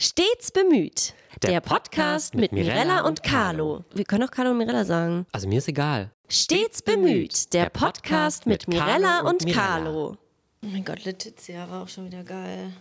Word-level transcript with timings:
Stets 0.00 0.52
bemüht. 0.52 1.12
Der, 1.42 1.50
Der 1.50 1.60
Podcast, 1.60 1.90
Podcast 1.90 2.34
mit 2.36 2.52
mit 2.52 2.52
Mirella 2.52 2.84
Mirella 2.84 3.08
und 3.08 3.22
Carlo. 3.24 3.84
Wir 3.92 4.04
können 4.04 4.22
auch 4.22 4.30
Carlo 4.30 4.52
und 4.52 4.58
Mirella 4.58 4.84
sagen. 4.84 5.26
Also 5.32 5.48
mir 5.48 5.58
ist 5.58 5.66
egal. 5.66 6.12
Stets 6.28 6.82
bemüht. 6.82 7.52
Der 7.52 7.68
Podcast 7.68 8.46
mit 8.46 8.68
Mirella 8.68 9.22
und. 9.22 9.44
Carlo. 9.48 10.16
Oh 10.62 10.66
mein 10.66 10.84
Gott, 10.84 11.04
Letizia 11.04 11.68
war 11.68 11.82
auch 11.82 11.88
schon 11.88 12.06
wieder 12.06 12.22
geil. 12.22 12.72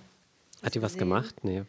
Hat 0.61 0.75
die 0.75 0.81
was 0.83 0.95
gemacht? 0.95 1.35
Nee. 1.43 1.63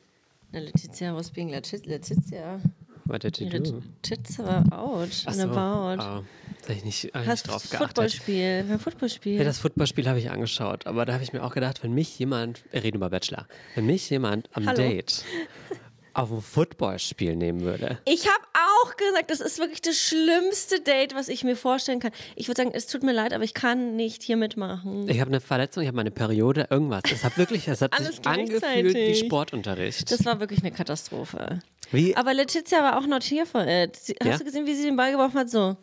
Na, 0.53 0.59
Letizia 0.61 1.15
was 1.15 1.31
being 1.31 1.49
Letiz- 1.49 1.87
Letizia. 1.87 2.61
What 3.09 3.23
did 3.23 3.39
you 3.39 3.47
Ihre 3.47 3.61
do? 3.61 3.83
Tits 4.03 4.39
war 4.39 4.65
out 4.71 5.09
Ach 5.25 5.27
and 5.29 5.37
so. 5.37 5.43
about. 5.45 6.03
Ah, 6.03 6.23
da 6.67 6.73
ich 6.75 6.85
nicht, 6.85 7.11
Hast 7.15 7.49
drauf 7.49 7.63
das 7.63 7.71
geachtet. 7.71 7.89
Footballspiel. 7.89 8.65
Beim 8.69 8.79
Footballspiel. 8.79 9.39
Ja, 9.39 9.45
das 9.45 9.59
Footballspiel 9.59 10.07
habe 10.07 10.19
ich 10.19 10.31
angeschaut, 10.31 10.87
aber 10.87 11.07
da 11.07 11.15
habe 11.15 11.25
ich 11.25 11.33
mir 11.33 11.43
auch 11.43 11.55
gedacht, 11.55 11.83
wenn 11.83 11.93
mich 11.95 12.19
jemand, 12.19 12.63
wir 12.71 12.83
reden 12.85 12.99
über 12.99 13.09
Bachelor, 13.11 13.47
wenn 13.75 13.87
mich 13.87 14.11
jemand 14.11 14.49
am 14.53 14.67
Hallo. 14.67 14.77
Date 14.77 15.25
auf 16.19 16.33
ein 16.33 16.41
Footballspiel 16.41 17.37
nehmen 17.37 17.61
würde, 17.61 17.99
Ich 18.05 18.27
habe 18.27 18.45
auch 18.83 18.97
gesagt, 18.97 19.31
das 19.31 19.41
ist 19.41 19.59
wirklich 19.59 19.81
das 19.81 19.97
schlimmste 19.97 20.81
Date, 20.81 21.15
was 21.15 21.29
ich 21.29 21.45
mir 21.45 21.57
vorstellen 21.57 22.01
kann. 22.01 22.11
Ich 22.37 22.49
würde 22.49 22.63
sagen, 22.63 22.73
es 22.75 22.87
tut 22.87 23.03
mir 23.03 23.13
leid, 23.13 23.33
aber 23.33 23.45
ich 23.45 23.55
kann 23.55 23.97
nicht 23.97 24.23
hier 24.23 24.37
mitmachen. 24.37 25.09
ich 25.09 25.21
habe 25.21 25.31
eine 25.31 25.41
Verletzung, 25.41 25.83
ich 25.83 25.87
habe 25.87 25.97
meine 25.97 26.11
Periode, 26.11 26.67
irgendwas. 26.71 27.03
Es 27.13 27.25
hat 27.25 27.39
wirklich, 27.39 27.69
es 27.69 27.81
hat 27.83 27.93
Alles 27.99 28.17
sich 28.17 28.27
angefühlt 28.27 28.95
wie. 28.95 29.15
Sportunterricht. 29.15 30.11
Das 30.11 30.25
war 30.25 30.41
wirklich 30.41 30.61
eine 30.61 30.73
Katastrophe. 30.73 31.61
Wie? 31.91 32.17
Aber 32.17 32.35
Letizia 32.35 32.83
war 32.83 32.99
auch 32.99 33.07
not 33.07 33.23
here 33.25 33.47
for 33.47 33.67
it. 33.67 33.97
Sie, 33.97 34.15
Ja? 34.23 34.33
Hast 34.33 34.41
du 34.41 34.45
gesehen, 34.45 34.67
wie 34.67 34.75
sie 34.75 34.85
den 34.85 34.97
Ball 34.97 35.13
geworfen 35.13 35.39
hat? 35.39 35.49
So. 35.51 35.77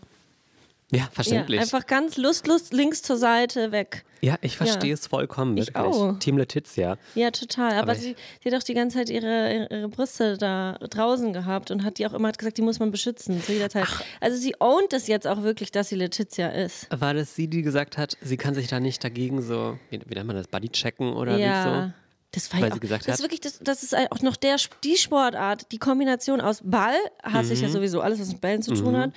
Ja, 0.95 1.03
Ja, 1.03 1.09
verständlich. 1.11 1.59
einfach 1.59 1.85
ganz 1.85 2.17
lustlos 2.17 2.71
links 2.71 3.01
zur 3.01 3.17
Seite 3.17 3.71
weg. 3.71 4.05
Ja, 4.21 4.37
ich 4.41 4.57
verstehe 4.57 4.93
es 4.93 5.05
vollkommen, 5.07 5.55
Ich 5.57 5.67
wirklich. 5.67 5.85
auch. 5.85 6.17
Team 6.19 6.37
Letizia. 6.37 6.97
Ja, 7.13 7.29
total. 7.31 7.73
Aber, 7.73 7.81
Aber 7.83 7.93
ich- 7.93 7.99
sie, 7.99 8.15
sie 8.43 8.51
hat 8.51 8.59
auch 8.59 8.63
die 8.63 8.73
ganze 8.73 8.97
Zeit 8.97 9.09
ihre, 9.09 9.67
ihre 9.69 9.87
Brüste 9.89 10.37
da 10.37 10.73
draußen 10.79 11.31
gehabt 11.33 11.69
und 11.69 11.83
hat 11.83 11.99
die 11.99 12.07
auch 12.07 12.13
immer 12.13 12.29
hat 12.29 12.39
gesagt, 12.39 12.57
die 12.57 12.63
muss 12.63 12.79
man 12.79 12.89
beschützen 12.91 13.43
zu 13.43 13.51
jeder 13.53 13.69
Zeit. 13.69 13.85
Also 14.21 14.37
sie 14.37 14.55
ownt 14.59 14.93
es 14.93 15.07
jetzt 15.07 15.27
auch 15.27 15.43
wirklich, 15.43 15.71
dass 15.71 15.89
sie 15.89 15.95
Letizia 15.95 16.49
ist. 16.49 16.87
War 16.89 17.13
das 17.13 17.35
sie, 17.35 17.47
die 17.47 17.61
gesagt 17.61 17.97
hat, 17.99 18.17
sie 18.21 18.37
kann 18.37 18.55
sich 18.55 18.67
da 18.67 18.79
nicht 18.79 19.03
dagegen 19.03 19.41
so, 19.43 19.77
wie, 19.91 19.99
wie 20.05 20.15
nennt 20.15 20.27
man 20.27 20.35
das, 20.35 20.47
Buddy 20.47 20.69
checken 20.69 21.13
oder 21.13 21.37
ja. 21.37 21.65
wie 21.65 21.69
so? 21.87 21.93
Das 22.31 22.51
war 22.51 22.61
Weil 22.61 22.69
ja 22.69 22.75
sie 22.75 22.87
auch, 22.87 22.97
das 22.97 23.07
hat- 23.07 23.13
ist 23.15 23.21
wirklich, 23.21 23.41
das, 23.41 23.59
das 23.59 23.83
ist 23.83 23.95
auch 23.95 24.21
noch 24.21 24.35
der, 24.35 24.57
die 24.83 24.97
Sportart, 24.97 25.71
die 25.71 25.77
Kombination 25.77 26.41
aus 26.41 26.61
Ball, 26.63 26.95
hasse 27.23 27.47
Mhm. 27.49 27.53
ich 27.53 27.61
ja 27.61 27.69
sowieso 27.69 28.01
alles, 28.01 28.19
was 28.19 28.27
mit 28.29 28.41
Bällen 28.41 28.61
zu 28.61 28.73
tun 28.73 28.97
hat. 28.97 29.11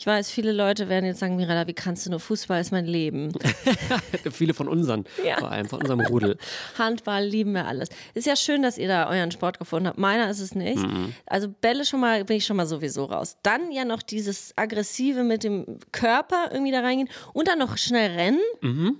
Ich 0.00 0.06
weiß, 0.06 0.30
viele 0.30 0.52
Leute 0.52 0.88
werden 0.88 1.04
jetzt 1.04 1.18
sagen, 1.20 1.36
Mirella, 1.36 1.66
wie 1.66 1.74
kannst 1.74 2.06
du 2.06 2.10
nur 2.10 2.20
Fußball 2.20 2.58
ist 2.58 2.72
mein 2.72 2.86
Leben. 2.86 3.34
Viele 4.32 4.54
von 4.54 4.66
unseren, 4.66 5.04
Ja. 5.22 5.36
vor 5.36 5.50
allem 5.50 5.68
von 5.68 5.82
unserem 5.82 6.00
Rudel. 6.00 6.38
Handball 6.78 7.22
lieben 7.22 7.52
wir 7.52 7.66
alles. 7.66 7.90
Ist 8.14 8.26
ja 8.26 8.34
schön, 8.34 8.62
dass 8.62 8.78
ihr 8.78 8.88
da 8.88 9.10
euren 9.10 9.30
Sport 9.30 9.58
gefunden 9.58 9.88
habt. 9.88 9.98
Meiner 9.98 10.30
ist 10.30 10.40
es 10.40 10.54
nicht. 10.54 10.78
Mhm. 10.78 11.12
Also 11.26 11.48
Bälle 11.48 11.84
schon 11.84 12.00
mal, 12.00 12.24
bin 12.24 12.38
ich 12.38 12.46
schon 12.46 12.56
mal 12.56 12.66
sowieso 12.66 13.04
raus. 13.04 13.36
Dann 13.42 13.70
ja 13.72 13.84
noch 13.84 14.00
dieses 14.00 14.54
Aggressive 14.56 15.22
mit 15.22 15.44
dem 15.44 15.66
Körper 15.92 16.48
irgendwie 16.50 16.72
da 16.72 16.80
reingehen 16.80 17.10
und 17.34 17.46
dann 17.46 17.58
noch 17.58 17.76
schnell 17.76 18.10
rennen. 18.12 18.94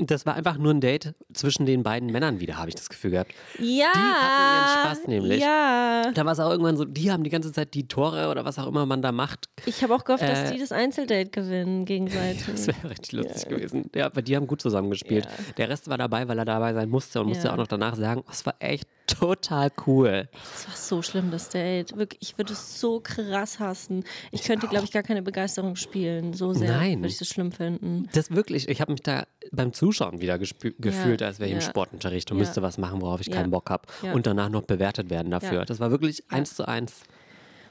Das 0.00 0.26
war 0.26 0.34
einfach 0.34 0.58
nur 0.58 0.72
ein 0.72 0.80
Date 0.80 1.14
zwischen 1.32 1.66
den 1.66 1.82
beiden 1.82 2.10
Männern 2.12 2.40
wieder, 2.40 2.56
habe 2.56 2.68
ich 2.68 2.74
das 2.76 2.88
Gefühl 2.88 3.10
gehabt. 3.10 3.32
Ja. 3.58 3.64
Die 3.94 3.98
hatten 3.98 4.54
ihren 4.54 4.86
Spaß 4.96 5.06
nämlich. 5.08 5.40
Ja. 5.42 6.10
Da 6.14 6.24
war 6.24 6.32
es 6.32 6.40
auch 6.40 6.50
irgendwann 6.50 6.76
so, 6.76 6.84
die 6.84 7.10
haben 7.10 7.24
die 7.24 7.30
ganze 7.30 7.52
Zeit 7.52 7.74
die 7.74 7.88
Tore 7.88 8.28
oder 8.30 8.44
was 8.44 8.58
auch 8.58 8.66
immer 8.68 8.86
man 8.86 9.02
da 9.02 9.10
macht. 9.12 9.46
Ich 9.66 9.82
habe 9.82 9.94
auch 9.94 10.04
gehofft, 10.04 10.22
dass 10.22 10.50
Äh, 10.50 10.52
die 10.54 10.58
das 10.60 10.72
Einzeldate 10.72 11.30
gewinnen 11.30 11.84
gegenseitig. 11.84 12.38
Das 12.48 12.66
wäre 12.68 12.90
richtig 12.90 13.12
lustig 13.12 13.48
gewesen. 13.48 13.90
Ja, 13.94 14.06
aber 14.06 14.22
die 14.22 14.36
haben 14.36 14.46
gut 14.46 14.60
zusammengespielt. 14.62 15.24
Ja. 15.26 15.30
Der 15.56 15.68
Rest 15.68 15.88
war 15.88 15.98
dabei, 15.98 16.28
weil 16.28 16.38
er 16.38 16.44
dabei 16.44 16.72
sein 16.74 16.88
musste 16.88 17.20
und 17.20 17.28
musste 17.28 17.48
Ja. 17.48 17.52
auch 17.52 17.56
noch 17.58 17.66
danach 17.66 17.96
sagen, 17.96 18.22
oh, 18.24 18.30
es 18.30 18.44
war 18.46 18.54
echt 18.60 18.86
total 19.06 19.70
cool. 19.86 20.28
Das 20.52 20.68
war 20.68 20.76
so 20.76 21.02
schlimm, 21.02 21.30
das 21.30 21.48
Date. 21.48 21.96
Wirklich, 21.96 22.20
ich 22.30 22.38
würde 22.38 22.52
es 22.52 22.78
so 22.78 23.00
krass 23.00 23.58
hassen. 23.58 24.04
Ich 24.30 24.42
könnte, 24.42 24.68
glaube 24.68 24.84
ich, 24.84 24.92
gar 24.92 25.02
keine 25.02 25.22
Begeisterung 25.22 25.76
spielen. 25.76 26.34
So 26.34 26.52
sehr 26.52 26.78
würde 26.80 27.06
ich 27.08 27.18
das 27.18 27.28
schlimm 27.28 27.50
finden. 27.52 28.08
Das 28.12 28.30
wirklich, 28.30 28.68
ich 28.68 28.80
habe 28.80 28.92
mich 28.92 29.02
da 29.02 29.26
beim 29.50 29.72
Zuschauen 29.92 30.20
wieder 30.20 30.34
gespü- 30.36 30.74
gefühlt, 30.78 31.22
als 31.22 31.38
wäre 31.40 31.48
ich 31.50 31.54
im. 31.56 31.60
Sportunterricht 31.60 32.30
und 32.30 32.38
müsste 32.38 32.62
was 32.62 32.78
machen, 32.78 33.00
worauf 33.00 33.20
ich 33.20 33.30
keinen 33.30 33.50
Bock 33.50 33.70
habe. 33.70 33.84
Und 34.12 34.26
danach 34.26 34.48
noch 34.48 34.62
bewertet 34.62 35.10
werden 35.10 35.30
dafür. 35.30 35.64
Das 35.64 35.80
war 35.80 35.90
wirklich 35.90 36.24
eins 36.30 36.54
zu 36.54 36.66
eins. 36.66 37.00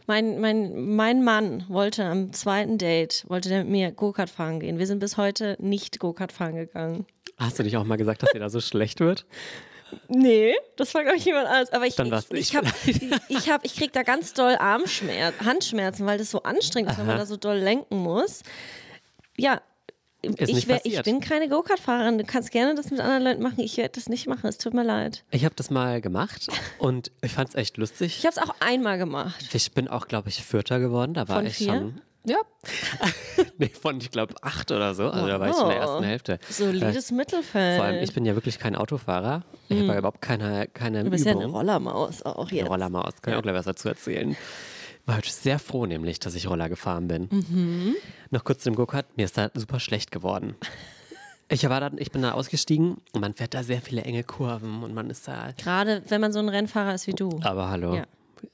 Mein, 0.08 0.40
mein, 0.40 0.96
mein 0.96 1.22
Mann 1.24 1.66
wollte 1.68 2.06
am 2.06 2.32
zweiten 2.32 2.78
Date, 2.78 3.26
wollte 3.28 3.50
der 3.50 3.60
mit 3.66 3.70
mir 3.70 3.92
Go-Kart 3.92 4.30
fahren 4.30 4.62
gehen. 4.62 4.80
Wir 4.80 4.88
sind 4.88 5.00
bis 5.00 5.18
heute 5.18 5.58
nicht 5.60 6.00
Go-Kart 6.00 6.32
fahren 6.32 6.56
gegangen. 6.56 7.06
Hast 7.38 7.60
du 7.60 7.64
nicht 7.64 7.76
auch 7.76 7.84
mal 7.84 7.98
gesagt, 7.98 8.24
dass 8.24 8.30
dir 8.32 8.40
da 8.40 8.50
so 8.50 8.60
schlecht 8.62 9.00
wird? 9.00 9.26
Nee, 10.10 10.54
das 10.76 10.94
war, 10.94 11.04
glaube 11.04 11.18
ich, 11.18 11.24
jemand 11.24 11.48
anders. 11.48 11.72
Aber 11.72 11.86
ich, 11.88 11.96
Dann 11.96 12.08
ich, 12.12 12.32
ich, 12.32 12.40
ich 12.40 12.56
hab, 12.58 12.66
ich, 13.30 13.50
hab, 13.50 13.64
ich 13.66 13.74
krieg 13.74 13.94
da 13.94 14.04
ganz 14.04 14.34
doll 14.34 14.58
Armschmerzen, 14.60 15.46
Handschmerzen, 15.46 16.06
weil 16.06 16.18
das 16.18 16.30
so 16.30 16.44
anstrengend 16.44 16.92
ist, 16.92 16.98
wenn 16.98 17.06
man 17.06 17.16
Aha. 17.16 17.22
da 17.22 17.26
so 17.26 17.38
doll 17.38 17.56
lenken 17.58 17.96
muss. 17.98 18.44
Ja, 19.38 19.62
ich, 20.38 20.68
wär, 20.68 20.80
ich 20.86 21.02
bin 21.04 21.20
keine 21.20 21.48
Go-Kart-Fahrerin. 21.50 22.18
Du 22.18 22.24
kannst 22.26 22.52
gerne 22.52 22.76
das 22.76 22.92
mit 22.92 23.00
anderen 23.00 23.24
Leuten 23.24 23.44
machen. 23.44 23.60
Ich 23.60 23.78
werde 23.78 23.92
das 23.96 24.10
nicht 24.10 24.28
machen. 24.28 24.48
Es 24.48 24.58
tut 24.58 24.74
mir 24.74 24.84
leid. 24.84 25.24
Ich 25.32 25.46
habe 25.46 25.56
das 25.56 25.70
mal 25.70 26.02
gemacht 26.02 26.48
und 26.80 27.12
ich 27.22 27.32
fand 27.34 27.50
es 27.50 27.56
echt 27.56 27.78
lustig. 27.78 28.18
Ich 28.20 28.26
habe 28.26 28.36
es 28.36 28.42
auch 28.42 28.56
einmal 28.60 28.98
gemacht. 28.98 29.50
Ich 29.54 29.72
bin 29.74 29.88
auch, 29.88 30.08
glaube 30.08 30.30
ich, 30.30 30.44
Vierter 30.44 30.80
geworden. 30.80 31.14
Da 31.14 31.28
war 31.28 31.38
Von 31.38 31.46
ich 31.46 31.56
vier? 31.56 31.74
schon. 31.74 32.02
Ja. 32.26 32.38
nee, 33.58 33.70
von, 33.70 34.02
ich 34.02 34.12
glaube, 34.12 34.36
acht 34.42 34.70
oder 34.72 34.94
so. 34.94 35.08
Also 35.10 35.28
da 35.28 35.40
war 35.40 35.50
ich 35.50 35.58
in 35.58 35.68
der 35.70 35.78
ersten 35.78 36.04
Hälfte. 36.04 36.40
Solides 36.50 37.12
Mittelfeld. 37.12 37.76
Äh, 37.76 37.78
Vor 37.78 37.86
allem, 37.86 38.04
ich 38.04 38.14
bin 38.14 38.26
ja 38.26 38.36
wirklich 38.36 38.60
kein 38.60 38.76
Autofahrer. 38.76 39.44
Ich 39.70 39.78
habe 39.78 39.88
ja 39.94 39.98
überhaupt 40.00 40.22
keine, 40.22 40.68
keine 40.68 41.00
Mhm. 41.02 41.06
du 41.06 41.12
bist 41.12 41.26
ja 41.26 41.32
Übung. 41.32 41.44
eine 41.44 41.52
Rollermaus 41.54 42.24
auch 42.24 42.50
Eine 42.50 42.58
jetzt. 42.60 42.70
Rollermaus. 42.70 43.14
Kann 43.22 43.34
ich 43.34 43.40
auch 43.40 43.44
gleich 43.44 43.56
was 43.56 43.66
dazu 43.66 43.88
erzählen. 43.88 44.36
War 45.08 45.18
heute 45.18 45.32
sehr 45.32 45.58
froh, 45.58 45.86
nämlich, 45.88 46.20
dass 46.20 46.36
ich 46.36 46.48
Roller 46.48 46.70
gefahren 46.70 47.08
bin. 47.08 47.28
Mhm. 47.32 47.96
Noch 48.30 48.44
kurz 48.44 48.62
zum 48.64 48.76
Go-Kart. 48.76 49.06
Mir 49.18 49.26
ist 49.26 49.38
da 49.38 49.50
super 49.56 49.80
schlecht 49.80 50.12
geworden. 50.12 50.56
Ich, 51.50 51.64
war 51.70 51.80
dann, 51.80 51.98
ich 51.98 52.12
bin 52.12 52.24
da 52.24 52.34
ausgestiegen 52.34 52.98
und 53.14 53.22
man 53.22 53.34
fährt 53.34 53.54
da 53.54 53.64
sehr 53.64 53.82
viele 53.82 54.02
enge 54.02 54.26
Kurven 54.26 54.84
und 54.84 54.94
man 54.94 55.10
ist 55.10 55.30
da. 55.30 55.52
Gerade 55.58 56.04
wenn 56.10 56.20
man 56.20 56.34
so 56.34 56.40
ein 56.40 56.50
Rennfahrer 56.50 56.94
ist 56.94 57.08
wie 57.08 57.14
du. 57.14 57.40
Aber 57.42 57.70
hallo. 57.70 57.96
Ja. 57.96 58.04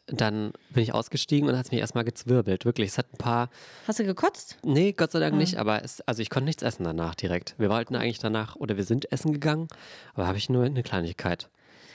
Dann 0.06 0.54
bin 0.70 0.84
ich 0.84 0.94
ausgestiegen 0.94 1.50
und 1.50 1.58
hat 1.58 1.66
es 1.66 1.72
mich 1.72 1.80
erstmal 1.82 2.04
gezwirbelt. 2.04 2.66
Wirklich. 2.66 2.90
Es 2.90 3.00
hat 3.00 3.12
ein 3.12 3.18
paar. 3.18 3.50
Hast 3.88 3.98
du 3.98 4.04
gekotzt? 4.06 4.60
Nee, 4.64 4.92
Gott 4.92 5.12
sei 5.12 5.18
Ah. 5.18 5.22
Dank 5.22 5.38
nicht, 5.38 5.58
aber 5.58 5.84
es, 5.84 6.02
also 6.02 6.22
ich 6.22 6.30
konnte 6.30 6.46
nichts 6.46 6.62
essen 6.62 6.84
danach 6.84 7.16
direkt. 7.16 7.56
Wir 7.58 7.72
wollten 7.72 7.96
eigentlich 7.96 8.20
danach, 8.20 8.58
oder 8.58 8.78
wir 8.78 8.84
sind 8.84 9.12
essen 9.12 9.34
gegangen, 9.34 9.70
aber 10.14 10.28
habe 10.28 10.38
ich 10.38 10.50
nur 10.52 10.64
eine 10.64 10.84
Kleinigkeit. 10.84 11.50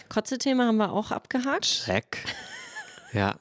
Kotze-Thema 0.08 0.66
haben 0.66 0.78
wir 0.78 0.92
auch 0.92 1.12
abgehakt. 1.12 1.84
Check. 1.84 2.24
Ja. 3.12 3.36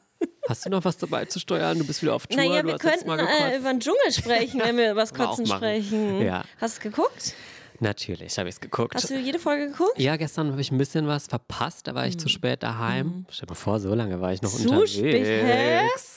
Hast 0.47 0.65
du 0.65 0.69
noch 0.69 0.83
was 0.85 0.97
dabei 0.97 1.25
zu 1.25 1.39
steuern? 1.39 1.77
Du 1.77 1.85
bist 1.85 2.01
wieder 2.01 2.15
auf 2.15 2.27
Tour. 2.27 2.37
Naja, 2.37 2.65
wir 2.65 2.77
könnten 2.77 3.07
mal 3.07 3.19
äh, 3.19 3.57
über 3.57 3.69
den 3.69 3.79
Dschungel 3.79 4.11
sprechen, 4.11 4.61
wenn 4.63 4.77
wir 4.77 4.91
über 4.91 5.01
das 5.01 5.13
Kotzen 5.13 5.45
sprechen. 5.45 6.21
Ja. 6.21 6.43
Hast 6.59 6.77
du 6.79 6.89
geguckt? 6.89 7.33
Natürlich 7.79 8.39
habe 8.39 8.49
ich 8.49 8.55
es 8.55 8.59
geguckt. 8.59 8.95
Hast 8.95 9.11
du 9.11 9.19
jede 9.19 9.37
Folge 9.37 9.67
geguckt? 9.67 9.99
ja, 9.99 10.15
gestern 10.15 10.49
habe 10.51 10.59
ich 10.61 10.71
ein 10.71 10.79
bisschen 10.79 11.05
was 11.05 11.27
verpasst. 11.27 11.85
Da 11.85 11.93
war 11.93 12.07
ich 12.07 12.17
zu 12.17 12.27
spät 12.27 12.63
daheim. 12.63 13.27
Stell 13.29 13.45
dir 13.45 13.51
mal 13.51 13.55
vor, 13.55 13.79
so 13.79 13.93
lange 13.93 14.19
war 14.19 14.33
ich 14.33 14.41
noch 14.41 14.51
Mhm. 14.51 14.57
Zu 14.63 14.69
unterwegs. 14.71 14.93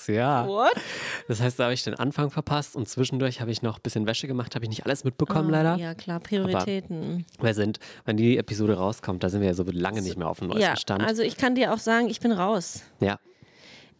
spät? 0.06 0.16
Ja. 0.16 0.46
What? 0.48 0.72
Das 1.28 1.42
heißt, 1.42 1.58
da 1.58 1.64
habe 1.64 1.74
ich 1.74 1.84
den 1.84 1.94
Anfang 1.96 2.30
verpasst 2.30 2.76
und 2.76 2.88
zwischendurch 2.88 3.42
habe 3.42 3.50
ich 3.50 3.60
noch 3.60 3.76
ein 3.76 3.82
bisschen 3.82 4.06
Wäsche 4.06 4.26
gemacht. 4.26 4.54
Habe 4.54 4.64
ich 4.64 4.70
nicht 4.70 4.86
alles 4.86 5.04
mitbekommen, 5.04 5.50
leider. 5.50 5.74
Ah, 5.74 5.76
Ja, 5.76 5.94
klar, 5.94 6.18
Prioritäten. 6.20 7.26
Wir 7.42 7.52
sind, 7.52 7.78
wenn 8.06 8.16
die 8.16 8.38
Episode 8.38 8.78
rauskommt, 8.78 9.22
da 9.22 9.28
sind 9.28 9.42
wir 9.42 9.48
ja 9.48 9.54
so 9.54 9.64
lange 9.70 10.00
nicht 10.00 10.16
mehr 10.16 10.28
auf 10.30 10.38
dem 10.38 10.48
neuesten 10.48 10.62
Ja, 10.62 10.76
Stand. 10.76 11.02
also 11.04 11.20
ich 11.22 11.36
kann 11.36 11.54
dir 11.56 11.74
auch 11.74 11.78
sagen, 11.78 12.08
ich 12.08 12.20
bin 12.20 12.32
raus. 12.32 12.84
ja. 13.00 13.18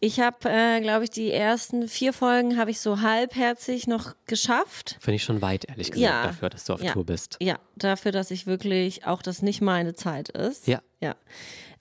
Ich 0.03 0.19
habe, 0.19 0.49
äh, 0.49 0.81
glaube 0.81 1.03
ich, 1.03 1.11
die 1.11 1.31
ersten 1.31 1.87
vier 1.87 2.11
Folgen 2.11 2.57
habe 2.57 2.71
ich 2.71 2.81
so 2.81 3.01
halbherzig 3.01 3.85
noch 3.85 4.15
geschafft. 4.25 4.97
Finde 4.99 5.17
ich 5.17 5.23
schon 5.23 5.43
weit, 5.43 5.65
ehrlich 5.69 5.91
gesagt, 5.91 6.01
Ja. 6.11 6.23
dafür, 6.23 6.49
dass 6.49 6.63
du 6.65 6.73
auf 6.73 6.81
ja. 6.83 6.91
Tour 6.91 7.05
bist. 7.05 7.37
Ja, 7.39 7.59
dafür, 7.75 8.11
dass 8.11 8.31
ich 8.31 8.47
wirklich 8.47 9.05
auch 9.05 9.21
das 9.21 9.43
nicht 9.43 9.61
meine 9.61 9.93
Zeit 9.93 10.29
ist. 10.29 10.65
Ja. 10.67 10.81
Ja. 11.01 11.15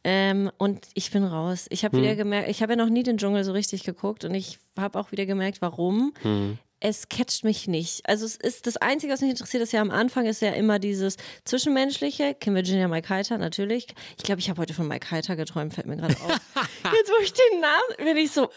Ähm, 0.04 0.50
und 0.58 0.86
ich 0.94 1.10
bin 1.10 1.24
raus. 1.24 1.66
Ich 1.70 1.82
habe 1.84 1.96
Hm. 1.96 2.04
wieder 2.04 2.14
gemerkt, 2.14 2.50
ich 2.50 2.62
habe 2.62 2.72
ja 2.72 2.76
noch 2.76 2.90
nie 2.90 3.02
den 3.02 3.16
Dschungel 3.16 3.42
so 3.42 3.52
richtig 3.52 3.84
geguckt 3.84 4.24
und 4.26 4.34
ich 4.34 4.58
habe 4.78 4.98
auch 4.98 5.12
wieder 5.12 5.24
gemerkt, 5.24 5.62
warum. 5.62 6.12
Hm. 6.20 6.58
Es 6.82 7.08
catcht 7.10 7.44
mich 7.44 7.68
nicht. 7.68 8.08
Also 8.08 8.24
es 8.24 8.36
ist 8.36 8.66
das 8.66 8.78
Einzige, 8.78 9.12
was 9.12 9.20
mich 9.20 9.30
interessiert, 9.30 9.62
ist 9.62 9.72
ja 9.72 9.82
am 9.82 9.90
Anfang 9.90 10.24
ist 10.26 10.40
ja 10.40 10.52
immer 10.52 10.78
dieses 10.78 11.16
Zwischenmenschliche. 11.44 12.34
Kim 12.34 12.54
Virginia 12.54 12.88
Mike 12.88 13.08
Heiter, 13.10 13.36
natürlich. 13.36 13.86
Ich 14.16 14.24
glaube, 14.24 14.40
ich 14.40 14.48
habe 14.48 14.62
heute 14.62 14.72
von 14.72 14.88
Mike 14.88 15.10
Heiter 15.10 15.36
geträumt, 15.36 15.74
fällt 15.74 15.86
mir 15.86 15.96
gerade 15.98 16.14
auf. 16.16 16.30
Jetzt, 16.84 17.10
wo 17.10 17.22
ich 17.22 17.32
den 17.34 17.60
Namen, 17.60 18.06
bin 18.14 18.16
ich 18.16 18.30
so, 18.30 18.48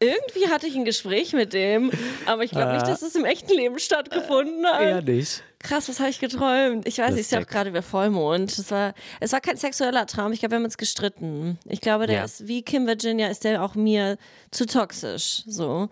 irgendwie 0.00 0.48
hatte 0.48 0.66
ich 0.66 0.74
ein 0.74 0.84
Gespräch 0.84 1.32
mit 1.32 1.52
dem, 1.54 1.90
aber 2.26 2.42
ich 2.44 2.50
glaube 2.50 2.72
nicht, 2.74 2.86
dass 2.86 3.02
es 3.02 3.14
im 3.14 3.24
echten 3.24 3.54
Leben 3.54 3.78
stattgefunden 3.78 4.66
hat. 4.66 4.82
Eher 4.82 5.00
nicht. 5.02 5.42
Krass, 5.60 5.88
was 5.88 6.00
habe 6.00 6.10
ich 6.10 6.18
geträumt? 6.18 6.88
Ich 6.88 6.98
weiß, 6.98 7.14
ich 7.16 7.28
sehe 7.28 7.38
auch 7.38 7.42
Lustig. 7.42 7.54
gerade 7.54 7.70
über 7.70 7.82
Vollmond. 7.82 8.50
Es 8.58 8.70
war, 8.72 8.94
es 9.20 9.32
war 9.32 9.40
kein 9.40 9.56
sexueller 9.56 10.06
Traum. 10.06 10.32
Ich 10.32 10.40
glaube, 10.40 10.52
wir 10.52 10.56
haben 10.56 10.64
uns 10.64 10.76
gestritten. 10.76 11.56
Ich 11.68 11.80
glaube, 11.80 12.08
der 12.08 12.16
Ja. 12.16 12.24
ist 12.24 12.48
wie 12.48 12.62
Kim 12.62 12.86
Virginia, 12.88 13.28
ist 13.28 13.44
der 13.44 13.62
auch 13.62 13.76
mir 13.76 14.18
zu 14.50 14.66
toxisch. 14.66 15.44
So. 15.46 15.88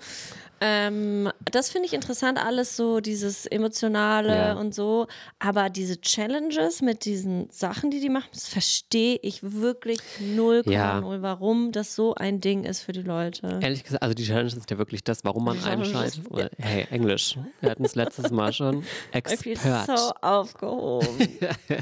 Ähm, 0.63 1.33
das 1.51 1.71
finde 1.71 1.87
ich 1.87 1.95
interessant, 1.95 2.39
alles 2.39 2.77
so, 2.77 3.01
dieses 3.01 3.47
Emotionale 3.47 4.35
Ja. 4.37 4.53
und 4.55 4.75
so. 4.75 5.07
Aber 5.39 5.71
diese 5.71 5.99
Challenges 6.01 6.83
mit 6.83 7.07
diesen 7.07 7.49
Sachen, 7.51 7.91
die 7.91 7.99
die 8.01 8.11
machen, 8.11 8.29
das 8.35 8.47
verstehe 8.49 9.19
ich 9.23 9.41
wirklich 9.43 10.01
0,0, 10.21 10.71
Ja. 10.71 11.03
warum 11.23 11.73
das 11.73 11.95
so 11.95 12.15
ein 12.15 12.43
Ding 12.43 12.65
ist 12.65 12.83
für 12.83 12.93
die 12.93 13.01
Leute. 13.03 13.59
Ehrlich 13.63 13.85
gesagt, 13.85 14.03
also 14.03 14.13
die 14.15 14.25
Challenge 14.25 14.49
ist 14.49 14.71
ja 14.71 14.77
wirklich 14.77 15.03
das, 15.03 15.25
warum 15.25 15.45
man 15.47 15.63
einschaltet. 15.65 16.21
Hey, 16.59 16.87
Englisch. 16.91 17.39
Wir 17.63 17.71
hatten 17.71 17.85
es 17.87 17.95
letztes 17.95 18.31
Mal 18.31 18.53
schon. 18.53 18.85
Expert. 19.13 19.59
so 19.87 20.13
aufgehoben. 20.21 21.09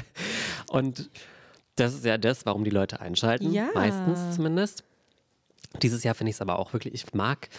Und 0.71 1.09
das 1.75 1.93
ist 1.95 2.05
ja 2.05 2.17
das, 2.17 2.45
warum 2.45 2.63
die 2.63 2.69
Leute 2.69 3.01
einschalten. 3.01 3.51
Ja. 3.51 3.67
Meistens 3.73 4.35
zumindest. 4.35 4.83
Dieses 5.81 6.03
Jahr 6.03 6.15
finde 6.15 6.29
ich 6.29 6.37
es 6.37 6.41
aber 6.41 6.57
auch 6.59 6.71
wirklich, 6.73 6.93
ich 6.93 7.13
mag 7.13 7.49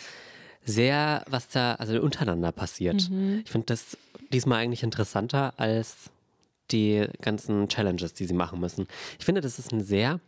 sehr, 0.64 1.24
was 1.28 1.48
da 1.48 1.74
also 1.74 2.00
untereinander 2.00 2.52
passiert. 2.52 3.08
Mhm. 3.10 3.42
Ich 3.44 3.50
finde 3.50 3.66
das 3.66 3.96
diesmal 4.32 4.62
eigentlich 4.62 4.82
interessanter 4.82 5.54
als 5.56 6.10
die 6.70 7.06
ganzen 7.20 7.68
Challenges, 7.68 8.14
die 8.14 8.26
sie 8.26 8.34
machen 8.34 8.60
müssen. 8.60 8.86
Ich 9.18 9.24
finde, 9.24 9.40
das 9.40 9.58
ist 9.58 9.72
eine 9.72 9.82
sehr 9.82 10.20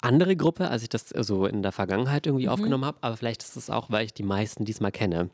andere 0.00 0.36
Gruppe, 0.36 0.68
als 0.68 0.82
ich 0.82 0.88
das 0.88 1.08
so 1.10 1.44
in 1.46 1.62
der 1.62 1.72
Vergangenheit 1.72 2.26
irgendwie 2.26 2.46
Mhm. 2.46 2.52
aufgenommen 2.52 2.84
habe. 2.86 2.98
Aber 3.02 3.16
vielleicht 3.16 3.42
ist 3.42 3.56
es 3.56 3.68
auch, 3.68 3.90
weil 3.90 4.06
ich 4.06 4.14
die 4.14 4.22
meisten 4.22 4.64
diesmal 4.64 4.92
kenne 4.92 5.28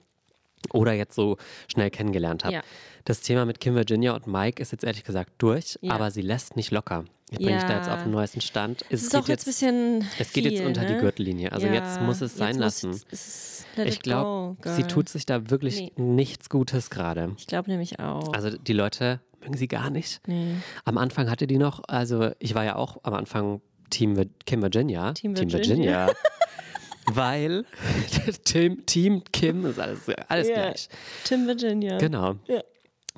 oder 0.73 0.93
jetzt 0.93 1.15
so 1.15 1.37
schnell 1.69 1.91
kennengelernt 1.91 2.43
habe. 2.45 2.55
Ja. 2.55 2.63
Das 3.05 3.21
Thema 3.21 3.45
mit 3.45 3.61
Kim 3.61 3.77
Virginia 3.77 4.15
und 4.17 4.27
Mike 4.27 4.61
ist 4.61 4.73
jetzt 4.73 4.83
ehrlich 4.83 5.05
gesagt 5.05 5.31
durch, 5.39 5.79
Ja. 5.83 5.93
aber 5.95 6.11
sie 6.11 6.23
lässt 6.23 6.57
nicht 6.57 6.73
locker. 6.73 7.05
Ich 7.31 7.39
bringe 7.39 7.55
dich 7.55 7.63
da 7.65 7.77
jetzt 7.79 7.87
Ja. 7.89 7.95
auf 7.97 8.03
den 8.05 8.13
neuesten 8.13 8.41
Stand. 8.41 8.85
Es 8.89 9.03
ist 9.03 9.11
geht 9.13 9.21
auch 9.21 9.29
jetzt 9.29 9.43
ein 9.43 9.51
bisschen. 9.51 10.09
es 10.19 10.33
geht 10.33 10.45
jetzt 10.45 10.59
viel, 10.59 10.67
unter 10.67 10.85
die 10.85 10.93
ne? 10.95 11.01
Gürtellinie. 11.01 11.51
Also 11.53 11.67
Ja, 11.67 11.75
jetzt 11.75 12.01
muss 12.01 12.21
es 12.21 12.37
sein 12.37 12.51
jetzt 12.55 12.59
lassen. 12.61 13.01
es- 13.11 13.65
Ich 13.85 14.01
glaube, 14.01 14.57
sie 14.65 14.85
tut 14.85 15.09
sich 15.09 15.27
da 15.27 15.51
wirklich 15.51 15.81
Nee. 15.81 15.93
nichts 15.97 16.49
Gutes 16.49 16.89
gerade. 16.89 17.35
Ich 17.37 17.47
glaube 17.49 17.69
nämlich 17.71 17.99
auch. 17.99 18.33
Also 18.33 18.51
die 18.57 18.73
Leute 18.73 19.21
mögen 19.41 19.57
sie 19.57 19.67
gar 19.69 19.91
nicht. 19.91 20.21
nee. 20.29 20.55
Am 20.85 20.99
Anfang 20.99 21.29
hatte 21.29 21.47
die 21.49 21.59
noch, 21.59 21.83
also 21.89 22.31
ich 22.39 22.55
war 22.55 22.65
ja 22.65 22.77
auch 22.77 22.99
am 23.03 23.15
Anfang 23.15 23.61
Team 23.91 24.15
Kim 24.47 24.63
Virginia. 24.63 25.13
Team 25.13 25.37
Virginia. 25.37 26.11
Weil 27.13 27.65
Team, 28.45 28.85
Team 28.87 29.23
Kim 29.33 29.65
ist 29.67 29.79
alles, 29.79 30.01
alles 30.29 30.49
Ja. 30.49 30.55
gleich. 30.55 30.89
Tim 31.25 31.47
Virginia. 31.47 31.99
Genau. 31.99 32.37
Ja. 32.47 32.63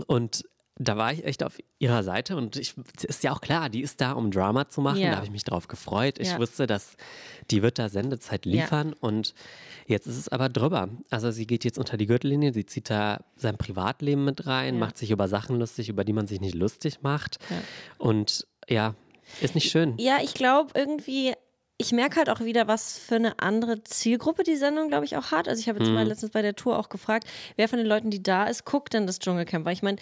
Und 0.06 0.44
da 0.80 0.96
war 0.96 1.12
ich 1.12 1.24
echt 1.24 1.42
auf 1.42 1.58
ihrer 1.78 2.02
Seite 2.02 2.36
und 2.36 2.56
ich 2.56 2.74
ist 3.02 3.24
ja 3.24 3.32
auch 3.32 3.40
klar, 3.40 3.68
die 3.68 3.82
ist 3.82 4.00
da, 4.00 4.12
um 4.12 4.30
Drama 4.30 4.68
zu 4.68 4.80
machen. 4.80 4.98
Ja. 4.98 5.10
Da 5.10 5.16
habe 5.16 5.26
ich 5.26 5.32
mich 5.32 5.44
drauf 5.44 5.66
gefreut. 5.68 6.18
Ich 6.18 6.28
Ja. 6.28 6.38
wusste, 6.38 6.66
dass 6.66 6.96
die 7.50 7.62
wird 7.62 7.78
da 7.78 7.88
Sendezeit 7.88 8.44
liefern 8.46 8.92
und 8.92 9.34
jetzt 9.86 10.06
ist 10.06 10.16
es 10.18 10.28
aber 10.28 10.48
drüber. 10.48 10.88
Also 11.10 11.30
sie 11.30 11.46
geht 11.46 11.64
jetzt 11.64 11.78
unter 11.78 11.96
die 11.96 12.06
Gürtellinie, 12.06 12.52
sie 12.52 12.64
zieht 12.66 12.90
da 12.90 13.24
sein 13.36 13.58
Privatleben 13.58 14.24
mit 14.24 14.46
rein, 14.46 14.74
Ja. 14.74 14.80
macht 14.80 14.98
sich 14.98 15.10
über 15.10 15.26
Sachen 15.28 15.58
lustig, 15.58 15.88
über 15.88 16.04
die 16.04 16.12
man 16.12 16.26
sich 16.26 16.40
nicht 16.40 16.54
lustig 16.54 17.02
macht. 17.02 17.38
Ja. 17.50 17.56
Und 17.98 18.46
ja, 18.68 18.94
ist 19.40 19.54
nicht 19.54 19.70
schön. 19.70 19.94
Ja, 19.98 20.18
ich 20.22 20.34
glaube 20.34 20.70
irgendwie, 20.74 21.32
ich 21.80 21.92
merke 21.92 22.16
halt 22.16 22.28
auch 22.28 22.40
wieder, 22.40 22.66
was 22.66 22.98
für 22.98 23.14
eine 23.14 23.38
andere 23.38 23.84
Zielgruppe 23.84 24.42
die 24.42 24.56
Sendung, 24.56 24.88
glaube 24.88 25.04
ich, 25.04 25.16
auch 25.16 25.30
hat. 25.30 25.46
Also 25.48 25.60
ich 25.60 25.68
habe 25.68 25.78
jetzt 25.78 25.88
Mhm. 25.88 25.94
mal 25.94 26.06
letztens 26.08 26.32
bei 26.32 26.42
der 26.42 26.56
Tour 26.56 26.76
auch 26.76 26.88
gefragt, 26.88 27.26
wer 27.56 27.68
von 27.68 27.78
den 27.78 27.86
Leuten, 27.86 28.10
die 28.10 28.20
da 28.22 28.44
ist, 28.46 28.64
guckt 28.64 28.94
denn 28.94 29.06
das 29.06 29.20
Dschungelcamp? 29.20 29.64
Weil 29.64 29.74
ich 29.74 29.82
meine, 29.82 29.98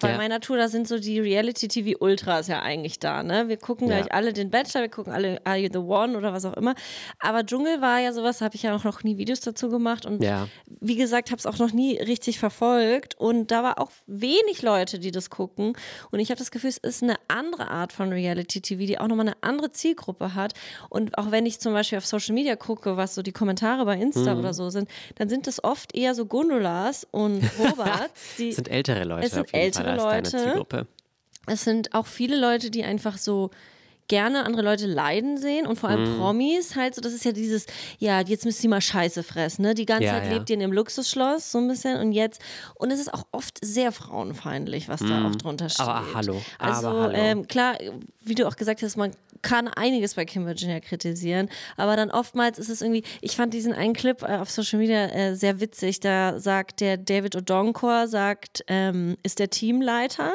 bei 0.00 0.10
Ja. 0.10 0.16
meiner 0.16 0.40
Tour, 0.40 0.56
da 0.56 0.68
sind 0.68 0.88
so 0.88 0.98
die 0.98 1.20
Reality-TV-Ultras 1.20 2.48
ja 2.48 2.60
eigentlich 2.62 2.98
da, 2.98 3.22
ne? 3.22 3.48
Wir 3.48 3.56
gucken 3.56 3.88
Ja. 3.88 4.00
gleich 4.00 4.12
alle 4.12 4.32
den 4.32 4.50
Bachelor, 4.50 4.82
wir 4.82 4.88
gucken 4.88 5.12
alle 5.12 5.40
Are 5.44 5.56
You 5.56 5.68
The 5.72 5.78
One 5.78 6.16
oder 6.16 6.32
was 6.32 6.44
auch 6.44 6.54
immer. 6.54 6.74
Aber 7.20 7.44
Dschungel 7.44 7.80
war 7.80 7.98
ja 8.00 8.12
sowas, 8.12 8.40
habe 8.40 8.54
ich 8.54 8.62
ja 8.62 8.74
auch 8.76 8.84
noch 8.84 9.02
nie 9.02 9.16
Videos 9.18 9.40
dazu 9.40 9.68
gemacht 9.68 10.06
und 10.06 10.22
Ja. 10.22 10.48
wie 10.80 10.96
gesagt, 10.96 11.30
habe 11.30 11.38
es 11.38 11.46
auch 11.46 11.58
noch 11.58 11.72
nie 11.72 11.96
richtig 11.98 12.38
verfolgt 12.38 13.14
und 13.18 13.50
da 13.50 13.62
war 13.62 13.80
auch 13.80 13.90
wenig 14.06 14.62
Leute, 14.62 14.98
die 14.98 15.10
das 15.10 15.30
gucken 15.30 15.76
und 16.10 16.18
ich 16.20 16.30
habe 16.30 16.38
das 16.38 16.50
Gefühl, 16.50 16.70
es 16.70 16.78
ist 16.78 17.02
eine 17.02 17.16
andere 17.28 17.68
Art 17.70 17.92
von 17.92 18.12
Reality-TV, 18.12 18.86
die 18.86 18.98
auch 18.98 19.08
nochmal 19.08 19.26
eine 19.28 19.36
andere 19.42 19.72
Zielgruppe 19.72 20.34
hat 20.34 20.54
und 20.90 21.16
auch 21.18 21.30
wenn 21.30 21.46
ich 21.46 21.60
zum 21.60 21.72
Beispiel 21.72 21.98
auf 21.98 22.06
Social 22.06 22.34
Media 22.34 22.56
gucke, 22.56 22.96
was 22.96 23.14
so 23.14 23.22
die 23.22 23.32
Kommentare 23.32 23.84
bei 23.84 23.96
Insta 23.98 24.36
oder 24.38 24.52
so 24.54 24.70
sind, 24.70 24.88
dann 25.16 25.28
sind 25.28 25.46
das 25.46 25.62
oft 25.62 25.94
eher 25.94 26.14
so 26.14 26.26
Gondolas 26.26 27.06
und 27.10 27.42
Roberts, 27.58 28.34
die 28.38 28.52
sind 28.52 28.68
ältere 28.68 29.04
Leute 29.04 29.26
Es 29.26 29.32
sind 29.32 29.42
auf 29.42 29.52
jeden 29.52 29.64
ältere 29.64 29.83
Deine 29.84 30.02
Leute. 30.02 30.86
Es 31.46 31.64
sind 31.64 31.94
auch 31.94 32.06
viele 32.06 32.40
Leute, 32.40 32.70
die 32.70 32.84
einfach 32.84 33.18
so 33.18 33.50
gerne 34.08 34.44
andere 34.44 34.62
Leute 34.62 34.86
leiden 34.86 35.38
sehen 35.38 35.66
und 35.66 35.78
vor 35.78 35.88
allem 35.90 36.14
Mhm. 36.14 36.18
Promis 36.18 36.76
halt 36.76 36.94
so, 36.94 37.00
das 37.00 37.12
ist 37.12 37.24
ja 37.24 37.32
dieses, 37.32 37.66
ja, 37.98 38.20
jetzt 38.20 38.44
müsst 38.44 38.62
ihr 38.62 38.70
mal 38.70 38.80
Scheiße 38.80 39.22
fressen, 39.22 39.62
ne? 39.62 39.74
Die 39.74 39.86
ganze 39.86 40.04
Ja, 40.04 40.12
Zeit 40.14 40.26
ja. 40.26 40.32
lebt 40.34 40.50
ihr 40.50 40.54
in 40.54 40.60
dem 40.60 40.72
Luxusschloss 40.72 41.50
so 41.52 41.58
ein 41.58 41.68
bisschen 41.68 41.98
und 42.00 42.12
jetzt, 42.12 42.40
und 42.74 42.90
es 42.90 43.00
ist 43.00 43.12
auch 43.12 43.24
oft 43.32 43.58
sehr 43.64 43.92
frauenfeindlich, 43.92 44.88
was 44.88 45.00
da 45.00 45.26
auch 45.26 45.34
drunter 45.36 45.68
steht. 45.68 45.86
Mhm. 45.86 45.92
Aber 45.92 46.14
hallo, 46.14 46.42
Also 46.58 46.88
aber 46.88 47.02
hallo. 47.04 47.14
Ähm, 47.16 47.46
klar, 47.48 47.76
wie 48.22 48.34
du 48.34 48.46
auch 48.46 48.56
gesagt 48.56 48.82
hast, 48.82 48.96
man 48.96 49.12
kann 49.42 49.68
einiges 49.68 50.14
bei 50.14 50.24
Kim 50.24 50.46
Virginia 50.46 50.80
kritisieren, 50.80 51.50
aber 51.76 51.96
dann 51.96 52.10
oftmals 52.10 52.58
ist 52.58 52.70
es 52.70 52.80
irgendwie, 52.80 53.02
ich 53.20 53.36
fand 53.36 53.52
diesen 53.52 53.74
einen 53.74 53.92
Clip 53.92 54.22
äh, 54.22 54.36
auf 54.38 54.50
Social 54.50 54.78
Media 54.78 55.06
äh, 55.06 55.34
sehr 55.34 55.60
witzig, 55.60 56.00
da 56.00 56.38
sagt 56.38 56.80
der 56.80 56.96
David 56.96 57.36
Odonkor, 57.36 58.08
sagt, 58.08 58.64
ähm, 58.68 59.16
ist 59.22 59.38
der 59.38 59.50
Teamleiter 59.50 60.32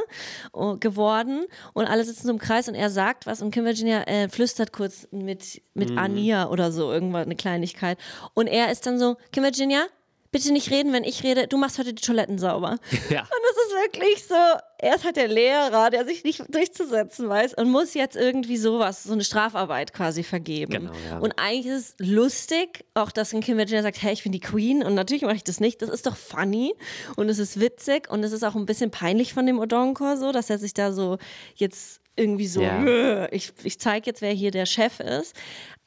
oh, 0.53 0.75
geworden 0.79 1.45
und 1.73 1.85
alle 1.87 2.03
sitzen 2.03 2.27
so 2.27 2.31
im 2.33 2.37
Kreis 2.39 2.67
und 2.67 2.75
er 2.75 2.89
sagt 2.91 3.25
was 3.25 3.41
und 3.41 3.49
Kim 3.51 3.58
Virginia 3.65 4.03
äh, 4.03 4.29
flüstert 4.29 4.73
kurz 4.73 5.07
mit, 5.11 5.61
mit 5.73 5.97
Ania 5.97 6.49
oder 6.49 6.71
so, 6.71 6.91
irgendwas, 6.91 7.25
eine 7.25 7.35
Kleinigkeit 7.35 7.97
und 8.33 8.47
er 8.47 8.71
ist 8.71 8.85
dann 8.85 8.99
so, 8.99 9.17
Kim 9.31 9.43
Virginia, 9.43 9.85
bitte 10.31 10.53
nicht 10.53 10.69
reden, 10.71 10.93
wenn 10.93 11.03
ich 11.03 11.23
rede, 11.23 11.47
du 11.47 11.57
machst 11.57 11.79
heute 11.79 11.93
die 11.93 12.01
Toiletten 12.01 12.37
sauber. 12.37 12.77
Ja. 13.09 13.21
Und 13.21 13.29
das 13.29 13.65
ist 13.65 13.73
wirklich 13.81 14.27
so, 14.27 14.35
er 14.77 14.95
ist 14.95 15.03
halt 15.03 15.15
der 15.15 15.27
Lehrer, 15.27 15.89
der 15.89 16.05
sich 16.05 16.23
nicht 16.23 16.43
durchzusetzen 16.53 17.27
weiß 17.27 17.55
und 17.55 17.71
muss 17.71 17.95
jetzt 17.95 18.15
irgendwie 18.15 18.57
sowas, 18.57 19.03
so 19.03 19.13
eine 19.13 19.23
Strafarbeit 19.23 19.93
quasi 19.93 20.21
vergeben. 20.21 20.71
Genau, 20.71 20.91
ja. 21.09 21.17
Und 21.17 21.33
eigentlich 21.37 21.65
ist 21.65 21.99
es 21.99 22.07
lustig, 22.07 22.85
auch 22.93 23.09
dass 23.11 23.33
ein 23.33 23.41
Kim 23.41 23.57
Virginia 23.57 23.81
sagt, 23.81 24.01
hey, 24.01 24.13
ich 24.13 24.23
bin 24.23 24.31
die 24.31 24.41
Queen 24.41 24.83
und 24.83 24.93
natürlich 24.93 25.23
mache 25.23 25.37
ich 25.37 25.43
das 25.43 25.59
nicht. 25.59 25.81
Das 25.81 25.89
ist 25.89 26.05
doch 26.05 26.15
funny 26.15 26.75
und 27.15 27.29
es 27.29 27.39
ist 27.39 27.59
witzig 27.59 28.11
und 28.11 28.23
es 28.23 28.31
ist 28.31 28.43
auch 28.43 28.55
ein 28.55 28.67
bisschen 28.67 28.91
peinlich 28.91 29.33
von 29.33 29.47
dem 29.47 29.57
Odonkor 29.57 30.17
so, 30.17 30.31
dass 30.31 30.51
er 30.51 30.59
sich 30.59 30.75
da 30.75 30.91
so 30.91 31.17
jetzt 31.55 32.01
irgendwie 32.19 32.47
so, 32.47 32.61
Ja. 32.61 32.83
"Äh, 32.85 33.35
ich, 33.35 33.51
ich 33.63 33.79
zeige 33.79 34.07
jetzt, 34.07 34.21
wer 34.21 34.31
hier 34.33 34.51
der 34.51 34.65
Chef 34.65 34.99
ist. 34.99 35.35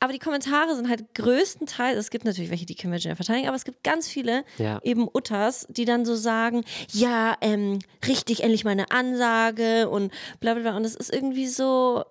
Aber 0.00 0.12
die 0.12 0.18
Kommentare 0.18 0.74
sind 0.74 0.88
halt 0.88 1.14
größtenteils, 1.14 1.96
es 1.96 2.10
gibt 2.10 2.24
natürlich 2.24 2.50
welche, 2.50 2.66
die 2.66 2.74
Kim 2.74 2.90
Virginia 2.90 3.14
verteidigen, 3.14 3.46
aber 3.46 3.54
es 3.56 3.64
gibt 3.64 3.84
ganz 3.84 4.08
viele 4.08 4.44
Ja. 4.58 4.80
eben 4.82 5.06
Utters, 5.12 5.64
die 5.70 5.84
dann 5.84 6.04
so 6.04 6.16
sagen, 6.16 6.64
ja, 6.90 7.36
ähm, 7.40 7.78
richtig, 8.08 8.42
endlich 8.42 8.64
mal 8.64 8.70
eine 8.72 8.90
Ansage 8.90 9.88
und 9.88 10.10
bla 10.40 10.54
bla 10.54 10.62
bla. 10.62 10.76
Und 10.76 10.84
es 10.84 10.96
ist 10.96 11.12
irgendwie 11.14 11.46
so, 11.46 12.02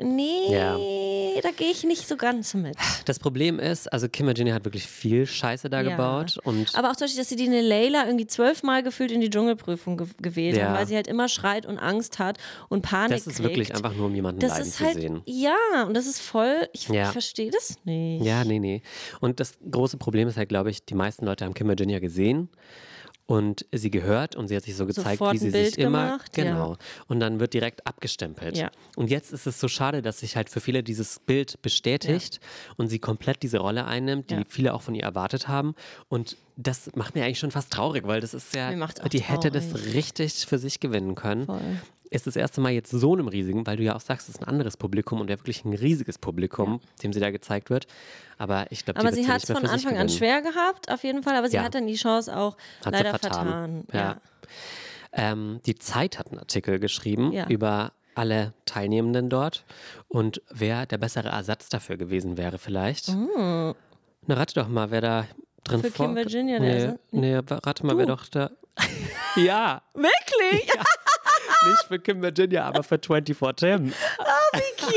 nee, 0.00 0.50
Ja. 0.50 0.78
da 1.42 1.50
gehe 1.50 1.70
ich 1.70 1.84
nicht 1.84 2.08
so 2.08 2.16
ganz 2.16 2.54
mit. 2.54 2.76
Das 3.04 3.18
Problem 3.18 3.58
ist, 3.58 3.92
also 3.92 4.08
Kim 4.08 4.26
Virginia 4.26 4.54
hat 4.54 4.64
wirklich 4.64 4.86
viel 4.86 5.26
Scheiße 5.26 5.68
da 5.70 5.80
Ja. 5.82 5.90
gebaut 5.90 6.38
und 6.44 6.74
Aber 6.74 6.90
auch 6.90 6.96
zum 6.96 7.04
Beispiel, 7.06 7.20
dass 7.20 7.28
sie 7.28 7.36
die 7.36 7.46
eine 7.46 7.60
Leila 7.60 8.06
irgendwie 8.06 8.26
zwölfmal 8.26 8.82
gefühlt 8.82 9.10
in 9.12 9.20
die 9.20 9.30
Dschungelprüfung 9.30 9.96
ge 9.96 10.06
gewählt 10.20 10.56
Ja. 10.56 10.66
haben, 10.66 10.74
weil 10.74 10.86
sie 10.86 10.94
halt 10.94 11.06
immer 11.06 11.28
schreit 11.28 11.66
und 11.66 11.78
Angst 11.78 12.18
hat 12.18 12.38
und 12.68 12.82
Panik 12.82 13.18
das 13.18 13.26
ist 13.26 13.36
kriegt. 13.36 13.48
wirklich 13.48 13.74
einfach 13.74 13.94
nur, 13.94 14.06
um 14.06 14.14
jemanden 14.14 14.40
das 14.40 14.52
leiden 14.58 14.72
zu 14.72 14.84
halt, 14.84 14.94
sehen. 15.00 15.22
ja, 15.26 15.84
und 15.86 15.94
das 15.94 16.06
ist 16.06 16.20
voll, 16.20 16.68
ich, 16.72 16.88
ich 16.88 17.06
verstehe 17.08 17.50
das 17.50 17.76
nicht. 17.84 18.24
Ja, 18.24 18.44
nee, 18.44 18.58
nee. 18.58 18.82
Und 19.20 19.40
das 19.40 19.54
große 19.70 19.96
Problem 19.98 20.28
ist 20.28 20.36
halt, 20.36 20.48
glaube 20.48 20.70
ich, 20.70 20.84
die 20.84 20.94
meisten 20.94 21.24
Leute 21.26 21.44
haben 21.44 21.54
Kim 21.54 21.68
Virginia 21.68 21.98
gesehen 21.98 22.48
und 23.26 23.66
sie 23.72 23.90
gehört 23.90 24.36
und 24.36 24.48
sie 24.48 24.56
hat 24.56 24.64
sich 24.64 24.76
so 24.76 24.86
gezeigt, 24.86 25.18
Sofort 25.18 25.34
wie 25.34 25.38
sie 25.38 25.50
sich 25.50 25.78
immer 25.78 26.04
gemacht, 26.06 26.36
ja. 26.36 26.44
genau 26.44 26.76
und 27.08 27.20
dann 27.20 27.40
wird 27.40 27.54
direkt 27.54 27.86
abgestempelt. 27.86 28.56
Ja. 28.56 28.70
Und 28.96 29.10
jetzt 29.10 29.32
ist 29.32 29.46
es 29.46 29.60
so 29.60 29.68
schade, 29.68 30.02
dass 30.02 30.20
sich 30.20 30.36
halt 30.36 30.50
für 30.50 30.60
viele 30.60 30.82
dieses 30.82 31.20
Bild 31.20 31.62
bestätigt 31.62 32.40
und 32.76 32.88
sie 32.88 32.98
komplett 32.98 33.42
diese 33.42 33.58
Rolle 33.58 33.84
einnimmt, 33.86 34.30
die 34.30 34.34
Ja. 34.34 34.42
viele 34.48 34.74
auch 34.74 34.82
von 34.82 34.94
ihr 34.94 35.04
erwartet 35.04 35.48
haben 35.48 35.74
und 36.08 36.36
das 36.56 36.90
macht 36.94 37.14
mir 37.14 37.24
eigentlich 37.24 37.38
schon 37.38 37.50
fast 37.50 37.72
traurig, 37.72 38.06
weil 38.06 38.20
das 38.20 38.34
ist 38.34 38.54
ja 38.54 38.70
die 39.08 39.20
hätte 39.22 39.50
das 39.50 39.70
traurig. 39.70 39.94
richtig 39.94 40.46
für 40.46 40.58
sich 40.58 40.80
gewinnen 40.80 41.14
können. 41.14 41.46
Voll. 41.46 41.60
Ist 42.10 42.26
das 42.26 42.36
erste 42.36 42.60
Mal 42.60 42.72
jetzt 42.72 42.90
so 42.90 43.14
einem 43.14 43.26
riesigen, 43.26 43.66
weil 43.66 43.78
du 43.78 43.84
ja 43.84 43.96
auch 43.96 44.00
sagst, 44.00 44.28
es 44.28 44.34
ist 44.34 44.42
ein 44.42 44.48
anderes 44.48 44.76
Publikum 44.76 45.20
und 45.22 45.30
ja 45.30 45.38
wirklich 45.38 45.64
ein 45.64 45.72
riesiges 45.72 46.18
Publikum, 46.18 46.80
dem 47.02 47.14
sie 47.14 47.20
da 47.20 47.30
gezeigt 47.30 47.70
wird. 47.70 47.86
Aber 48.36 48.66
ich 48.70 48.84
glaube, 48.84 49.00
Aber 49.00 49.12
sie 49.14 49.26
hat 49.26 49.42
es 49.42 49.50
von 49.50 49.64
Anfang 49.64 49.96
an 49.96 50.10
schwer 50.10 50.42
gehabt, 50.42 50.90
auf 50.92 51.04
jeden 51.04 51.22
Fall, 51.22 51.36
aber 51.36 51.48
sie 51.48 51.56
Ja. 51.56 51.62
hat 51.62 51.74
dann 51.74 51.86
die 51.86 51.94
Chance 51.94 52.36
auch 52.36 52.58
Hat 52.84 52.94
sie 52.94 53.02
leider 53.02 53.10
vertan. 53.18 53.84
vertan. 53.86 53.86
Ja. 53.94 54.20
Ähm, 55.12 55.60
die 55.64 55.74
Zeit 55.76 56.18
hat 56.18 56.28
einen 56.28 56.38
Artikel 56.38 56.78
geschrieben 56.78 57.32
Ja. 57.32 57.46
über 57.48 57.92
alle 58.14 58.52
Teilnehmenden 58.66 59.30
dort 59.30 59.64
und 60.08 60.42
wer 60.50 60.84
der 60.84 60.98
bessere 60.98 61.28
Ersatz 61.28 61.70
dafür 61.70 61.96
gewesen 61.96 62.36
wäre 62.36 62.58
vielleicht. 62.58 63.08
Na, 63.08 63.74
rate 64.28 64.54
doch 64.54 64.68
mal, 64.68 64.90
wer 64.90 65.00
da 65.00 65.26
drin 65.64 65.80
Für. 65.82 65.90
Kim 65.90 66.16
Virginia, 66.16 66.58
der 66.58 66.68
nee, 66.68 66.84
Ersatz? 66.84 67.00
nee, 67.10 67.36
rate 67.36 67.86
mal, 67.86 67.96
wer 67.98 68.06
doch 68.06 68.26
da... 68.28 68.50
ja, 69.36 69.82
Wirklich? 69.94 70.70
Nicht 71.64 71.84
für 71.88 71.98
Kim 71.98 72.22
Virginia, 72.22 72.64
aber 72.64 72.82
für 72.82 72.98
24 72.98 73.36
Tim. 73.56 73.88
Wie 73.88 74.82
cute! 74.84 74.92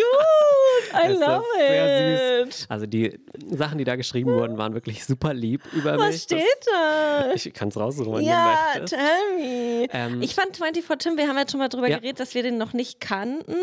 I 0.94 1.08
Es 1.12 1.20
love 1.20 1.44
ist 1.58 1.68
sehr 1.68 2.42
it. 2.42 2.54
süß. 2.54 2.66
Also 2.70 2.86
die 2.86 3.20
Sachen, 3.52 3.78
die 3.78 3.84
da 3.84 3.96
geschrieben 3.96 4.34
wurden, 4.34 4.58
waren 4.58 4.74
wirklich 4.74 5.06
super 5.06 5.34
lieb 5.34 5.62
über 5.74 5.98
Was 5.98 6.12
mich. 6.14 6.22
steht 6.24 6.44
da? 6.72 7.32
Ich 7.34 7.54
kann 7.54 7.68
es 7.70 7.78
raussuchen, 7.78 8.14
wenn 8.14 8.24
Ja, 8.24 8.56
du 8.76 8.80
möchtest. 8.82 8.94
tell 8.96 9.38
me. 9.38 9.88
Ähm, 9.92 10.22
ich 10.22 10.36
fand 10.36 10.56
24 10.56 10.98
Tim, 11.00 11.18
wir 11.18 11.28
haben 11.28 11.38
ja 11.38 11.44
schon 11.50 11.60
mal 11.60 11.70
drüber 11.70 11.88
Ja. 11.90 11.98
geredet, 11.98 12.20
dass 12.20 12.34
wir 12.34 12.44
den 12.44 12.58
noch 12.58 12.74
nicht 12.74 13.00
kannten. 13.02 13.56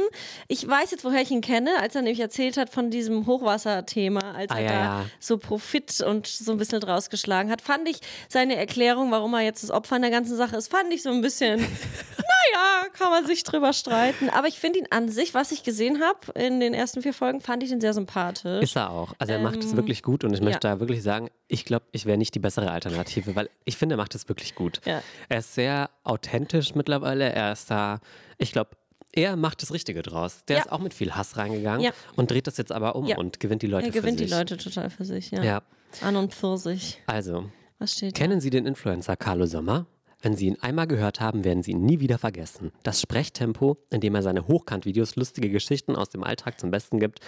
Ich 0.48 0.66
weiß 0.68 0.90
jetzt, 0.90 1.04
woher 1.04 1.22
ich 1.22 1.30
ihn 1.30 1.40
kenne, 1.40 1.70
als 1.80 1.94
er 1.94 2.02
nämlich 2.02 2.20
erzählt 2.20 2.56
hat 2.56 2.70
von 2.70 2.90
diesem 2.90 3.26
Hochwasserthema, 3.26 4.32
als 4.36 4.50
Ah, 4.50 4.56
er 4.58 4.62
ja, 4.62 4.68
da 4.70 4.74
ja. 4.74 5.04
so 5.20 5.38
Profit 5.38 6.00
und 6.02 6.26
so 6.26 6.52
ein 6.52 6.58
bisschen 6.58 6.80
draus 6.80 7.08
geschlagen 7.10 7.50
hat. 7.50 7.62
Fand 7.62 7.88
ich 7.88 7.98
seine 8.28 8.56
Erklärung, 8.56 9.10
warum 9.10 9.34
er 9.34 9.40
jetzt 9.40 9.62
das 9.62 9.70
Opfer 9.70 9.96
in 9.96 10.02
der 10.02 10.10
ganzen 10.10 10.36
Sache 10.36 10.56
ist, 10.56 10.68
fand 10.70 10.92
ich 10.92 11.02
so 11.02 11.10
ein 11.10 11.20
bisschen, 11.22 11.60
naja, 12.54 12.88
kann 12.92 13.10
man 13.10 13.26
sich 13.26 13.44
drüber 13.44 13.72
streiten. 13.72 14.30
Aber 14.30 14.48
ich 14.48 14.58
finde 14.58 14.80
ihn 14.80 14.86
an 14.90 15.08
sich, 15.08 15.34
was 15.34 15.52
ich 15.52 15.62
gesehen 15.62 16.00
habe 16.02 16.38
in 16.38 16.60
den 16.60 16.74
ersten 16.74 17.02
vier 17.02 17.14
Folgen, 17.14 17.40
fand 17.40 17.62
ich 17.62 17.70
ihn 17.70 17.80
sehr 17.80 17.94
sympathisch. 17.94 18.62
Ist 18.62 18.76
er 18.76 18.90
auch. 18.90 19.14
Also 19.18 19.32
er 19.32 19.38
macht 19.40 19.58
es 19.62 19.70
Ähm, 19.72 19.76
wirklich 19.76 20.02
gut 20.02 20.24
und 20.24 20.32
ich 20.32 20.38
ja. 20.40 20.44
möchte 20.44 20.60
da 20.68 20.80
wirklich 20.80 21.02
sagen, 21.02 21.30
ich 21.48 21.64
glaube, 21.64 21.84
ich 21.92 22.06
wäre 22.06 22.18
nicht 22.18 22.34
die 22.34 22.38
bessere 22.38 22.70
Alternative, 22.70 23.34
weil 23.36 23.50
ich 23.64 23.76
finde, 23.76 23.94
er 23.94 23.98
macht 23.98 24.14
es 24.14 24.28
wirklich 24.28 24.54
gut. 24.54 24.80
Ja. 24.84 25.02
Er 25.28 25.38
ist 25.38 25.54
sehr 25.54 25.90
authentisch 26.04 26.74
mittlerweile. 26.74 27.32
Er 27.32 27.52
ist 27.52 27.70
da, 27.70 28.00
ich 28.38 28.52
glaube, 28.52 28.70
er 29.14 29.36
macht 29.36 29.60
das 29.62 29.72
Richtige 29.72 30.02
draus. 30.02 30.44
Der 30.48 30.56
Ja. 30.56 30.62
ist 30.62 30.72
auch 30.72 30.78
mit 30.78 30.94
viel 30.94 31.12
Hass 31.14 31.36
reingegangen 31.36 31.82
Ja. 31.82 31.90
und 32.16 32.30
dreht 32.30 32.46
das 32.46 32.56
jetzt 32.56 32.72
aber 32.72 32.96
um 32.96 33.06
Ja. 33.06 33.18
und 33.18 33.40
gewinnt 33.40 33.62
die 33.62 33.66
Leute 33.66 33.86
er 33.86 33.92
gewinnt 33.92 34.18
für 34.18 34.24
die 34.24 34.28
sich. 34.30 34.38
Leute 34.38 34.56
total 34.56 34.88
für 34.90 35.04
sich, 35.04 35.30
ja. 35.30 35.42
Ja. 35.42 35.62
An 36.00 36.16
und 36.16 36.32
für 36.34 36.56
sich. 36.56 37.02
Also, 37.06 37.50
Was 37.78 37.92
steht 37.92 38.16
da? 38.16 38.18
kennen 38.18 38.40
Sie 38.40 38.48
den 38.48 38.64
Influencer 38.64 39.14
Carlo 39.16 39.44
Sommer? 39.44 39.84
Wenn 40.22 40.36
Sie 40.36 40.46
ihn 40.46 40.56
einmal 40.60 40.86
gehört 40.86 41.20
haben, 41.20 41.42
werden 41.42 41.64
Sie 41.64 41.72
ihn 41.72 41.84
nie 41.84 41.98
wieder 41.98 42.16
vergessen. 42.16 42.70
Das 42.84 43.00
Sprechtempo, 43.00 43.76
in 43.90 44.00
dem 44.00 44.14
er 44.14 44.22
seine 44.22 44.46
Hochkant-Videos 44.46 45.16
lustige 45.16 45.50
Geschichten 45.50 45.96
aus 45.96 46.10
dem 46.10 46.22
Alltag 46.22 46.60
zum 46.60 46.70
Besten 46.70 47.00
gibt, 47.00 47.18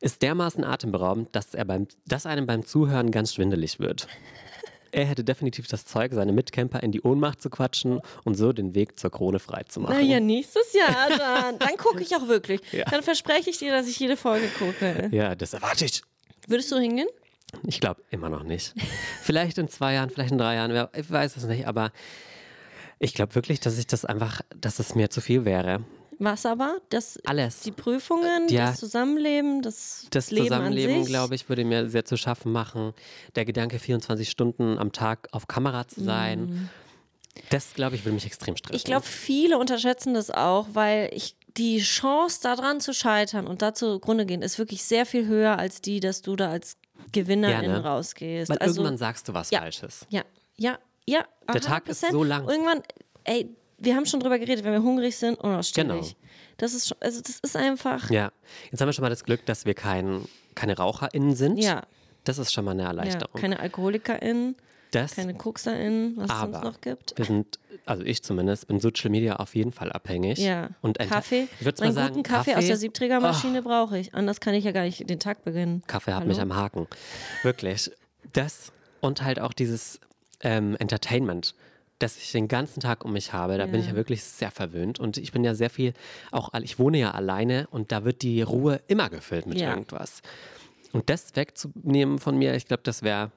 ist 0.00 0.22
dermaßen 0.22 0.64
atemberaubend, 0.64 1.28
dass, 1.32 1.54
er 1.54 1.64
beim, 1.64 1.86
dass 2.06 2.26
einem 2.26 2.46
beim 2.46 2.66
Zuhören 2.66 3.12
ganz 3.12 3.32
schwindelig 3.32 3.78
wird. 3.78 4.08
Er 4.90 5.06
hätte 5.06 5.22
definitiv 5.24 5.68
das 5.68 5.86
Zeug, 5.86 6.12
seine 6.12 6.32
Mitcamper 6.32 6.82
in 6.82 6.90
die 6.92 7.00
Ohnmacht 7.00 7.40
zu 7.40 7.48
quatschen 7.48 8.00
und 8.24 8.34
so 8.34 8.52
den 8.52 8.74
Weg 8.74 8.98
zur 8.98 9.10
Krone 9.10 9.38
frei 9.38 9.62
zu 9.62 9.80
machen. 9.80 9.94
Naja, 9.94 10.20
nächstes 10.20 10.74
Jahr 10.74 11.08
dann. 11.16 11.58
Dann 11.58 11.76
gucke 11.78 12.02
ich 12.02 12.14
auch 12.14 12.28
wirklich. 12.28 12.60
Ja. 12.72 12.84
Dann 12.86 13.02
verspreche 13.02 13.50
ich 13.50 13.58
dir, 13.58 13.70
dass 13.70 13.86
ich 13.86 13.98
jede 13.98 14.16
Folge 14.16 14.48
gucke. 14.58 15.08
Ja, 15.12 15.34
das 15.34 15.52
erwarte 15.52 15.84
ich. 15.84 16.02
Würdest 16.48 16.72
du 16.72 16.78
hingehen? 16.78 17.08
Ich 17.66 17.80
glaube 17.80 18.02
immer 18.10 18.28
noch 18.30 18.44
nicht. 18.44 18.74
vielleicht 19.22 19.58
in 19.58 19.68
zwei 19.68 19.94
Jahren, 19.94 20.10
vielleicht 20.10 20.32
in 20.32 20.38
drei 20.38 20.54
Jahren, 20.54 20.88
ich 20.94 21.10
weiß 21.10 21.36
es 21.36 21.44
nicht, 21.44 21.66
aber 21.66 21.92
ich 23.02 23.14
glaube 23.14 23.34
wirklich, 23.34 23.60
dass 23.60 23.78
ich 23.78 23.86
das 23.86 24.04
einfach, 24.04 24.40
dass 24.56 24.78
es 24.78 24.94
mir 24.94 25.10
zu 25.10 25.20
viel 25.20 25.44
wäre. 25.44 25.84
Was 26.18 26.46
aber? 26.46 26.78
Das, 26.90 27.18
Alles. 27.24 27.60
die 27.60 27.72
Prüfungen, 27.72 28.48
Ja. 28.48 28.66
das 28.66 28.78
Zusammenleben, 28.78 29.60
das, 29.62 30.06
Das 30.10 30.30
Leben 30.30 30.46
Zusammenleben, 30.46 31.04
glaube 31.04 31.34
ich, 31.34 31.48
würde 31.48 31.64
mir 31.64 31.88
sehr 31.88 32.04
zu 32.04 32.16
schaffen 32.16 32.52
machen. 32.52 32.92
Der 33.34 33.44
Gedanke, 33.44 33.78
24 33.80 34.30
Stunden 34.30 34.78
am 34.78 34.92
Tag 34.92 35.28
auf 35.32 35.48
Kamera 35.48 35.88
zu 35.88 36.04
sein, 36.04 36.70
das, 37.50 37.74
glaube 37.74 37.96
ich, 37.96 38.04
würde 38.04 38.14
mich 38.14 38.26
extrem 38.26 38.56
stressen. 38.56 38.74
Mhm. 38.74 38.76
Ich 38.76 38.84
glaube, 38.84 39.04
viele 39.06 39.58
unterschätzen 39.58 40.14
das 40.14 40.30
auch, 40.30 40.68
weil 40.74 41.10
ich 41.12 41.34
die 41.56 41.80
Chance 41.80 42.40
daran 42.42 42.80
zu 42.80 42.94
scheitern 42.94 43.46
und 43.48 43.60
da 43.62 43.74
zugrunde 43.74 44.24
gehen, 44.24 44.42
ist 44.42 44.58
wirklich 44.58 44.84
sehr 44.84 45.06
viel 45.06 45.26
höher 45.26 45.58
als 45.58 45.80
die, 45.80 45.98
dass 45.98 46.22
du 46.22 46.36
da 46.36 46.50
als 46.50 46.76
Gewinnerin 47.10 47.64
Ja, 47.64 47.78
ne? 47.78 47.82
rausgehst. 47.84 48.48
Weil 48.48 48.58
also, 48.58 48.80
irgendwann 48.80 48.98
sagst 48.98 49.28
du 49.28 49.34
was 49.34 49.50
ja. 49.50 49.58
Falsches. 49.60 50.06
Ja, 50.08 50.22
ja, 50.56 50.78
ja. 51.06 51.24
Der 51.52 51.60
Tag 51.60 51.88
ist 51.88 52.04
100%. 52.04 52.10
so 52.12 52.24
lang. 52.24 52.48
Irgendwann, 52.48 52.82
ey, 53.24 53.48
wir 53.78 53.96
haben 53.96 54.06
schon 54.06 54.20
drüber 54.20 54.38
geredet, 54.38 54.64
wenn 54.64 54.72
wir 54.72 54.82
hungrig 54.82 55.16
sind, 55.16 55.38
unausstehlich. 55.40 55.88
Genau. 55.88 56.06
Das 56.58 56.72
ist 56.74 56.88
schon, 56.88 56.98
also 57.00 57.20
das 57.20 57.40
ist 57.40 57.56
einfach, 57.56 58.08
Ja. 58.10 58.30
Jetzt 58.70 58.80
haben 58.80 58.88
wir 58.88 58.92
schon 58.92 59.02
mal 59.02 59.08
das 59.10 59.24
Glück, 59.24 59.44
dass 59.46 59.66
wir 59.66 59.74
kein, 59.74 60.24
keine 60.54 60.76
RaucherInnen 60.76 61.34
sind. 61.34 61.58
ja, 61.58 61.82
Das 62.24 62.38
ist 62.38 62.52
schon 62.52 62.64
mal 62.64 62.70
eine 62.72 62.82
ja 62.82 62.88
Erleichterung. 62.88 63.40
keine 63.40 63.58
AlkoholikerInnen, 63.60 64.54
das, 64.92 65.16
keine 65.16 65.34
KokserInnen, 65.34 66.16
was 66.18 66.30
es 66.30 66.38
sonst 66.38 66.62
noch 66.62 66.80
gibt. 66.80 67.14
wir 67.16 67.24
sind, 67.24 67.58
also 67.86 68.04
ich 68.04 68.22
zumindest, 68.22 68.68
bin 68.68 68.78
Social 68.78 69.10
Media 69.10 69.36
auf 69.36 69.54
jeden 69.56 69.72
Fall 69.72 69.90
abhängig. 69.90 70.38
Ja, 70.38 70.68
Und 70.82 70.98
Kaffee, 70.98 71.48
Ich 71.58 71.64
würde 71.64 71.82
meinen 71.82 71.94
mal 71.94 72.00
sagen, 72.02 72.14
guten 72.16 72.22
Kaffee, 72.22 72.54
aus 72.54 72.66
der 72.66 72.76
Siebträgermaschine 72.76 73.62
brauche 73.62 73.98
ich. 73.98 74.14
Anders 74.14 74.38
kann 74.40 74.54
ich 74.54 74.64
ja 74.64 74.70
gar 74.72 74.82
nicht 74.84 75.08
den 75.10 75.18
Tag 75.18 75.44
beginnen. 75.44 75.82
Kaffee 75.88 76.12
hat 76.12 76.20
Hallo? 76.20 76.28
mich 76.28 76.40
am 76.40 76.54
Haken. 76.54 76.86
Wirklich. 77.42 77.90
Das 78.34 78.70
und 79.00 79.22
halt 79.22 79.40
auch 79.40 79.52
dieses 79.54 79.98
ähm, 80.42 80.76
Entertainment, 80.78 81.54
das 81.98 82.16
ich 82.16 82.32
den 82.32 82.48
ganzen 82.48 82.80
Tag 82.80 83.04
um 83.04 83.12
mich 83.12 83.32
habe, 83.32 83.58
da 83.58 83.66
bin 83.66 83.80
ich 83.80 83.86
ja 83.86 83.94
wirklich 83.94 84.24
sehr 84.24 84.50
verwöhnt. 84.50 84.98
Und 84.98 85.18
ich 85.18 85.32
bin 85.32 85.44
ja 85.44 85.54
sehr 85.54 85.70
viel, 85.70 85.94
auch 86.30 86.52
ich 86.62 86.78
wohne 86.78 86.98
ja 86.98 87.12
alleine 87.12 87.68
und 87.70 87.92
da 87.92 88.04
wird 88.04 88.22
die 88.22 88.42
Ruhe 88.42 88.80
immer 88.88 89.08
gefüllt 89.08 89.46
mit 89.46 89.58
Ja. 89.58 89.70
irgendwas. 89.70 90.22
Und 90.92 91.08
das 91.08 91.36
wegzunehmen 91.36 92.18
von 92.18 92.36
mir, 92.36 92.54
ich 92.54 92.66
glaube, 92.66 92.82
das 92.82 93.02
wäre 93.02 93.30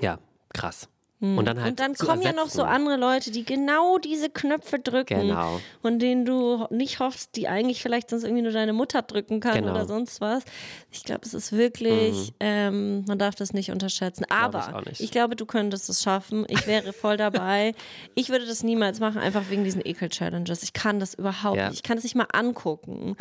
ja 0.00 0.18
krass. 0.52 0.88
Und 1.18 1.46
dann 1.46 1.58
halt 1.58 1.70
Und 1.70 1.80
dann 1.80 1.94
kommen 1.94 2.20
ja 2.20 2.32
noch 2.32 2.48
so 2.50 2.60
ersetzen. 2.60 2.68
andere 2.68 2.96
Leute, 2.96 3.30
die 3.30 3.42
genau 3.44 3.96
diese 3.96 4.28
Knöpfe 4.28 4.78
drücken. 4.78 5.20
Genau. 5.22 5.60
Und 5.82 6.00
denen 6.00 6.26
du 6.26 6.66
nicht 6.68 7.00
hoffst, 7.00 7.36
die 7.36 7.48
eigentlich 7.48 7.80
vielleicht 7.80 8.10
sonst 8.10 8.24
irgendwie 8.24 8.42
nur 8.42 8.52
deine 8.52 8.74
Mutter 8.74 9.00
drücken 9.00 9.40
kann 9.40 9.54
Genau. 9.54 9.68
Mhm. 9.68 9.74
oder 9.76 9.86
sonst 9.86 10.20
was. 10.20 10.44
Ich 10.90 11.04
glaube, 11.04 11.22
es 11.24 11.32
ist 11.32 11.52
wirklich, 11.52 12.34
ähm, 12.38 13.06
man 13.08 13.18
darf 13.18 13.34
das 13.34 13.54
nicht 13.54 13.70
unterschätzen. 13.70 14.26
Aber 14.28 14.66
ich 14.68 14.74
auch 14.74 14.84
nicht. 14.84 15.00
ich 15.00 15.10
glaube, 15.10 15.36
du 15.36 15.46
könntest 15.46 15.88
es 15.88 16.02
schaffen. 16.02 16.44
Ich 16.48 16.66
wäre 16.66 16.92
voll 16.92 17.16
dabei. 17.16 17.74
ich 18.14 18.28
würde 18.28 18.44
das 18.44 18.62
niemals 18.62 19.00
machen, 19.00 19.18
einfach 19.18 19.44
wegen 19.48 19.64
diesen 19.64 19.80
Ekel-Challenges. 19.84 20.62
Ich 20.62 20.74
kann 20.74 21.00
das 21.00 21.14
überhaupt 21.14 21.56
Ja. 21.56 21.68
nicht. 21.70 21.76
Ich 21.78 21.82
kann 21.82 21.96
das 21.96 22.04
nicht 22.04 22.14
mal 22.16 22.26
angucken. 22.32 23.16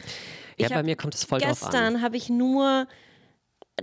Ja, 0.58 0.68
Ich 0.68 0.74
bei 0.74 0.84
mir 0.84 0.98
kommt 0.98 1.16
es 1.16 1.24
voll 1.24 1.40
drauf 1.40 1.64
an. 1.64 1.72
Gestern 1.72 2.02
habe 2.02 2.18
ich 2.18 2.28
nur, 2.30 2.88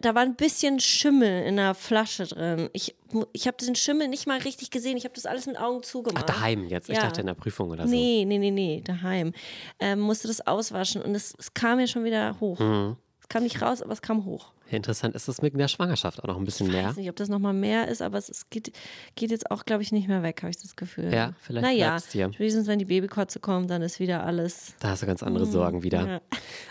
da 0.01 0.15
war 0.15 0.23
ein 0.23 0.35
bisschen 0.37 0.81
Schimmel 0.81 1.45
in 1.45 1.57
der 1.57 1.75
Flasche 1.75 2.27
drin. 2.27 2.71
Ich, 2.73 2.95
ich 3.33 3.47
habe 3.47 3.57
den 3.59 3.75
Schimmel 3.75 4.09
nicht 4.09 4.27
mal 4.27 4.39
richtig 4.39 4.71
gesehen. 4.71 4.97
Ich 4.97 5.05
habe 5.05 5.15
das 5.15 5.27
alles 5.27 5.47
mit 5.47 5.59
Augen 5.59 5.81
Ach, 5.83 5.87
zugemacht. 5.87 6.29
daheim 6.29 6.67
jetzt. 6.69 6.89
Ich 6.89 6.97
Ja. 6.97 7.03
dachte 7.03 7.21
in 7.21 7.27
der 7.27 7.35
Prüfung 7.35 7.71
oder 7.71 7.87
so. 7.87 7.95
Nee, 7.95 8.25
nee, 8.27 8.39
nee, 8.39 8.51
nee, 8.51 8.81
daheim. 8.85 9.33
Ähm, 9.81 10.01
musste 10.01 10.29
das 10.29 10.47
auswaschen 10.47 11.03
und 11.03 11.15
es, 11.15 11.35
es 11.39 11.53
kam 11.53 11.79
ja 11.79 11.87
schon 11.87 12.05
wieder 12.05 12.39
hoch. 12.41 12.59
Mhm. 12.59 12.97
Es 13.21 13.29
kam 13.29 13.43
nicht 13.43 13.61
raus, 13.61 13.83
aber 13.83 13.93
es 13.93 14.03
kam 14.03 14.25
hoch. 14.25 14.53
Interessant 14.71 15.15
ist 15.15 15.29
es 15.29 15.43
mit 15.43 15.55
der 15.59 15.69
Schwangerschaft 15.69 16.23
auch 16.23 16.29
noch 16.29 16.39
ein 16.39 16.45
bisschen 16.47 16.69
Ich 16.69 16.73
mehr. 16.73 16.89
weiß 16.89 16.97
nicht, 16.97 17.11
ob 17.11 17.17
das 17.17 17.29
nochmal 17.29 17.53
mehr 17.53 17.89
ist, 17.89 18.01
aber 18.01 18.17
es, 18.17 18.31
es 18.31 18.49
geht, 18.49 18.73
geht 19.17 19.31
jetzt 19.31 19.51
auch, 19.51 19.67
glaube 19.67 19.83
ich, 19.83 19.93
nicht 19.93 20.09
mehr 20.09 20.23
weg, 20.23 20.41
habe 20.43 20.51
ich 20.51 20.57
das 20.57 20.77
Gefühl. 20.77 21.13
Ja, 21.13 21.35
vielleicht 21.43 21.67
naja, 21.67 21.99
dir. 22.11 22.33
spätestens 22.33 22.67
wenn 22.69 22.79
die 22.79 22.87
Babykotze 22.87 23.39
kommt, 23.39 23.69
dann 23.71 23.83
ist 23.83 24.01
wieder 24.01 24.25
alles. 24.25 24.75
Da 24.81 24.89
hast 24.89 25.03
du 25.03 25.07
ganz 25.07 25.23
andere 25.23 25.45
Sorgen 25.45 25.83
wieder. 25.83 26.01
Mhm. 26.05 26.09
Ja. 26.09 26.21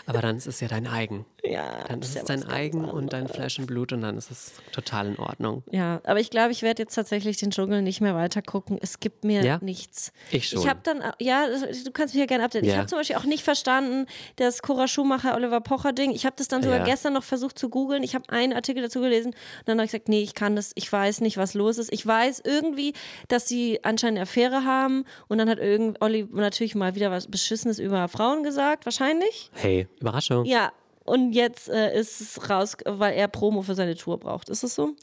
Aber 0.06 0.20
dann 0.20 0.36
ist 0.36 0.48
es 0.48 0.58
ja 0.58 0.66
dein 0.66 0.88
eigen. 0.88 1.24
Ja, 1.44 1.82
Dann 1.88 2.00
ist 2.00 2.14
ja 2.14 2.20
es 2.20 2.26
dein 2.28 2.44
eigen 2.48 2.84
und 2.84 3.12
dein 3.12 3.26
Fleisch 3.26 3.58
und 3.58 3.66
Blut 3.66 3.92
und 3.92 4.02
dann 4.02 4.16
ist 4.16 4.30
es 4.30 4.52
total 4.70 5.08
in 5.08 5.18
Ordnung. 5.18 5.64
Ja, 5.72 6.00
aber 6.04 6.20
ich 6.20 6.30
glaube, 6.30 6.52
ich 6.52 6.62
werde 6.62 6.82
jetzt 6.82 6.94
tatsächlich 6.94 7.36
den 7.38 7.50
Dschungel 7.50 7.82
nicht 7.82 8.00
mehr 8.00 8.14
weiter 8.14 8.42
gucken. 8.42 8.78
Es 8.80 9.00
gibt 9.00 9.24
mir 9.24 9.42
Ja? 9.44 9.58
nichts. 9.60 10.12
Ich 10.30 10.48
schon. 10.48 10.60
Ich 10.62 10.68
habe 10.68 10.78
dann, 10.84 11.02
ja, 11.18 11.46
du 11.48 11.90
kannst 11.90 12.14
mich 12.14 12.20
ja 12.20 12.26
gerne 12.26 12.44
updaten. 12.44 12.64
Ich 12.68 12.72
Ja. 12.72 12.78
habe 12.78 12.86
zum 12.88 12.98
Beispiel 12.98 13.16
auch 13.16 13.24
nicht 13.24 13.42
verstanden, 13.42 14.06
das 14.36 14.62
Cora 14.62 14.86
Schumacher, 14.86 15.34
Oliver 15.34 15.60
Pocher 15.60 15.92
Ding. 15.92 16.12
Ich 16.12 16.24
habe 16.26 16.36
das 16.38 16.46
dann 16.46 16.62
sogar 16.62 16.78
Ja. 16.78 16.84
gestern 16.84 17.12
noch 17.14 17.24
versucht 17.24 17.58
zu 17.58 17.68
googeln. 17.70 18.04
Ich 18.04 18.14
habe 18.14 18.28
einen 18.28 18.52
Artikel 18.52 18.80
dazu 18.80 19.00
gelesen 19.00 19.32
und 19.32 19.36
dann 19.66 19.78
habe 19.78 19.86
ich 19.86 19.90
gesagt, 19.90 20.08
nee, 20.08 20.22
ich 20.22 20.34
kann 20.36 20.54
das, 20.54 20.70
ich 20.76 20.92
weiß 20.92 21.22
nicht, 21.22 21.38
was 21.38 21.54
los 21.54 21.78
ist. 21.78 21.92
Ich 21.92 22.06
weiß 22.06 22.42
irgendwie, 22.44 22.92
dass 23.26 23.48
sie 23.48 23.80
anscheinend 23.82 24.18
eine 24.18 24.22
Affäre 24.22 24.64
haben 24.64 25.04
und 25.26 25.38
dann 25.38 25.48
hat 25.50 25.58
irgend 25.58 26.00
Olli 26.02 26.28
natürlich 26.30 26.76
mal 26.76 26.94
wieder 26.94 27.10
was 27.10 27.26
Beschissenes 27.26 27.80
über 27.80 28.06
Frauen 28.06 28.44
gesagt, 28.44 28.84
wahrscheinlich. 28.86 29.50
Hey, 29.54 29.88
Überraschung. 30.00 30.44
Ja. 30.44 30.70
Und 31.04 31.32
jetzt 31.32 31.68
äh, 31.68 31.98
ist 31.98 32.20
es 32.20 32.48
raus, 32.50 32.76
weil 32.84 33.14
er 33.14 33.28
Promo 33.28 33.62
für 33.62 33.74
seine 33.74 33.94
Tour 33.96 34.18
braucht. 34.18 34.48
Ist 34.48 34.62
das 34.62 34.74
so? 34.74 34.94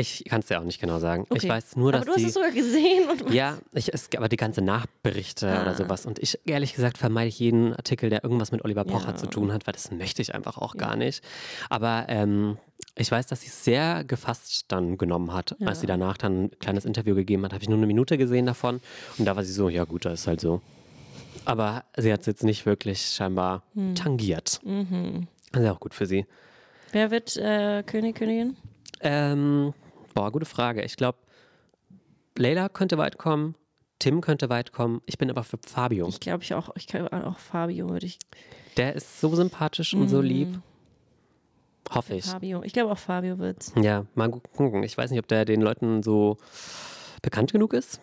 Ich 0.00 0.22
kann 0.26 0.40
es 0.40 0.46
dir 0.46 0.60
auch 0.60 0.64
nicht 0.64 0.80
genau 0.80 1.00
sagen. 1.00 1.24
Ich 1.30 1.38
Okay. 1.42 1.48
weiß 1.48 1.74
nur, 1.74 1.90
dass 1.90 2.02
Aber 2.02 2.06
du 2.06 2.12
hast 2.12 2.20
die. 2.20 2.26
es 2.28 2.34
sogar 2.34 2.52
gesehen 2.52 3.08
und 3.10 3.32
ja, 3.32 3.58
ich, 3.72 3.92
es, 3.92 4.08
aber 4.16 4.28
die 4.28 4.36
ganze 4.36 4.62
Nachberichte 4.62 5.48
Ah. 5.48 5.62
oder 5.62 5.74
sowas. 5.74 6.06
Und 6.06 6.20
ich, 6.20 6.38
ehrlich 6.46 6.74
gesagt, 6.74 6.98
vermeide 6.98 7.26
ich 7.28 7.40
jeden 7.40 7.74
Artikel, 7.74 8.08
der 8.08 8.22
irgendwas 8.22 8.52
mit 8.52 8.64
Oliver 8.64 8.84
Pocher 8.84 9.08
Ja. 9.10 9.16
zu 9.16 9.26
tun 9.26 9.52
hat, 9.52 9.66
weil 9.66 9.72
das 9.72 9.90
möchte 9.90 10.22
ich 10.22 10.36
einfach 10.36 10.56
auch 10.58 10.76
gar 10.76 10.94
nicht. 10.94 11.24
Aber 11.68 12.04
ähm, 12.08 12.58
ich 12.94 13.10
weiß, 13.10 13.26
dass 13.26 13.40
sie 13.40 13.48
es 13.48 13.64
sehr 13.64 14.04
gefasst 14.04 14.66
dann 14.68 14.98
genommen 14.98 15.32
hat. 15.32 15.56
Als 15.64 15.80
sie 15.80 15.86
danach 15.88 16.16
dann 16.16 16.44
ein 16.44 16.50
kleines 16.60 16.84
Interview 16.84 17.16
gegeben 17.16 17.44
hat, 17.44 17.52
habe 17.52 17.62
ich 17.64 17.68
nur 17.68 17.78
eine 17.78 17.86
Minute 17.88 18.18
gesehen 18.18 18.46
davon. 18.46 18.80
Und 19.18 19.24
da 19.24 19.34
war 19.34 19.42
sie 19.42 19.52
so, 19.52 19.68
ja 19.68 19.82
gut, 19.82 20.04
das 20.04 20.20
ist 20.20 20.26
halt 20.28 20.40
so. 20.40 20.60
Aber 21.44 21.82
sie 21.96 22.12
hat 22.12 22.20
es 22.20 22.26
jetzt 22.26 22.44
nicht 22.44 22.66
wirklich 22.66 23.00
scheinbar 23.04 23.64
Hm. 23.74 23.96
tangiert. 23.96 24.60
Mhm. 24.64 25.26
Das 25.52 25.60
ist 25.62 25.66
ja 25.66 25.72
auch 25.72 25.80
gut 25.80 25.94
für 25.94 26.06
sie. 26.06 26.26
Wer 26.92 27.10
wird 27.10 27.36
äh, 27.36 27.82
König, 27.84 28.16
Königin? 28.16 28.56
Ähm, 29.00 29.74
boah, 30.14 30.30
gute 30.32 30.46
Frage. 30.46 30.82
Ich 30.82 30.96
glaube, 30.96 31.18
Leila 32.36 32.68
könnte 32.68 32.98
weit 32.98 33.18
kommen, 33.18 33.54
Tim 33.98 34.20
könnte 34.20 34.48
weit 34.48 34.72
kommen. 34.72 35.02
Ich 35.06 35.18
bin 35.18 35.28
aber 35.30 35.42
für 35.44 35.58
Fabio. 35.58 36.08
Ich 36.08 36.20
glaube, 36.20 36.42
ich 36.44 36.54
auch, 36.54 36.70
ich 36.76 36.86
glaube 36.86 37.12
auch 37.26 37.38
Fabio 37.38 37.88
würde 37.90 38.06
ich. 38.06 38.18
Der 38.76 38.94
ist 38.94 39.20
so 39.20 39.34
sympathisch 39.34 39.92
und 39.94 40.02
Mhm. 40.02 40.08
so 40.08 40.20
lieb. 40.20 40.60
Hoffe 41.90 42.14
ich. 42.14 42.26
Fabio. 42.26 42.62
Ich 42.62 42.72
glaube 42.74 42.92
auch 42.92 42.98
Fabio 42.98 43.38
wird's. 43.38 43.72
Ja, 43.80 44.04
mal 44.14 44.28
gu- 44.30 44.40
gucken. 44.56 44.82
Ich 44.82 44.96
weiß 44.96 45.10
nicht, 45.10 45.18
ob 45.20 45.26
der 45.26 45.44
den 45.44 45.62
Leuten 45.62 46.02
so 46.02 46.36
bekannt 47.22 47.50
genug 47.52 47.72
ist. 47.72 48.00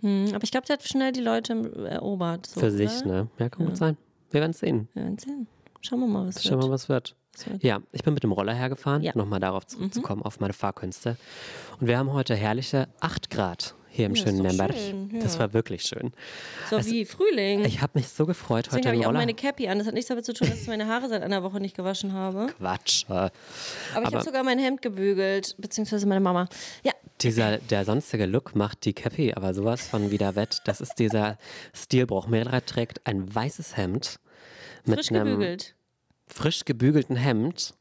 Hm, 0.00 0.32
aber 0.34 0.44
ich 0.44 0.50
glaube, 0.50 0.66
der 0.66 0.74
hat 0.74 0.82
schnell 0.82 1.12
die 1.12 1.20
Leute 1.20 1.72
erobert. 1.88 2.46
So, 2.46 2.60
Für 2.60 2.70
sich, 2.70 3.04
oder? 3.04 3.06
ne? 3.24 3.28
Ja, 3.38 3.48
kann 3.48 3.66
gut 3.66 3.76
sein. 3.76 3.96
Wir 4.30 4.40
werden 4.40 4.50
es 4.52 4.58
sehen. 4.58 4.88
Wir 4.94 5.02
werden 5.04 5.18
sehen. 5.18 5.46
Schauen 5.88 6.00
wir 6.00 6.06
mal, 6.06 6.26
was 6.26 6.42
Schauen 6.42 6.52
wir 6.52 6.56
wird. 6.58 6.68
mal, 6.68 6.74
was 6.74 6.88
wird. 6.88 7.14
Was 7.34 7.46
wird. 7.46 7.62
Ja, 7.62 7.80
ich 7.92 8.02
bin 8.02 8.14
mit 8.14 8.22
dem 8.22 8.32
Roller 8.32 8.54
hergefahren, 8.54 9.02
Ja. 9.02 9.12
nochmal 9.14 9.40
darauf 9.40 9.66
zurückzukommen, 9.66 10.22
auf 10.22 10.40
meine 10.40 10.52
Fahrkünste. 10.54 11.16
Und 11.80 11.86
wir 11.86 11.98
haben 11.98 12.12
heute 12.12 12.34
herrliche 12.34 12.88
8 13.00 13.30
Grad 13.30 13.74
hier 13.88 14.06
im 14.06 14.14
Ja, 14.14 14.24
schönen 14.24 14.42
Nürnberg. 14.42 14.74
schön, 14.74 15.20
Das 15.20 15.34
ja. 15.34 15.40
war 15.40 15.52
wirklich 15.54 15.82
schön. 15.82 16.12
So 16.70 16.84
wie 16.84 17.04
Frühling. 17.04 17.64
Ich 17.64 17.80
habe 17.82 17.92
mich 17.94 18.08
so 18.08 18.26
gefreut, 18.26 18.66
Deswegen 18.66 18.78
heute 18.80 18.88
habe 18.88 18.96
den 18.96 19.00
ich 19.02 19.06
auch 19.06 19.12
meine 19.12 19.34
Cappy 19.34 19.68
an. 19.68 19.78
Das 19.78 19.86
hat 19.86 19.94
nichts 19.94 20.08
damit 20.08 20.24
zu 20.24 20.32
tun, 20.34 20.48
dass 20.50 20.60
ich 20.62 20.66
meine 20.68 20.86
Haare 20.86 21.08
seit 21.08 21.22
einer 21.22 21.42
Woche 21.42 21.60
nicht 21.60 21.76
gewaschen 21.76 22.12
habe. 22.12 22.48
Quatsch. 22.58 23.04
Äh, 23.08 23.12
Aber, 23.12 23.30
ich 23.30 23.96
Aber- 23.96 24.06
habe 24.06 24.22
sogar 24.24 24.42
mein 24.42 24.58
Hemd 24.58 24.82
gebügelt, 24.82 25.54
beziehungsweise 25.58 26.06
meine 26.06 26.20
Mama. 26.20 26.48
Ja, 26.84 26.92
Dieser, 27.22 27.56
der 27.58 27.86
sonstige 27.86 28.26
Look 28.26 28.54
macht 28.54 28.84
die 28.84 28.92
Cappy 28.92 29.32
aber 29.34 29.54
sowas 29.54 29.86
von 29.88 30.10
wieder 30.10 30.34
wett. 30.36 30.60
Das 30.66 30.82
ist 30.82 30.98
dieser 30.98 31.38
Stilbruch. 31.72 32.26
Mera 32.26 32.60
trägt 32.60 33.06
ein 33.06 33.34
weißes 33.34 33.76
Hemd 33.78 34.20
mit 34.84 34.96
frisch 34.98 35.10
einem 35.12 35.24
gebügelt. 35.24 35.74
Frisch 36.26 36.64
gebügelten 36.64 37.16
Hemd 37.16 37.74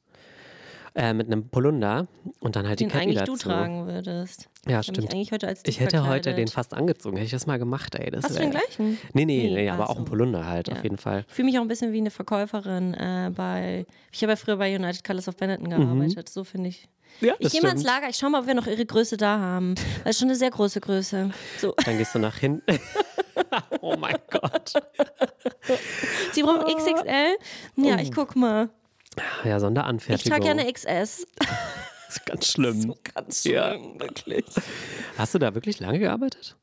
äh, 0.95 1.13
mit 1.13 1.27
einem 1.27 1.49
Polunder 1.49 2.07
und 2.39 2.55
dann 2.55 2.67
halt 2.67 2.79
die 2.79 2.85
Den 2.85 2.91
Cappy 2.91 3.03
eigentlich 3.03 3.19
dazu. 3.19 3.33
du 3.33 3.37
tragen 3.37 3.87
würdest. 3.87 4.49
Ja, 4.67 4.79
Ich 4.79 4.87
stimmt. 4.87 5.13
eigentlich 5.13 5.31
heute 5.31 5.47
als 5.47 5.61
Ich 5.65 5.79
hätte 5.79 5.99
heute 6.01 6.23
verkleidet. 6.23 6.37
den 6.37 6.47
fast 6.47 6.73
angezogen. 6.73 7.17
Hätte 7.17 7.25
ich 7.25 7.31
das 7.31 7.45
mal 7.45 7.59
gemacht, 7.59 7.93
ey. 7.95 8.09
Das 8.09 8.23
Hast 8.25 8.35
du 8.35 8.39
den 8.39 8.49
gleichen? 8.51 8.97
Nee, 9.13 9.25
nee, 9.25 9.47
Nee, 9.49 9.53
nee, 9.53 9.69
aber 9.69 9.89
auch 9.89 9.93
so. 9.95 9.99
ein 10.01 10.05
Polunder 10.05 10.45
halt, 10.47 10.67
Ja. 10.69 10.75
auf 10.75 10.83
jeden 10.83 10.97
Fall. 10.97 11.23
Ich 11.27 11.33
fühle 11.35 11.45
mich 11.47 11.57
auch 11.57 11.61
ein 11.61 11.67
bisschen 11.67 11.91
wie 11.93 11.99
eine 11.99 12.09
Verkäuferin 12.09 12.93
äh, 12.95 13.31
bei. 13.35 13.85
Ich 14.11 14.21
habe 14.23 14.31
ja 14.31 14.35
früher 14.37 14.57
bei 14.57 14.75
United 14.75 15.03
Colors 15.03 15.27
of 15.27 15.37
Benetton 15.37 15.69
gearbeitet. 15.69 16.29
So 16.29 16.43
finde 16.43 16.69
ich. 16.69 16.87
Ja, 17.21 17.33
Ich 17.39 17.51
gehe 17.51 17.61
mal 17.61 17.69
ins 17.71 17.83
Lager, 17.83 18.09
ich 18.09 18.17
schaue 18.17 18.31
mal, 18.31 18.41
ob 18.41 18.47
wir 18.47 18.55
noch 18.55 18.67
ihre 18.67 18.85
Größe 18.85 19.15
da 19.17 19.39
haben. 19.39 19.75
Weil 20.03 20.09
es 20.09 20.15
ist 20.15 20.19
schon 20.19 20.29
eine 20.29 20.35
sehr 20.37 20.49
große 20.51 20.81
Größe. 20.81 21.29
So. 21.59 21.73
Dann 21.85 21.97
gehst 21.97 22.13
du 22.15 22.19
nach 22.19 22.37
hinten. 22.37 22.79
oh 23.81 23.95
mein 23.97 24.17
Gott. 24.31 24.73
Sie 26.33 26.41
brauchen 26.43 26.61
XXL? 26.75 27.37
Ja, 27.77 27.99
ich 27.99 28.11
guck 28.11 28.35
mal. 28.35 28.69
Ja, 29.45 29.55
Ich 29.55 29.61
Sonderanfertigung. 29.61 30.31
trage 30.31 30.45
ja 30.45 30.51
eine 30.59 30.71
XS. 30.73 31.27
Das 32.07 32.17
ist 32.17 32.25
ganz 32.25 32.51
schlimm. 32.51 32.93
Ganz 33.13 33.43
Ja. 33.43 33.75
wirklich. 33.99 34.45
Hast 35.17 35.33
du 35.33 35.39
da 35.39 35.53
wirklich 35.55 35.79
lange 35.79 35.99
gearbeitet? 35.99 36.55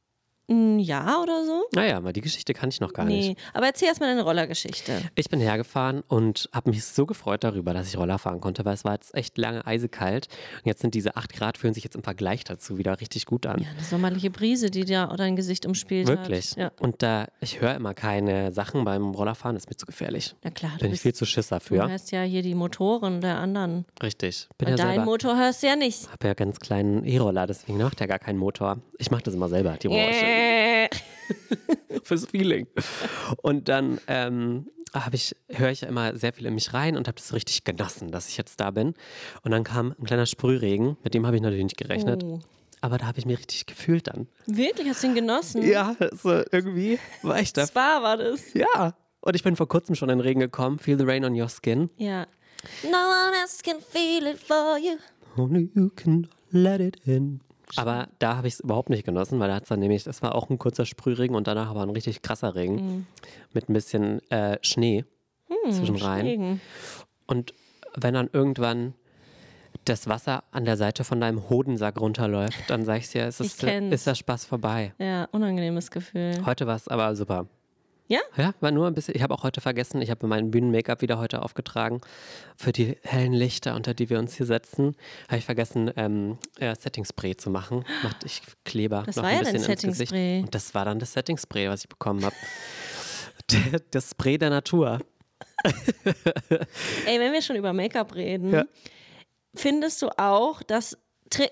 Ein 0.49 0.81
Jahr 0.81 1.23
oder 1.23 1.45
so? 1.45 1.63
Naja, 1.75 1.97
aber 1.97 2.13
die 2.13 2.21
Geschichte 2.21 2.53
kann 2.53 2.69
ich 2.69 2.81
noch 2.81 2.93
gar 2.93 3.05
nicht. 3.05 3.29
Nee, 3.29 3.37
aber 3.55 3.67
erzähl 3.67 3.89
erstmal 3.89 4.11
deine 4.11 4.23
Rollergeschichte. 4.23 5.01
Ich 5.15 5.29
bin 5.29 5.41
hergefahren 5.41 6.03
und 6.09 6.51
habe 6.53 6.71
mich 6.71 6.85
so 6.85 7.07
gefreut 7.07 7.45
darüber, 7.45 7.73
dass 7.73 7.89
ich 7.89 7.97
Roller 7.97 8.19
fahren 8.19 8.41
konnte, 8.41 8.65
weil 8.65 8.75
es 8.75 8.85
war 8.85 8.95
jetzt 8.95 9.15
echt 9.15 9.39
lange 9.39 9.65
eisekalt. 9.67 10.27
Und 10.57 10.67
jetzt 10.67 10.83
sind 10.83 10.95
diese 10.95 11.17
8 11.17 11.33
Grad, 11.33 11.59
fühlen 11.59 11.75
sich 11.75 11.85
jetzt 11.85 11.95
im 11.95 12.03
Vergleich 12.03 12.43
dazu 12.45 12.77
wieder 12.77 13.01
richtig 13.01 13.25
gut 13.27 13.47
an. 13.47 13.61
Ja, 13.63 13.69
eine 13.71 13.85
sommerliche 13.85 14.31
Brise, 14.31 14.71
die 14.71 14.85
dir 14.85 15.07
dein 15.17 15.37
Gesicht 15.37 15.65
umspielt 15.65 16.09
Wirklich. 16.09 16.51
hat. 16.53 16.57
Ja, 16.59 16.71
Und 16.81 17.03
da, 17.03 17.29
ich 17.41 17.61
höre 17.61 17.75
immer 17.77 17.95
keine 17.95 18.53
Sachen 18.53 18.85
beim 18.85 19.11
Rollerfahren, 19.13 19.55
das 19.55 19.65
ist 19.65 19.71
mir 19.71 19.77
zu 19.77 19.87
gefährlich. 19.87 20.35
na 20.43 20.51
klar, 20.51 20.73
du, 20.79 20.85
Bin 20.85 20.93
ich 20.93 21.01
viel 21.01 21.15
zu 21.15 21.25
Schiss 21.25 21.49
du 21.49 21.55
dafür. 21.55 21.89
hörst 21.89 22.11
ja 22.11 22.23
hier 22.23 22.43
die 22.43 22.55
Motoren 22.57 23.21
der 23.21 23.39
anderen. 23.39 23.87
Richtig. 24.03 24.49
Bin 24.59 24.69
ja 24.69 24.77
deinem 24.77 24.89
selber. 24.89 25.05
Motor 25.05 25.37
hörst 25.39 25.63
du 25.63 25.69
ja 25.69 25.77
nicht. 25.77 26.11
habe 26.11 26.27
ja 26.27 26.35
ganz 26.35 26.59
kleinen 26.59 27.05
E-Roller, 27.05 27.47
deswegen 27.47 27.79
macht 27.79 28.01
der 28.01 28.09
gar 28.09 28.19
keinen 28.19 28.39
Motor. 28.39 28.79
Ich 28.99 29.11
mache 29.11 29.23
das 29.23 29.35
immer 29.35 29.49
selber, 29.49 29.77
die 29.81 29.89
Geräusche. 29.89 30.25
Äh, 30.25 30.32
Fürs 32.03 32.27
Feeling. 32.27 32.67
Und 33.43 33.69
dann 33.69 34.01
ähm, 34.07 34.67
habe 34.95 35.17
ich, 35.17 35.35
höre 35.49 35.71
ich 35.71 35.83
ja 35.83 35.89
immer 35.89 36.17
sehr 36.17 36.33
viel 36.33 36.47
in 36.47 36.55
mich 36.55 36.73
rein 36.75 36.97
und 36.97 37.09
habe 37.09 37.17
das 37.17 37.33
richtig 37.33 37.65
genossen, 37.65 38.11
dass 38.11 38.29
ich 38.29 38.37
jetzt 38.37 38.61
da 38.61 38.71
bin. 38.71 38.95
Und 39.43 39.51
dann 39.51 39.65
kam 39.65 39.95
ein 39.99 40.05
kleiner 40.05 40.27
Sprühregen, 40.27 40.97
mit 41.03 41.15
dem 41.15 41.27
habe 41.27 41.37
ich 41.37 41.43
natürlich 41.43 41.65
nicht 41.65 41.77
gerechnet. 41.77 42.25
Oh. 42.25 42.41
Aber 42.81 42.99
da 42.99 43.07
habe 43.07 43.19
ich 43.19 43.27
mich 43.27 43.39
richtig 43.39 43.67
gefühlt 43.67 44.09
dann. 44.09 44.27
Wirklich, 44.47 44.89
hast 44.89 45.03
du 45.03 45.07
ihn 45.07 45.15
genossen? 45.15 45.63
Ja, 45.63 45.97
so 46.13 46.43
irgendwie 46.51 46.99
war 47.23 47.41
ich 47.41 47.53
da. 47.53 47.67
Spa 47.67 48.03
war 48.03 48.17
das. 48.17 48.53
Ja. 48.55 48.95
Und 49.21 49.37
ich 49.37 49.45
bin 49.45 49.55
vor 49.55 49.69
kurzem 49.69 49.95
schon 49.95 50.09
in 50.09 50.19
den 50.19 50.27
Regen 50.27 50.41
gekommen. 50.41 50.81
Feel 50.81 50.99
the 50.99 51.05
rain 51.05 51.25
on 51.25 51.41
your 51.41 51.49
skin. 51.49 51.91
Ja. 51.97 52.27
No 52.83 52.91
one 52.91 53.37
else 53.41 53.63
can 53.63 53.81
feel 53.81 54.27
it 54.27 54.39
for 54.39 54.79
you. 54.79 54.99
Only 55.37 55.71
you 55.75 55.91
can 55.91 56.27
let 56.51 56.81
it 56.81 56.97
in. 57.07 57.41
Aber 57.79 58.09
da 58.19 58.37
habe 58.37 58.49
ich 58.49 58.55
es 58.55 58.61
überhaupt 58.61 58.91
nicht 58.91 59.05
genossen, 59.05 59.39
weil 59.41 59.49
da 59.49 59.55
hat 59.57 59.63
es 59.65 59.69
dann 59.69 59.81
nämlich, 59.81 60.05
das 60.05 60.23
war 60.23 60.35
auch 60.35 60.51
ein 60.51 60.59
kurzer 60.59 60.85
Sprühregen 60.87 61.35
und 61.37 61.47
danach 61.47 61.75
war 61.75 61.83
ein 61.83 61.91
richtig 61.91 62.23
krasser 62.23 62.55
Regen 62.55 62.75
Mhm. 62.75 63.07
mit 63.53 63.69
ein 63.69 63.73
bisschen 63.73 64.21
äh, 64.31 64.59
Schnee 64.63 65.05
zwischen 65.71 65.97
rein. 65.97 66.61
Und 67.27 67.55
wenn 67.95 68.15
dann 68.15 68.29
irgendwann 68.33 68.95
das 69.85 70.07
Wasser 70.09 70.45
an 70.53 70.65
der 70.65 70.77
Seite 70.77 71.03
von 71.05 71.21
deinem 71.21 71.49
Hodensack 71.49 72.01
runterläuft, 72.01 72.59
dann 72.69 72.85
sag 72.85 72.99
ich 72.99 73.09
dir, 73.11 73.25
es 73.27 73.41
ist, 73.41 73.63
ist 73.63 74.07
der 74.07 74.15
Spaß 74.15 74.45
vorbei. 74.45 74.95
Ja, 74.99 75.29
unangenehmes 75.33 75.91
Gefühl. 75.91 76.45
Heute 76.47 76.67
war 76.67 76.77
es 76.77 76.89
aber 76.89 77.15
super. 77.17 77.47
Ja? 78.09 78.21
Ja, 78.37 78.53
war 78.61 78.71
nur 78.71 78.87
ein 78.87 78.95
bisschen. 78.95 79.15
Ich 79.15 79.23
habe 79.23 79.33
auch 79.35 79.43
heute 79.43 79.61
vergessen, 79.61 80.03
ich 80.03 80.11
habe 80.11 80.27
mein 80.27 80.51
Bühnen-Make-up 80.51 81.01
wieder 81.01 81.19
heute 81.19 81.43
aufgetragen. 81.43 82.01
Für 82.57 82.73
die 82.73 82.97
hellen 83.03 83.33
Lichter, 83.33 83.75
unter 83.75 83.95
die 83.95 84.11
wir 84.11 84.19
uns 84.19 84.35
hier 84.35 84.45
setzen, 84.47 84.97
habe 85.29 85.39
ich 85.39 85.45
vergessen, 85.45 85.91
ähm, 85.97 86.39
äh, 86.59 86.75
Setting-Spray 86.75 87.37
zu 87.37 87.49
machen. 87.51 87.85
Macht 88.03 88.25
ich 88.25 88.43
Kleber 88.65 89.05
Das 89.07 89.17
noch 89.17 89.23
war 89.23 89.31
ein 89.31 89.37
ja 89.39 89.43
dein 89.45 89.53
bisschen 89.55 89.73
ins 89.73 89.99
Gesicht. 89.99 90.13
Und 90.13 90.55
das 90.55 90.75
war 90.75 90.85
dann 90.85 90.99
das 90.99 91.13
Setting-Spray, 91.15 91.69
was 91.69 91.83
ich 91.85 91.89
bekommen 91.89 92.25
habe. 92.25 92.35
das 93.91 94.11
Spray 94.11 94.37
der 94.39 94.51
Natur. 94.51 95.01
Ey, 97.07 97.19
wenn 97.21 97.33
wir 97.33 97.43
schon 97.43 97.57
über 97.57 97.73
Make-up 97.73 98.15
reden, 98.15 98.53
Ja. 98.53 98.65
findest 99.55 100.03
du 100.03 100.09
auch, 100.19 100.63
dass 100.63 100.99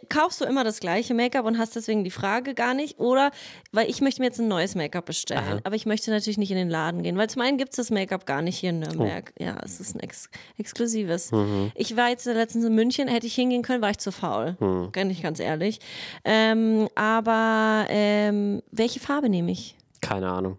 kaufst 0.08 0.40
du 0.40 0.44
immer 0.44 0.64
das 0.64 0.80
gleiche 0.80 1.14
Make-up 1.14 1.44
und 1.46 1.58
hast 1.58 1.76
deswegen 1.76 2.04
die 2.04 2.10
Frage 2.10 2.54
gar 2.54 2.74
nicht? 2.74 2.98
Oder, 2.98 3.30
weil 3.72 3.88
ich 3.88 4.00
möchte 4.00 4.20
mir 4.20 4.26
jetzt 4.26 4.40
ein 4.40 4.48
neues 4.48 4.74
Make-up 4.74 5.06
bestellen, 5.06 5.44
Aha. 5.44 5.60
aber 5.64 5.76
ich 5.76 5.86
möchte 5.86 6.10
natürlich 6.10 6.38
nicht 6.38 6.50
in 6.50 6.56
den 6.56 6.70
Laden 6.70 7.02
gehen, 7.02 7.16
weil 7.16 7.28
zum 7.30 7.42
einen 7.42 7.58
gibt 7.58 7.72
es 7.72 7.76
das 7.76 7.90
Make-up 7.90 8.26
gar 8.26 8.42
nicht 8.42 8.58
hier 8.58 8.70
in 8.70 8.80
Nürnberg. 8.80 9.32
Oh. 9.38 9.42
Ja, 9.42 9.58
es 9.64 9.80
ist 9.80 9.94
ein 9.94 10.00
ex 10.00 10.28
exklusives. 10.58 11.32
Mhm. 11.32 11.72
Ich 11.74 11.96
war 11.96 12.08
jetzt 12.08 12.26
letztens 12.26 12.64
in 12.64 12.74
München, 12.74 13.08
hätte 13.08 13.26
ich 13.26 13.34
hingehen 13.34 13.62
können, 13.62 13.82
war 13.82 13.90
ich 13.90 13.98
zu 13.98 14.12
faul. 14.12 14.56
Mhm. 14.60 14.92
Kann 14.92 15.10
ich 15.10 15.22
ganz 15.22 15.40
ehrlich. 15.40 15.80
Ähm, 16.24 16.88
aber 16.94 17.86
ähm, 17.88 18.62
welche 18.70 19.00
Farbe 19.00 19.28
nehme 19.28 19.52
ich? 19.52 19.76
Keine 20.00 20.28
Ahnung. 20.28 20.58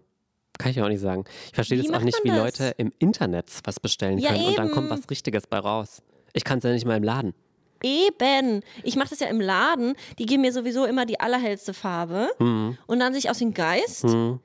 Kann 0.58 0.70
ich 0.70 0.80
auch 0.80 0.88
nicht 0.88 1.00
sagen. 1.00 1.24
Ich 1.46 1.54
verstehe 1.54 1.78
Wie 1.78 1.86
das 1.88 1.96
auch 1.96 2.02
nicht, 2.04 2.18
wie 2.22 2.28
das? 2.28 2.38
Leute 2.38 2.74
im 2.76 2.92
Internet 2.98 3.50
was 3.64 3.80
bestellen 3.80 4.18
Ja, 4.18 4.30
können 4.30 4.44
und 4.46 4.58
dann 4.58 4.70
kommt 4.70 4.90
was 4.90 5.08
Richtiges 5.10 5.46
bei 5.46 5.58
raus. 5.58 6.02
Ich 6.34 6.44
kann 6.44 6.58
es 6.58 6.64
ja 6.64 6.70
nicht 6.70 6.86
mal 6.86 6.96
im 6.96 7.02
Laden. 7.02 7.34
Eben. 7.82 8.62
Ich 8.82 8.96
mache 8.96 9.10
das 9.10 9.20
ja 9.20 9.26
im 9.28 9.40
Laden. 9.40 9.94
Die 10.18 10.26
geben 10.26 10.42
mir 10.42 10.52
sowieso 10.52 10.84
immer 10.84 11.06
die 11.06 11.20
allerhellste 11.20 11.74
Farbe. 11.74 12.30
Mhm. 12.38 12.78
Und 12.86 13.00
dann 13.00 13.12
sehe 13.12 13.20
ich 13.20 13.30
aus 13.30 13.38
dem 13.38 13.54
Geist. 13.54 14.04
Hm. 14.04 14.40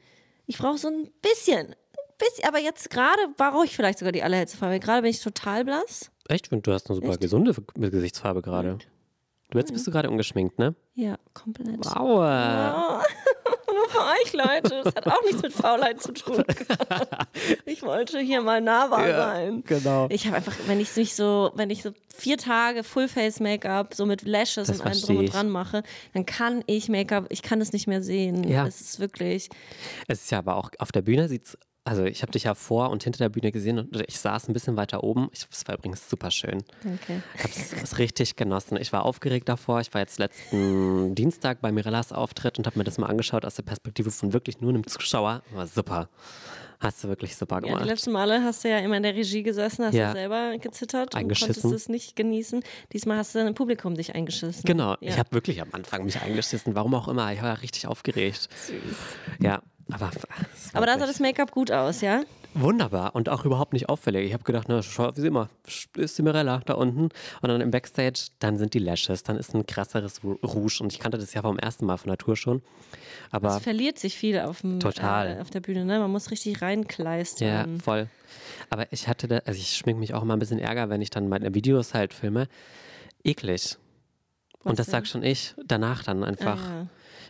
Ich 0.46 0.58
brauche 0.58 0.78
so 0.78 0.88
ein 0.88 1.10
bisschen. 1.22 1.68
Ein 1.68 1.76
bisschen. 2.18 2.48
Aber 2.48 2.60
jetzt 2.60 2.90
gerade 2.90 3.22
brauche 3.36 3.66
ich 3.66 3.76
vielleicht 3.76 4.00
sogar 4.00 4.12
die 4.12 4.24
allerhellste 4.24 4.58
Farbe. 4.58 4.80
Gerade 4.80 5.02
bin 5.02 5.12
ich 5.12 5.22
total 5.22 5.66
blass. 5.66 6.12
Echt? 6.28 6.48
Finde, 6.48 6.64
du 6.64 6.74
hast 6.74 6.90
eine 6.90 6.96
super 6.96 7.12
Echt? 7.12 7.22
gesunde 7.22 7.54
Gesichtsfarbe 7.76 8.42
gerade. 8.42 8.80
Du 9.50 9.58
jetzt 9.58 9.72
bist 9.72 9.88
du 9.88 9.92
gerade 9.92 10.10
ungeschminkt, 10.10 10.60
ne? 10.60 10.76
Ja, 10.94 11.18
komplett. 11.34 11.78
Wow. 11.86 11.96
Nur 12.00 13.04
für 13.88 14.00
euch, 14.00 14.34
Leute. 14.34 14.82
Das 14.84 14.96
hat 14.96 15.08
auch 15.08 15.24
nichts 15.24 15.42
mit 15.42 15.54
Faulheit 15.54 16.02
zu 16.02 16.14
tun. 16.14 16.44
Ich 17.66 17.84
wollte 17.84 18.20
hier 18.20 18.42
mal 18.42 18.62
nahbar 18.62 19.06
sein. 19.08 19.64
Genau. 19.66 20.08
Ich 20.10 20.26
habe 20.26 20.38
einfach, 20.38 20.56
wenn 20.66 20.80
ich 20.80 20.96
mich 20.96 21.16
so, 21.16 21.52
wenn 21.56 21.70
ich 21.70 21.84
so 21.84 21.92
vier 22.16 22.38
Tage 22.38 22.84
Full-Face-Make-up, 22.84 23.94
so 23.94 24.06
mit 24.06 24.24
Lashes 24.24 24.68
Das 24.68 24.80
und 24.80 24.86
allem 24.86 25.02
drum 25.02 25.18
und 25.18 25.34
dran 25.34 25.50
mache, 25.50 25.84
dann 26.14 26.26
kann 26.26 26.64
ich 26.66 26.90
Make-up, 26.90 27.26
ich 27.30 27.42
kann 27.42 27.62
es 27.62 27.74
nicht 27.74 27.88
mehr 27.88 28.02
sehen. 28.02 28.44
Ja. 28.48 28.66
Es 28.66 28.82
ist 28.82 29.00
wirklich, 29.00 29.50
Es 30.08 30.24
ist 30.24 30.32
ja 30.32 30.40
aber 30.40 30.56
auch 30.56 30.72
auf 30.80 30.92
der 30.92 31.02
Bühne 31.02 31.28
sieht's. 31.28 31.58
Also 31.88 32.04
ich 32.04 32.22
habe 32.22 32.34
dich 32.34 32.44
ja 32.44 32.54
vor 32.54 32.90
und 32.90 33.04
hinter 33.04 33.20
der 33.20 33.30
Bühne 33.30 33.52
gesehen 33.52 33.80
und 33.80 34.04
ich 34.08 34.20
saß 34.20 34.50
ein 34.50 34.54
bisschen 34.54 34.76
weiter 34.76 35.04
oben. 35.06 35.30
Ich, 35.32 35.48
das 35.50 35.66
war 35.68 35.76
übrigens 35.76 36.10
super 36.10 36.32
schön. 36.32 36.64
danke. 36.84 37.24
Ich 37.36 37.72
habe 37.74 37.84
es 37.84 37.98
richtig 37.98 38.36
genossen. 38.36 38.76
Ich 38.78 38.92
war 38.92 39.06
aufgeregt 39.06 39.48
davor. 39.48 39.80
Ich 39.80 39.94
war 39.94 40.02
jetzt 40.02 40.20
letzten 40.20 41.16
Dienstag 41.16 41.62
bei 41.62 41.72
Mirellas 41.72 42.12
Auftritt 42.12 42.58
und 42.58 42.68
habe 42.68 42.78
mir 42.78 42.84
das 42.84 42.98
mal 42.98 43.08
angeschaut 43.08 43.46
aus 43.46 43.56
der 43.56 43.64
Perspektive 43.64 44.12
von 44.12 44.34
wirklich 44.34 44.60
nur 44.60 44.72
einem 44.72 44.86
Zuschauer. 44.86 45.44
War 45.54 45.66
super. 45.66 46.10
Hast 46.80 47.04
du 47.04 47.08
wirklich 47.08 47.36
super 47.38 47.56
Ja, 47.56 47.62
die 47.62 47.68
gemacht. 47.70 47.86
letzten 47.86 48.12
Male 48.12 48.44
hast 48.44 48.64
du 48.64 48.70
ja 48.70 48.80
immer 48.80 48.98
in 48.98 49.04
der 49.04 49.16
Regie 49.16 49.42
gesessen, 49.42 49.86
hast 49.86 49.96
Ja. 49.96 50.08
du 50.10 50.14
selber 50.20 50.58
gezittert 50.60 51.16
und 51.16 51.22
konntest 51.22 51.64
es 51.66 51.90
nicht 51.90 52.16
genießen. 52.16 52.64
Diesmal 52.94 53.18
hast 53.18 53.34
du 53.34 53.40
dann 53.40 53.48
im 53.48 53.56
Publikum 53.56 53.96
dich 53.96 54.14
eingeschissen. 54.14 54.62
Genau, 54.66 54.92
Ja. 54.92 54.98
ich 55.02 55.18
habe 55.18 55.32
wirklich 55.32 55.60
am 55.62 55.70
Anfang 55.72 56.04
mich 56.04 56.22
eingeschissen, 56.22 56.76
warum 56.76 56.94
auch 56.94 57.08
immer. 57.08 57.32
Ich 57.34 57.42
war 57.42 57.62
richtig 57.64 57.88
aufgeregt. 57.88 58.50
Ja, 59.40 59.62
aber. 59.92 60.12
Aber 60.74 60.86
da 60.86 61.00
sah 61.00 61.06
das 61.06 61.20
Make-up 61.20 61.52
gut 61.52 61.72
aus, 61.72 62.02
ja? 62.02 62.24
Wunderbar 62.54 63.14
und 63.16 63.30
auch 63.30 63.46
überhaupt 63.46 63.74
nicht 63.74 63.88
auffällig. 63.88 64.26
Ich 64.26 64.34
habe 64.34 64.44
gedacht, 64.44 64.66
na, 64.68 64.82
schau, 64.82 65.12
wie 65.16 65.28
immer, 65.28 65.48
ist 65.96 66.18
die 66.18 66.24
Mirella 66.24 66.62
da 66.66 66.74
unten. 66.74 67.10
Und 67.42 67.50
dann 67.50 67.62
im 67.62 67.70
Backstage, 67.70 68.30
dann 68.40 68.58
sind 68.58 68.74
die 68.74 68.80
Lashes, 68.80 69.22
dann 69.22 69.38
ist 69.38 69.54
ein 69.54 69.66
krasseres 69.68 70.24
Rouge. 70.24 70.80
Und 70.82 70.92
ich 70.92 71.00
kannte 71.00 71.18
das 71.18 71.34
ja 71.34 71.44
vom 71.44 71.60
ersten 71.60 71.86
Mal 71.86 71.98
von 71.98 72.18
Tour 72.18 72.36
schon. 72.36 72.64
Aber 73.30 73.58
Es 73.58 73.64
verliert 73.64 74.00
sich 74.00 74.16
viel 74.18 74.40
auf, 74.40 74.62
dem, 74.62 74.80
Total. 74.80 75.38
Äh, 75.38 75.42
auf 75.42 75.52
der 75.52 75.60
Bühne, 75.60 75.86
ne? 75.86 76.00
Man 76.00 76.12
muss 76.12 76.32
richtig 76.32 76.60
ja, 76.60 76.68
reinkleistern. 76.68 77.80
voll. 77.80 78.08
Aber 78.70 78.92
ich 78.92 79.08
hatte 79.08 79.28
da, 79.28 79.38
also 79.46 79.60
ich 79.60 79.76
schmink 79.76 80.00
mich 80.00 80.14
auch 80.14 80.24
immer 80.24 80.36
ein 80.36 80.40
bisschen 80.40 80.60
Ärger, 80.60 80.90
wenn 80.90 81.02
ich 81.02 81.10
dann 81.10 81.30
meine 81.30 81.54
Videos 81.54 81.94
halt 81.94 82.14
filme. 82.14 82.48
Eklig. 83.24 83.78
Was 84.64 84.70
und 84.72 84.80
das 84.80 84.88
denn? 84.88 84.92
sag 84.94 85.08
schon 85.08 85.24
ich 85.24 85.54
danach 85.66 86.04
dann 86.04 86.24
einfach. 86.24 86.60
Ah, 86.60 86.74
ja. 86.82 86.88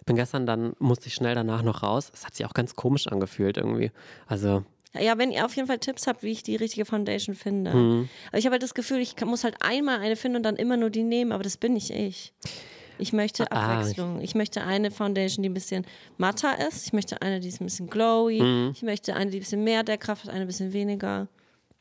Bin 0.07 0.15
gestern 0.15 0.47
dann, 0.47 0.73
musste 0.79 1.07
ich 1.07 1.13
schnell 1.13 1.35
danach 1.35 1.61
noch 1.61 1.83
raus. 1.83 2.09
Es 2.11 2.25
hat 2.25 2.33
sich 2.35 2.45
auch 2.47 2.53
ganz 2.53 2.75
komisch 2.75 3.07
angefühlt 3.07 3.57
irgendwie. 3.57 3.91
Also, 4.25 4.63
Ja, 4.99 5.17
wenn 5.19 5.31
ihr 5.31 5.45
auf 5.45 5.55
jeden 5.55 5.67
Fall 5.67 5.77
Tipps 5.77 6.07
habt, 6.07 6.23
wie 6.23 6.31
ich 6.31 6.41
die 6.41 6.55
richtige 6.55 6.85
Foundation 6.85 7.35
finde. 7.35 7.71
Mhm. 7.73 8.09
Aber 8.29 8.39
ich 8.39 8.45
habe 8.45 8.53
halt 8.53 8.63
das 8.63 8.73
Gefühl, 8.73 8.97
ich 8.99 9.15
muss 9.23 9.43
halt 9.43 9.55
einmal 9.59 9.99
eine 9.99 10.15
finden 10.15 10.37
und 10.37 10.43
dann 10.43 10.55
immer 10.55 10.77
nur 10.77 10.89
die 10.89 11.03
nehmen, 11.03 11.31
aber 11.31 11.43
das 11.43 11.57
bin 11.57 11.73
nicht 11.73 11.91
ich. 11.91 12.33
Ich 12.99 13.13
möchte 13.13 13.51
Ah, 13.51 13.79
Abwechslung. 13.79 14.21
Ich 14.21 14.33
möchte 14.33 14.63
eine 14.63 14.89
Foundation, 14.89 15.43
die 15.43 15.49
ein 15.49 15.53
bisschen 15.53 15.85
matter 16.17 16.55
ist. 16.67 16.87
Ich 16.87 16.93
möchte 16.93 17.21
eine, 17.21 17.39
die 17.39 17.47
ist 17.49 17.61
ein 17.61 17.65
bisschen 17.65 17.89
glowy. 17.89 18.41
Mhm. 18.41 18.71
Ich 18.73 18.81
möchte 18.81 19.13
eine, 19.13 19.29
die 19.29 19.37
ein 19.37 19.41
bisschen 19.41 19.63
mehr 19.63 19.83
Deckkraft 19.83 20.23
hat, 20.23 20.31
eine 20.31 20.41
ein 20.41 20.47
bisschen 20.47 20.73
weniger. 20.73 21.27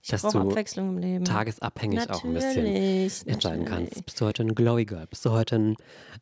Ich 0.07 0.13
Dass 0.13 0.23
du 0.23 0.39
Abwechslung 0.39 0.91
im 0.91 0.99
Leben. 0.99 1.25
tagesabhängig 1.25 2.09
auch 2.11 2.23
ein 2.23 2.33
bisschen 2.33 2.63
Natürlich, 2.63 3.27
entscheiden 3.27 3.65
natürlich. 3.65 3.91
kannst. 3.91 4.07
Bist 4.07 4.21
du 4.21 4.27
heute 4.27 4.45
ein 4.45 4.55
Glowy 4.55 4.85
Girl? 4.85 5.05
Bist 5.09 5.25
du 5.25 5.33
heute 5.33 5.57
ein 5.57 5.77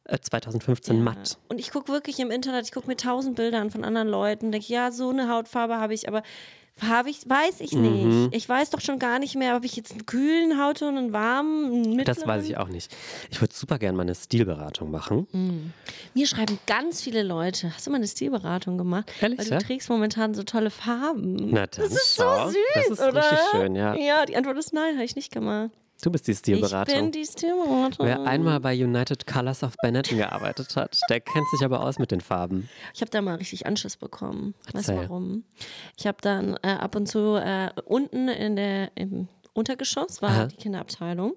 äh, 0.04 0.18
2015 0.18 1.04
matt? 1.04 1.36
Und 1.48 1.60
ich 1.60 1.70
gucke 1.70 1.92
wirklich 1.92 2.18
im 2.18 2.30
Internet, 2.30 2.64
ich 2.64 2.72
gucke 2.72 2.86
mir 2.86 2.96
tausend 2.96 3.36
Bilder 3.36 3.60
an 3.60 3.70
von 3.70 3.84
anderen 3.84 4.08
Leuten, 4.08 4.52
denke, 4.52 4.72
ja, 4.72 4.90
so 4.90 5.10
eine 5.10 5.28
Hautfarbe 5.28 5.76
habe 5.76 5.92
ich, 5.92 6.08
aber 6.08 6.22
habe 6.82 7.08
ich, 7.10 7.28
weiß 7.28 7.60
ich 7.60 7.72
nicht. 7.72 8.04
Mhm. 8.04 8.28
Ich 8.32 8.48
weiß 8.48 8.70
doch 8.70 8.80
schon 8.80 8.98
gar 8.98 9.18
nicht 9.18 9.36
mehr, 9.36 9.56
ob 9.56 9.64
ich 9.64 9.76
jetzt 9.76 9.92
einen 9.92 10.06
kühlen 10.06 10.60
Hautton, 10.60 10.96
einen 10.98 11.12
warmen, 11.12 11.66
einen 11.66 11.96
mittleren. 11.96 12.04
Das 12.04 12.26
weiß 12.26 12.44
ich 12.44 12.56
auch 12.56 12.68
nicht. 12.68 12.94
Ich 13.30 13.40
würde 13.40 13.54
super 13.54 13.78
gerne 13.78 13.96
mal 13.96 14.02
eine 14.02 14.14
Stilberatung 14.14 14.90
machen. 14.90 15.26
Mhm. 15.32 15.72
Mir 16.14 16.26
schreiben 16.26 16.58
ganz 16.66 17.00
viele 17.00 17.22
Leute, 17.22 17.72
hast 17.74 17.86
du 17.86 17.90
mal 17.90 17.98
eine 17.98 18.08
Stilberatung 18.08 18.76
gemacht? 18.76 19.10
Ehrlich, 19.20 19.38
Weil 19.38 19.46
du 19.46 19.52
ja? 19.52 19.58
trägst 19.60 19.88
momentan 19.88 20.34
so 20.34 20.42
tolle 20.42 20.70
Farben. 20.70 21.36
Na 21.50 21.66
dann, 21.66 21.84
das 21.84 21.92
ist 21.92 22.16
so 22.16 22.24
süß, 22.24 22.56
Das 22.74 22.86
ist 22.88 23.00
oder? 23.00 23.16
richtig 23.22 23.38
schön, 23.52 23.76
ja. 23.76 23.94
Ja, 23.94 24.26
die 24.26 24.36
Antwort 24.36 24.58
ist 24.58 24.72
nein, 24.72 24.94
habe 24.94 25.04
ich 25.04 25.16
nicht 25.16 25.32
gemacht. 25.32 25.70
Du 26.04 26.10
bist 26.10 26.26
die 26.28 26.32
Ich 26.32 26.38
Stilberatung. 26.38 26.94
bin 26.94 27.12
die 27.12 27.24
Stilberatung. 27.24 28.04
Wer 28.06 28.24
einmal 28.24 28.60
bei 28.60 28.74
United 28.74 29.26
Colors 29.26 29.62
of 29.62 29.74
Benetton 29.80 30.18
gearbeitet 30.18 30.76
hat, 30.76 31.00
der 31.08 31.20
kennt 31.20 31.48
sich 31.48 31.64
aber 31.64 31.80
aus 31.80 31.98
mit 31.98 32.10
den 32.10 32.20
Farben. 32.20 32.68
Ich 32.92 33.00
habe 33.00 33.10
da 33.10 33.22
mal 33.22 33.36
richtig 33.36 33.64
Anschiss 33.64 33.96
bekommen. 33.96 34.54
Erzähl. 34.74 34.98
warum? 34.98 35.44
Ich 35.96 36.06
habe 36.06 36.18
dann 36.20 36.58
äh, 36.62 36.72
ab 36.72 36.94
und 36.94 37.06
zu 37.06 37.36
äh, 37.36 37.70
unten 37.86 38.28
in 38.28 38.54
der, 38.54 38.94
im 38.96 39.28
Untergeschoss 39.54 40.20
war 40.20 40.30
Aha. 40.30 40.46
die 40.46 40.56
Kinderabteilung 40.56 41.36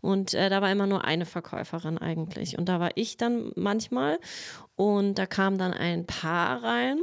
und 0.00 0.34
äh, 0.34 0.50
da 0.50 0.62
war 0.62 0.72
immer 0.72 0.88
nur 0.88 1.04
eine 1.04 1.24
Verkäuferin 1.24 1.96
eigentlich. 1.96 2.58
Und 2.58 2.68
da 2.68 2.80
war 2.80 2.90
ich 2.96 3.18
dann 3.18 3.52
manchmal 3.54 4.18
und 4.74 5.14
da 5.16 5.26
kam 5.26 5.58
dann 5.58 5.72
ein 5.74 6.06
Paar 6.06 6.64
rein, 6.64 6.98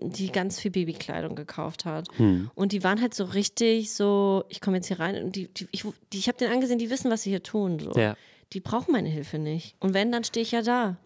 die 0.00 0.30
ganz 0.32 0.60
viel 0.60 0.70
Babykleidung 0.70 1.34
gekauft 1.34 1.84
hat. 1.84 2.08
Hm. 2.16 2.50
Und 2.54 2.72
die 2.72 2.84
waren 2.84 3.00
halt 3.00 3.14
so 3.14 3.24
richtig 3.24 3.92
so, 3.92 4.44
ich 4.48 4.60
komme 4.60 4.78
jetzt 4.78 4.86
hier 4.86 5.00
rein 5.00 5.22
und 5.22 5.36
die, 5.36 5.48
die, 5.48 5.68
ich, 5.70 5.84
die, 6.12 6.18
ich 6.18 6.28
habe 6.28 6.38
denen 6.38 6.52
angesehen, 6.52 6.78
die 6.78 6.90
wissen, 6.90 7.10
was 7.10 7.22
sie 7.22 7.30
hier 7.30 7.42
tun. 7.42 7.78
So. 7.78 7.92
Ja. 7.98 8.16
Die 8.52 8.60
brauchen 8.60 8.92
meine 8.92 9.08
Hilfe 9.08 9.38
nicht. 9.38 9.76
Und 9.78 9.94
wenn, 9.94 10.10
dann 10.10 10.24
stehe 10.24 10.42
ich 10.42 10.50
ja 10.50 10.62
da. 10.62 10.96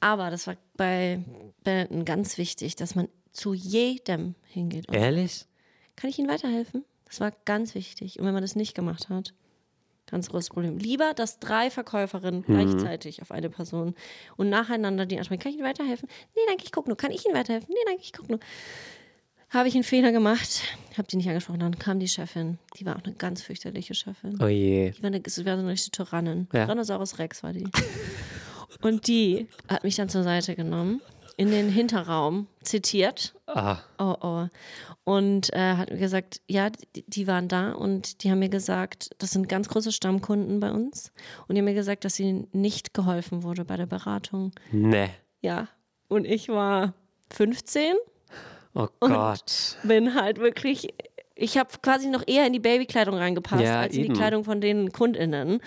Aber 0.00 0.30
das 0.30 0.46
war 0.46 0.56
bei 0.76 1.22
Benetton 1.62 2.04
ganz 2.04 2.36
wichtig, 2.36 2.76
dass 2.76 2.94
man 2.94 3.08
zu 3.32 3.54
jedem 3.54 4.34
hingeht. 4.48 4.86
Ehrlich? 4.92 5.46
Kann 5.96 6.10
ich 6.10 6.18
Ihnen 6.18 6.28
weiterhelfen? 6.28 6.84
Das 7.04 7.20
war 7.20 7.32
ganz 7.44 7.74
wichtig. 7.74 8.18
Und 8.18 8.26
wenn 8.26 8.32
man 8.32 8.42
das 8.42 8.56
nicht 8.56 8.74
gemacht 8.74 9.08
hat, 9.08 9.34
ganz 10.10 10.28
großes 10.28 10.50
Problem. 10.50 10.78
Lieber, 10.78 11.12
dass 11.14 11.38
drei 11.38 11.70
Verkäuferinnen 11.70 12.42
gleichzeitig 12.42 13.22
auf 13.22 13.30
eine 13.30 13.50
Person 13.50 13.94
und 14.36 14.48
nacheinander 14.48 15.06
die 15.06 15.18
ansprechen. 15.18 15.40
Kann 15.40 15.52
ich 15.52 15.58
Ihnen 15.58 15.66
weiterhelfen? 15.66 16.08
Nee, 16.34 16.42
danke, 16.48 16.64
ich 16.64 16.72
gucke 16.72 16.88
nur. 16.88 16.96
Kann 16.96 17.10
ich 17.10 17.24
Ihnen 17.24 17.34
weiterhelfen? 17.34 17.68
Nee, 17.70 17.80
danke, 17.86 18.02
ich 18.02 18.12
gucke 18.12 18.32
nur. 18.32 18.40
Habe 19.50 19.68
ich 19.68 19.74
einen 19.74 19.82
Fehler 19.82 20.12
gemacht, 20.12 20.62
habe 20.96 21.08
die 21.08 21.16
nicht 21.16 21.28
angesprochen. 21.28 21.58
Dann 21.58 21.76
kam 21.76 21.98
die 21.98 22.06
Chefin. 22.06 22.58
Die 22.76 22.86
war 22.86 22.96
auch 22.96 23.02
eine 23.02 23.14
ganz 23.14 23.42
fürchterliche 23.42 23.94
Chefin. 23.94 24.38
Oh 24.40 24.46
je. 24.46 24.92
Die 24.92 25.02
war, 25.02 25.08
eine, 25.08 25.20
das 25.20 25.44
war 25.44 25.56
so 25.56 25.62
eine 25.62 25.72
richtige 25.72 25.90
Tyrannin. 25.90 26.46
Ja. 26.52 26.66
Tyrannosaurus 26.66 27.18
Rex 27.18 27.42
war 27.42 27.52
die. 27.52 27.64
Und 28.80 29.08
die 29.08 29.48
hat 29.68 29.82
mich 29.82 29.96
dann 29.96 30.08
zur 30.08 30.22
Seite 30.22 30.54
genommen, 30.54 31.00
in 31.40 31.50
den 31.50 31.70
Hinterraum 31.70 32.48
zitiert. 32.62 33.34
Ah, 33.46 33.78
Oh, 33.98 34.14
oh. 34.20 34.46
Und 35.04 35.50
äh, 35.54 35.74
hat 35.76 35.90
mir 35.90 35.96
gesagt, 35.98 36.42
ja, 36.46 36.68
die, 36.68 37.02
die 37.06 37.26
waren 37.26 37.48
da 37.48 37.72
und 37.72 38.22
die 38.22 38.30
haben 38.30 38.40
mir 38.40 38.50
gesagt, 38.50 39.08
das 39.16 39.30
sind 39.30 39.48
ganz 39.48 39.68
große 39.70 39.90
Stammkunden 39.90 40.60
bei 40.60 40.70
uns. 40.70 41.12
Und 41.48 41.54
die 41.54 41.60
haben 41.60 41.64
mir 41.64 41.72
gesagt, 41.74 42.04
dass 42.04 42.20
ihnen 42.20 42.46
nicht 42.52 42.92
geholfen 42.92 43.42
wurde 43.42 43.64
bei 43.64 43.78
der 43.78 43.86
Beratung. 43.86 44.52
ne. 44.70 45.08
Ja. 45.40 45.68
Und 46.08 46.26
ich 46.26 46.48
war 46.50 46.92
15 47.32 47.94
Oh 48.74 48.88
Gott. 49.00 49.78
bin 49.82 50.14
halt 50.14 50.38
wirklich. 50.38 50.88
Ich 51.34 51.56
habe 51.56 51.70
quasi 51.82 52.08
noch 52.10 52.22
eher 52.26 52.46
in 52.46 52.52
die 52.52 52.60
Babykleidung 52.60 53.14
reingepasst 53.14 53.62
Ja, 53.62 53.80
als 53.80 53.94
in 53.94 54.04
eben. 54.04 54.12
die 54.12 54.18
Kleidung 54.20 54.44
von 54.44 54.60
den 54.60 54.92
KundInnen. 54.92 55.60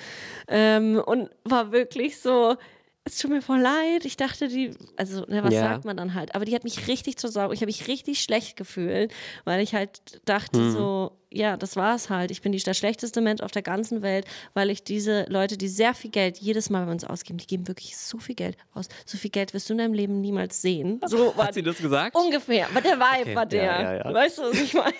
Ähm, 0.47 1.01
und 1.03 1.31
war 1.45 1.71
wirklich 1.71 2.19
so. 2.19 2.57
Es 3.05 3.17
tut 3.17 3.31
mir 3.31 3.41
voll 3.41 3.59
leid. 3.59 4.05
Ich 4.05 4.15
dachte, 4.15 4.47
die, 4.47 4.71
also, 4.95 5.25
ne, 5.27 5.43
was 5.43 5.53
Ja. 5.53 5.59
sagt 5.61 5.83
man 5.83 5.97
dann 5.97 6.13
halt? 6.13 6.33
Aber 6.35 6.45
die 6.45 6.55
hat 6.55 6.63
mich 6.63 6.87
richtig 6.87 7.17
zur 7.17 7.29
Sau. 7.29 7.51
Ich 7.51 7.59
habe 7.59 7.65
mich 7.65 7.87
richtig 7.89 8.23
schlecht 8.23 8.55
gefühlt, 8.55 9.13
weil 9.43 9.59
ich 9.61 9.75
halt 9.75 10.21
dachte, 10.23 10.57
Mhm. 10.57 10.71
so, 10.71 11.11
ja, 11.29 11.57
das 11.57 11.75
war's 11.75 12.09
halt. 12.09 12.31
Ich 12.31 12.41
bin 12.41 12.53
die, 12.53 12.59
der 12.59 12.73
schlechteste 12.73 13.19
Mensch 13.19 13.41
auf 13.41 13.51
der 13.51 13.61
ganzen 13.61 14.03
Welt, 14.03 14.25
weil 14.53 14.69
ich 14.69 14.85
diese 14.85 15.25
Leute, 15.27 15.57
die 15.57 15.67
sehr 15.67 15.93
viel 15.93 16.11
Geld 16.11 16.37
jedes 16.37 16.69
Mal 16.69 16.85
bei 16.85 16.93
uns 16.93 17.03
ausgeben, 17.03 17.39
die 17.39 17.47
geben 17.47 17.67
wirklich 17.67 17.97
so 17.97 18.19
viel 18.19 18.35
Geld 18.35 18.55
aus. 18.73 18.87
So 19.05 19.17
viel 19.17 19.31
Geld 19.31 19.53
wirst 19.53 19.67
du 19.69 19.73
in 19.73 19.79
deinem 19.79 19.93
Leben 19.93 20.21
niemals 20.21 20.61
sehen. 20.61 21.01
So 21.05 21.33
war 21.35 21.47
Hat 21.47 21.55
sie 21.55 21.63
das 21.63 21.79
gesagt? 21.79 22.15
Ungefähr, 22.15 22.69
aber 22.69 22.79
der 22.79 22.97
Vibe 22.97 23.21
Okay, 23.21 23.35
war 23.35 23.45
der. 23.45 23.63
ja, 23.63 23.95
ja. 23.95 24.13
Weißt 24.13 24.37
du, 24.37 24.43
was 24.43 24.61
ich 24.61 24.73
meine? 24.73 24.93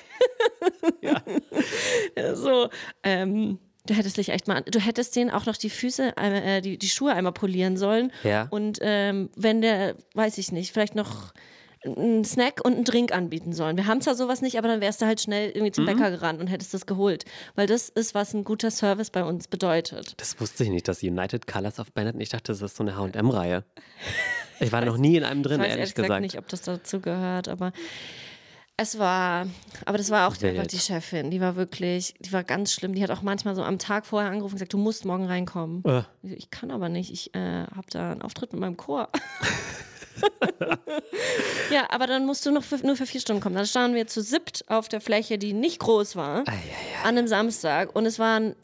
ja. 1.02 1.22
So, 2.36 2.70
ähm, 3.04 3.60
du 3.88 3.94
hättest 3.94 4.18
dich 4.18 4.30
echt 4.30 4.48
mal, 4.48 4.62
du 4.62 4.80
hättest 4.80 5.16
denen 5.16 5.30
auch 5.32 5.46
noch 5.46 5.58
die 5.58 5.70
Füße, 5.70 6.16
äh, 6.18 6.62
die, 6.62 6.78
die 6.78 6.88
Schuhe 6.90 7.14
einmal 7.14 7.34
polieren 7.34 7.78
sollen. 7.78 8.12
Ja. 8.24 8.48
Und 8.50 8.80
ähm, 8.82 9.30
wenn 9.36 9.62
der, 9.62 9.96
weiß 10.14 10.38
ich 10.38 10.52
nicht, 10.52 10.72
vielleicht 10.72 10.96
noch 10.96 11.34
einen 11.86 12.24
Snack 12.24 12.62
und 12.64 12.76
einen 12.76 12.86
Drink 12.86 13.12
anbieten 13.12 13.52
sollen. 13.52 13.76
Wir 13.76 13.88
haben 13.88 14.00
zwar 14.00 14.16
sowas 14.16 14.42
nicht, 14.42 14.58
aber 14.58 14.70
dann 14.70 14.80
wärst 14.80 15.02
du 15.02 15.06
halt 15.06 15.20
schnell 15.20 15.50
irgendwie 15.50 15.68
Mhm. 15.72 15.74
zum 15.74 15.86
Bäcker 15.86 16.12
gerannt 16.12 16.40
und 16.40 16.48
hättest 16.48 16.74
das 16.74 16.86
geholt. 16.86 17.26
Weil 17.56 17.68
das 17.68 17.90
ist, 17.90 18.16
was 18.16 18.34
ein 18.34 18.46
guter 18.46 18.72
Service 18.72 19.10
bei 19.10 19.22
uns 19.26 19.50
bedeutet. 19.50 20.14
Das 20.16 20.40
wusste 20.40 20.64
ich 20.64 20.70
nicht, 20.70 20.88
dass 20.88 21.04
United 21.04 21.46
Colors 21.46 21.80
of 21.80 21.92
Benetton, 21.92 22.22
ich 22.22 22.30
dachte, 22.30 22.54
das 22.54 22.62
ist 22.62 22.78
so 22.78 22.84
eine 22.86 22.96
H&M-Reihe. 22.96 23.66
Ich 24.62 24.72
war 24.72 24.80
da 24.80 24.88
noch 24.88 24.96
nie 24.98 25.18
in 25.18 25.26
einem 25.26 25.44
drin, 25.44 25.56
Ich 25.56 25.60
weiß 25.60 25.68
ehrlich 25.72 25.80
ehrlich 25.80 25.96
gesagt 25.96 26.08
gesagt. 26.08 26.22
nicht, 26.22 26.38
ob 26.38 26.48
das 26.48 26.62
dazu 26.62 27.02
gehört, 27.02 27.50
aber 27.50 27.74
es 28.78 28.98
war, 28.98 29.48
aber 29.86 29.98
das 29.98 30.10
war 30.10 30.28
auch 30.28 30.40
Wild. 30.42 30.56
einfach 30.56 30.68
die 30.68 30.80
Chefin. 30.80 31.30
Die 31.30 31.40
war 31.40 31.56
wirklich, 31.56 32.16
die 32.20 32.34
war 32.34 32.44
ganz 32.44 32.74
schlimm. 32.74 32.96
Die 32.96 33.04
hat 33.04 33.12
auch 33.12 33.22
manchmal 33.22 33.56
so 33.56 33.64
am 33.64 33.78
Tag 33.78 34.06
vorher 34.06 34.32
angerufen 34.32 34.54
und 34.54 34.58
gesagt, 34.58 34.74
du 34.74 34.78
musst 34.78 35.06
morgen 35.06 35.26
reinkommen. 35.26 35.84
Äh. 35.86 36.04
Ich 36.24 36.50
kann 36.50 36.72
aber 36.72 36.90
nicht. 36.90 37.12
Ich 37.12 37.36
äh, 37.36 37.66
habe 37.66 37.88
da 37.92 38.12
einen 38.12 38.24
Auftritt 38.24 38.52
mit 38.52 38.62
meinem 38.62 38.78
Chor. 38.78 39.10
ja, 41.72 41.88
aber 41.92 42.08
dann 42.08 42.26
musst 42.26 42.46
du 42.46 42.52
noch 42.52 42.64
für, 42.64 42.78
nur 42.78 42.96
für 42.96 43.06
vier 43.06 43.22
Stunden 43.22 43.42
kommen. 43.42 43.56
Dann 43.56 43.68
standen 43.68 43.96
wir 43.96 44.08
zu 44.08 44.22
siebt 44.22 44.66
auf 44.68 44.90
der 44.90 45.02
Fläche, 45.02 45.38
die 45.38 45.54
nicht 45.54 45.80
groß 45.80 46.16
war, 46.16 46.40
an 46.40 47.18
einem 47.18 47.28
Samstag. 47.28 47.96
Und 47.96 48.08
es 48.08 48.18
waren 48.18 48.56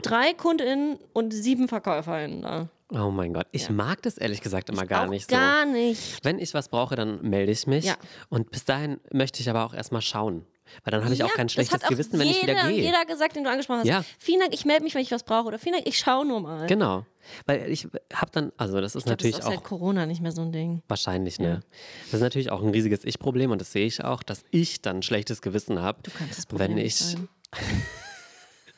drei 0.00 0.32
KundInnen 0.32 0.98
und 1.12 1.32
sieben 1.32 1.68
VerkäuferInnen 1.68 2.42
da. 2.42 2.68
Oh 2.92 3.10
mein 3.10 3.32
Gott, 3.32 3.46
ich 3.50 3.68
mag 3.68 4.02
das 4.02 4.16
ehrlich 4.16 4.40
gesagt 4.40 4.70
immer 4.70 4.86
gar 4.86 5.06
auch 5.06 5.10
nicht 5.10 5.28
so. 5.28 5.36
Gar 5.36 5.66
nicht. 5.66 6.24
Wenn 6.24 6.38
ich 6.38 6.54
was 6.54 6.68
brauche, 6.68 6.94
dann 6.94 7.20
melde 7.22 7.50
ich 7.50 7.66
mich. 7.66 7.84
Ja. 7.84 7.96
Und 8.28 8.50
bis 8.50 8.64
dahin 8.64 9.00
möchte 9.12 9.40
ich 9.40 9.50
aber 9.50 9.64
auch 9.64 9.74
erstmal 9.74 10.02
schauen. 10.02 10.46
Weil 10.84 10.92
dann 10.92 11.04
habe 11.04 11.14
ich 11.14 11.22
auch 11.22 11.32
kein 11.32 11.48
schlechtes 11.48 11.80
Gewissen, 11.82 12.18
wenn 12.18 12.28
ich 12.28 12.42
wieder 12.42 12.68
gehe. 12.68 12.82
Jeder 12.82 13.04
gesagt, 13.04 13.36
den 13.36 13.44
du 13.44 13.50
angesprochen 13.50 13.80
hast. 13.80 13.86
Ja. 13.86 14.04
Vielen 14.18 14.40
Dank, 14.40 14.52
ich 14.54 14.64
melde 14.64 14.84
mich, 14.84 14.94
wenn 14.94 15.02
ich 15.02 15.12
was 15.12 15.22
brauche. 15.22 15.46
Oder 15.46 15.58
vielen 15.58 15.74
Dank, 15.74 15.86
ich 15.86 15.98
schaue 15.98 16.26
nur 16.26 16.40
mal. 16.40 16.66
Genau. 16.66 17.06
Weil 17.46 17.70
ich 17.70 17.88
habe 18.12 18.30
dann, 18.32 18.52
also 18.56 18.80
das 18.80 18.94
ist 18.94 19.02
Ich 19.02 19.04
glaub, 19.04 19.12
natürlich 19.12 19.36
das 19.36 19.44
ist 19.44 19.46
auch 19.46 19.52
auch 19.52 19.56
seit 19.58 19.64
Corona 19.64 20.06
nicht 20.06 20.20
mehr 20.20 20.32
so 20.32 20.42
ein 20.42 20.52
Ding. 20.52 20.82
wahrscheinlich, 20.88 21.38
ne? 21.38 21.60
Das 22.06 22.14
ist 22.14 22.20
natürlich 22.20 22.50
auch 22.50 22.62
ein 22.62 22.70
riesiges 22.70 23.04
Ich-Problem 23.04 23.50
und 23.50 23.60
das 23.60 23.72
sehe 23.72 23.86
ich 23.86 24.04
auch, 24.04 24.22
dass 24.22 24.44
ich 24.50 24.82
dann 24.82 25.02
schlechtes 25.02 25.42
Gewissen 25.42 25.80
habe, 25.82 26.00
Du 26.02 26.10
kannst 26.16 26.38
das 26.38 26.46
Problem 26.46 26.70
wenn 26.70 26.82
nicht 26.82 27.00
ich. 27.00 27.16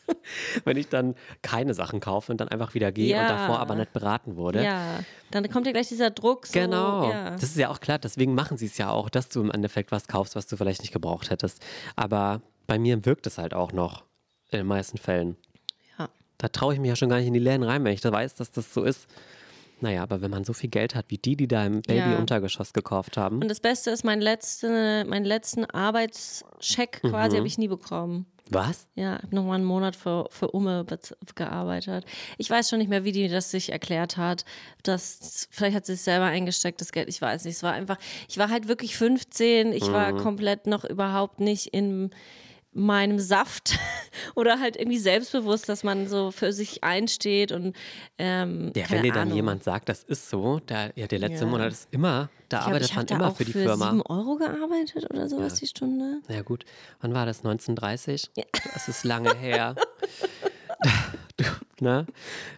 wenn 0.64 0.76
ich 0.76 0.88
dann 0.88 1.14
keine 1.42 1.74
Sachen 1.74 2.00
kaufe 2.00 2.32
und 2.32 2.40
dann 2.40 2.48
einfach 2.48 2.74
wieder 2.74 2.92
gehe 2.92 3.14
und 3.14 3.22
Ja. 3.22 3.28
davor 3.28 3.58
aber 3.60 3.74
nicht 3.74 3.92
beraten 3.92 4.36
wurde. 4.36 4.62
Ja, 4.64 5.00
dann 5.30 5.48
kommt 5.50 5.66
dir 5.66 5.72
gleich 5.72 5.88
dieser 5.88 6.10
Druck. 6.10 6.46
So, 6.46 6.58
Genau. 6.58 7.10
Ja. 7.10 7.30
Das 7.30 7.42
ist 7.44 7.56
ja 7.56 7.68
auch 7.70 7.80
klar, 7.80 7.98
deswegen 7.98 8.34
machen 8.34 8.56
sie 8.56 8.66
es 8.66 8.78
ja 8.78 8.90
auch, 8.90 9.08
dass 9.10 9.28
du 9.28 9.40
im 9.40 9.50
Endeffekt 9.50 9.92
was 9.92 10.06
kaufst, 10.08 10.36
was 10.36 10.46
du 10.46 10.56
vielleicht 10.56 10.80
nicht 10.82 10.92
gebraucht 10.92 11.30
hättest. 11.30 11.64
Aber 11.96 12.42
bei 12.66 12.78
mir 12.78 13.04
wirkt 13.04 13.26
es 13.26 13.38
halt 13.38 13.54
auch 13.54 13.72
noch 13.72 14.04
in 14.50 14.58
den 14.58 14.66
meisten 14.66 14.98
Fällen. 14.98 15.36
ja. 15.98 16.08
Da 16.38 16.48
traue 16.48 16.74
ich 16.74 16.80
mich 16.80 16.88
ja 16.88 16.96
schon 16.96 17.08
gar 17.08 17.16
nicht 17.18 17.26
in 17.26 17.34
die 17.34 17.40
Läden 17.40 17.62
rein, 17.64 17.84
wenn 17.84 17.92
ich 17.92 18.00
da 18.00 18.12
weiß, 18.12 18.34
dass 18.36 18.50
das 18.50 18.72
so 18.72 18.84
ist. 18.84 19.06
Naja, 19.80 20.02
aber 20.02 20.20
wenn 20.22 20.30
man 20.32 20.42
so 20.42 20.52
viel 20.54 20.70
Geld 20.70 20.96
hat 20.96 21.04
wie 21.08 21.18
die, 21.18 21.36
die 21.36 21.46
da 21.46 21.64
im 21.64 21.82
Baby-Untergeschoss 21.82 22.72
gekauft 22.72 23.16
haben. 23.16 23.40
Und 23.40 23.48
das 23.48 23.60
Beste 23.60 23.90
ist, 23.90 24.04
mein 24.04 24.20
letzte, 24.20 25.04
meinen 25.08 25.24
letzten 25.24 25.64
Arbeitscheck 25.66 27.00
Mhm. 27.04 27.08
quasi 27.10 27.36
habe 27.36 27.46
ich 27.46 27.58
nie 27.58 27.68
bekommen. 27.68 28.26
Was? 28.50 28.86
Ja, 28.94 29.16
ich 29.16 29.22
habe 29.24 29.34
nochmal 29.36 29.56
einen 29.56 29.64
Monat 29.64 29.94
für, 29.96 30.26
für 30.30 30.50
Umme 30.50 30.86
gearbeitet. 31.34 32.04
Ich 32.38 32.48
weiß 32.48 32.68
schon 32.70 32.78
nicht 32.78 32.88
mehr, 32.88 33.04
wie 33.04 33.12
die 33.12 33.28
das 33.28 33.50
sich 33.50 33.70
erklärt 33.72 34.16
hat. 34.16 34.44
Das, 34.82 35.48
vielleicht 35.50 35.76
hat 35.76 35.86
sie 35.86 35.92
es 35.94 36.04
selber 36.04 36.26
eingesteckt, 36.26 36.80
das 36.80 36.92
Geld. 36.92 37.08
Ich 37.08 37.20
weiß 37.20 37.44
nicht. 37.44 37.56
Es 37.56 37.62
war 37.62 37.72
einfach, 37.72 37.98
ich 38.28 38.38
war 38.38 38.48
halt 38.50 38.68
wirklich 38.68 38.96
15. 38.96 39.72
Ich 39.72 39.90
war 39.92 40.12
Mhm. 40.12 40.18
komplett 40.18 40.66
noch 40.66 40.84
überhaupt 40.84 41.40
nicht 41.40 41.66
in 41.68 42.10
meinem 42.78 43.18
Saft 43.18 43.78
oder 44.34 44.60
halt 44.60 44.76
irgendwie 44.76 44.98
selbstbewusst, 44.98 45.68
dass 45.68 45.84
man 45.84 46.08
so 46.08 46.30
für 46.30 46.52
sich 46.52 46.82
einsteht 46.84 47.52
und 47.52 47.76
ähm, 48.18 48.72
Ja, 48.76 48.84
wenn 48.90 49.02
dir 49.02 49.12
dann 49.12 49.22
Ahnung. 49.22 49.36
jemand 49.36 49.64
sagt, 49.64 49.88
das 49.88 50.02
ist 50.04 50.30
so, 50.30 50.60
der, 50.60 50.92
ja, 50.96 51.06
der 51.06 51.18
letzte 51.18 51.44
Ja. 51.44 51.50
Monat 51.50 51.72
ist 51.72 51.88
immer, 51.90 52.30
da 52.48 52.58
ich 52.58 52.62
glaub, 52.62 52.66
arbeitet 52.68 52.90
ich 52.90 52.96
man 52.96 53.06
da 53.06 53.14
immer 53.16 53.28
auch 53.28 53.36
für 53.36 53.44
die 53.44 53.52
für 53.52 53.62
Firma. 53.64 53.90
7 53.90 54.02
Euro 54.02 54.36
gearbeitet 54.36 55.06
oder 55.10 55.28
sowas 55.28 55.54
die 55.54 55.66
Stunde. 55.66 56.20
Na 56.28 56.34
ja, 56.36 56.42
gut, 56.42 56.64
wann 57.00 57.12
war 57.14 57.26
das? 57.26 57.38
1930? 57.38 58.30
Das 58.72 58.88
ist 58.88 59.04
lange 59.04 59.34
her. 59.36 59.74
ne? 61.80 62.06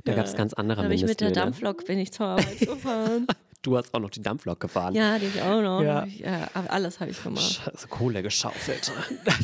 Da 0.05 0.15
gab 0.15 0.27
es 0.27 0.35
ganz 0.37 0.53
andere 0.55 0.83
Da 0.83 0.89
bin 0.89 0.97
ich 0.97 1.05
mit 1.05 1.21
der. 1.21 1.31
Dampflok 1.33 1.85
bin 1.87 1.99
ich 1.99 2.13
zur 2.13 2.27
Arbeit 2.27 2.59
gefahren. 2.61 3.27
Du 3.63 3.77
hast 3.77 3.93
auch 3.93 4.01
noch 4.01 4.11
die 4.11 4.23
Dampflok 4.23 4.59
gefahren. 4.61 4.95
ja, 4.95 5.19
die 5.19 5.27
ich 5.27 5.43
auch 5.43 5.61
noch. 5.61 5.83
Ja. 5.83 6.05
Ja. 6.07 6.49
aber 6.55 6.71
alles 6.73 6.99
habe 7.01 7.11
ich 7.11 7.23
gemacht. 7.23 7.43
Scheiße, 7.65 7.89
Kohle 7.89 8.23
geschaufelt. 8.23 8.91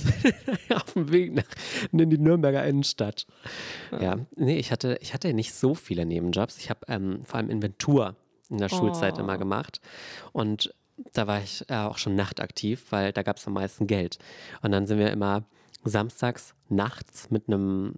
Auf 0.75 0.93
dem 0.95 1.13
Weg 1.13 1.35
nach, 1.35 1.45
in 1.93 2.09
die 2.11 2.19
Nürnberger 2.19 2.65
Innenstadt. 2.65 3.27
Ja, 3.93 4.17
nee, 4.37 4.59
ich 4.59 4.73
hatte, 4.73 4.99
ich 5.01 5.13
hatte 5.15 5.33
nicht 5.35 5.53
so 5.55 5.75
viele 5.75 6.07
Nebenjobs. 6.07 6.59
Ich 6.59 6.71
habe 6.71 6.81
ähm, 6.89 7.21
vor 7.25 7.37
allem 7.37 7.51
Inventur 7.51 8.17
in 8.49 8.59
der 8.59 8.69
Schulzeit 8.69 9.15
Oh. 9.17 9.21
immer 9.21 9.37
gemacht. 9.39 9.81
Und 10.33 10.73
da 11.13 11.27
war 11.27 11.43
ich 11.43 11.65
äh, 11.69 11.75
auch 11.77 11.99
schon 11.99 12.15
nachtaktiv, 12.17 12.87
weil 12.91 13.13
da 13.13 13.23
gab 13.23 13.37
es 13.37 13.47
am 13.47 13.53
meisten 13.53 13.87
Geld. 13.87 14.19
Und 14.63 14.73
dann 14.73 14.87
sind 14.87 14.99
wir 14.99 15.11
immer 15.11 15.45
samstags 15.85 16.55
nachts 16.71 17.31
mit 17.31 17.49
einem 17.49 17.95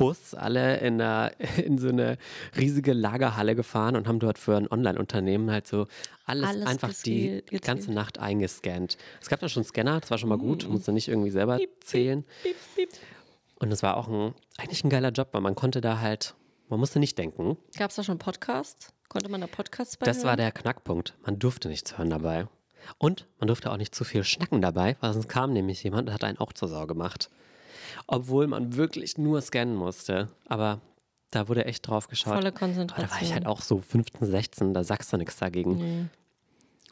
Bus 0.00 0.34
alle 0.34 0.78
in, 0.78 1.00
einer, 1.00 1.30
in 1.64 1.76
so 1.78 1.88
eine 1.88 2.16
riesige 2.56 2.92
Lagerhalle 2.94 3.54
gefahren 3.54 3.96
und 3.96 4.08
haben 4.08 4.18
dort 4.18 4.38
für 4.38 4.56
ein 4.56 4.66
Online-Unternehmen 4.70 5.50
halt 5.50 5.66
so 5.66 5.86
alles, 6.24 6.48
Alles 6.48 6.66
einfach 6.66 6.92
die 7.04 7.42
gezählt- 7.46 7.62
ganze 7.62 7.92
Nacht 7.92 8.18
eingescannt. 8.18 8.96
Es 9.20 9.28
gab 9.28 9.40
da 9.40 9.48
schon 9.48 9.62
Scanner, 9.64 10.00
das 10.00 10.10
war 10.10 10.18
schon 10.18 10.28
mal 10.30 10.38
gut, 10.38 10.66
musste 10.68 10.92
nicht 10.92 11.08
irgendwie 11.08 11.30
selber 11.30 11.58
zählen. 11.84 12.24
Piep, 12.42 12.56
piep. 12.74 12.88
Und 13.56 13.70
es 13.72 13.82
war 13.82 13.96
auch 13.98 14.08
ein, 14.08 14.32
eigentlich 14.56 14.82
ein 14.84 14.90
geiler 14.90 15.10
Job, 15.10 15.28
weil 15.32 15.42
man 15.42 15.54
konnte 15.54 15.80
da 15.82 16.00
halt, 16.00 16.34
man 16.70 16.80
musste 16.80 16.98
nicht 16.98 17.18
denken. 17.18 17.58
Gab 17.76 17.90
es 17.90 17.96
da 17.96 18.02
schon 18.02 18.18
Podcasts? 18.18 18.94
Konnte 19.10 19.28
man 19.28 19.40
da 19.42 19.46
Podcasts 19.48 19.96
bei 19.98 20.06
Das 20.06 20.18
war 20.22 20.30
hören? 20.30 20.38
der 20.38 20.52
Knackpunkt. 20.52 21.14
Man 21.26 21.38
durfte 21.38 21.68
nichts 21.68 21.98
hören 21.98 22.08
dabei. 22.10 22.46
Und 22.96 23.26
man 23.38 23.48
durfte 23.48 23.70
auch 23.70 23.76
nicht 23.76 23.94
zu 23.94 24.04
viel 24.04 24.24
schnacken 24.24 24.62
dabei, 24.62 24.96
weil 25.00 25.12
sonst 25.12 25.28
kam 25.28 25.52
nämlich 25.52 25.82
jemand 25.82 26.08
und 26.08 26.14
hat 26.14 26.24
einen 26.24 26.38
auch 26.38 26.54
zur 26.54 26.68
Sau 26.68 26.86
gemacht. 26.86 27.28
Obwohl 28.06 28.46
man 28.46 28.76
wirklich 28.76 29.18
nur 29.18 29.40
scannen 29.40 29.74
musste. 29.74 30.28
Aber 30.48 30.80
da 31.30 31.48
wurde 31.48 31.64
echt 31.64 31.86
drauf 31.86 32.08
geschaut. 32.08 32.34
Volle 32.34 32.48
Aber 32.48 32.58
Konzentration. 32.58 33.06
da 33.08 33.14
war 33.14 33.22
ich 33.22 33.32
halt 33.32 33.46
auch 33.46 33.60
so 33.62 33.78
15, 33.80 34.26
16, 34.28 34.74
da 34.74 34.82
sagst 34.84 35.12
du 35.12 35.16
nichts 35.16 35.36
dagegen. 35.36 36.10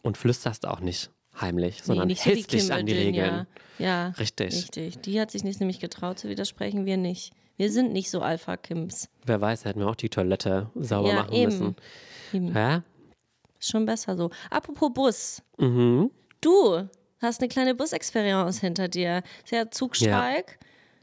Und 0.03 0.17
flüsterst 0.17 0.67
auch 0.67 0.81
nicht 0.81 1.11
heimlich, 1.41 1.83
sondern 1.83 2.09
so 2.09 2.15
wie 2.15 2.19
hältst 2.19 2.53
dich 2.53 2.73
an 2.73 2.87
die. 2.87 2.93
Regeln. 2.95 3.47
Ja, 3.79 4.09
Richtig. 4.19 4.55
richtig. 4.55 5.01
Die 5.03 5.21
hat 5.21 5.31
sich 5.31 5.45
nicht 5.45 5.61
nämlich 5.61 5.81
getraut 5.81 6.19
zu 6.19 6.29
widersprechen, 6.29 6.85
wir 6.87 6.97
nicht. 6.97 7.33
Wir 7.57 7.71
sind 7.73 7.93
nicht 7.93 8.11
so 8.11 8.21
Alpha-Kims. 8.21 9.09
Wer 9.25 9.41
weiß, 9.41 9.65
hätten 9.65 9.81
wir 9.81 9.89
auch 9.89 9.97
die 9.97 10.09
Toilette 10.09 10.71
sauber 10.77 11.09
Ja, 11.09 11.15
machen 11.17 11.33
eben. 11.33 11.45
müssen. 11.53 11.77
Eben. 12.33 12.55
Ja? 12.55 12.83
Ist 13.59 13.71
schon 13.71 13.87
besser 13.87 14.17
so. 14.17 14.31
Apropos 14.51 14.93
Bus. 14.95 15.43
Mhm. 15.59 16.11
Du 16.41 16.89
hast 17.21 17.41
eine 17.41 17.49
kleine 17.49 17.75
Busexperience 17.75 18.61
hinter 18.61 18.87
dir. 18.87 19.23
Sehr 19.45 19.71
Zugstreik. 19.73 20.59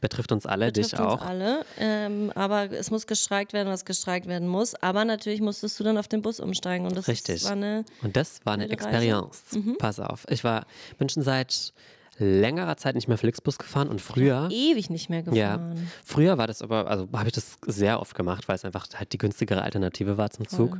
Betrifft 0.08 0.30
uns 0.30 0.46
alle, 0.46 0.66
Betrifft 0.66 0.92
dich 0.92 1.00
uns 1.00 1.08
auch. 1.08 1.20
alle. 1.22 1.64
Ähm, 1.80 2.30
aber 2.36 2.70
es 2.70 2.92
muss 2.92 3.08
gestreikt 3.08 3.52
werden, 3.52 3.68
was 3.68 3.84
gestreikt 3.84 4.28
werden 4.28 4.46
muss. 4.46 4.76
Aber 4.76 5.04
natürlich 5.04 5.40
musstest 5.40 5.80
du 5.80 5.84
dann 5.84 5.98
auf 5.98 6.06
den 6.06 6.22
Bus 6.22 6.38
umsteigen. 6.38 6.86
Und 6.86 6.96
das 6.96 7.08
Richtig. 7.08 7.42
war 7.44 7.52
eine. 7.52 7.84
Und 8.02 8.16
das 8.16 8.38
war 8.44 8.54
eine. 8.54 8.68
Experience. 8.68 9.42
Mhm. 9.52 9.76
Pass 9.78 9.98
auf. 9.98 10.24
Ich 10.30 10.44
war, 10.44 10.64
bin 10.98 11.08
schon 11.08 11.24
seit 11.24 11.72
längerer 12.18 12.76
Zeit 12.76 12.94
nicht 12.94 13.08
mehr 13.08 13.18
Flixbus 13.18 13.58
gefahren 13.58 13.88
und 13.88 14.00
früher. 14.00 14.48
Ewig 14.52 14.90
nicht 14.90 15.10
mehr 15.10 15.24
Ja, 15.32 15.56
gefahren. 15.56 15.90
früher 16.04 16.38
war 16.38 16.46
das 16.46 16.62
aber, 16.62 16.86
also 16.88 17.08
habe 17.12 17.26
ich 17.26 17.34
das 17.34 17.58
sehr 17.66 18.00
oft 18.00 18.14
gemacht, 18.14 18.46
weil 18.48 18.54
es 18.56 18.64
einfach 18.64 18.86
halt 18.94 19.12
die 19.12 19.18
günstigere 19.18 19.62
Alternative 19.62 20.16
war 20.16 20.30
zum 20.30 20.46
Zug. 20.48 20.78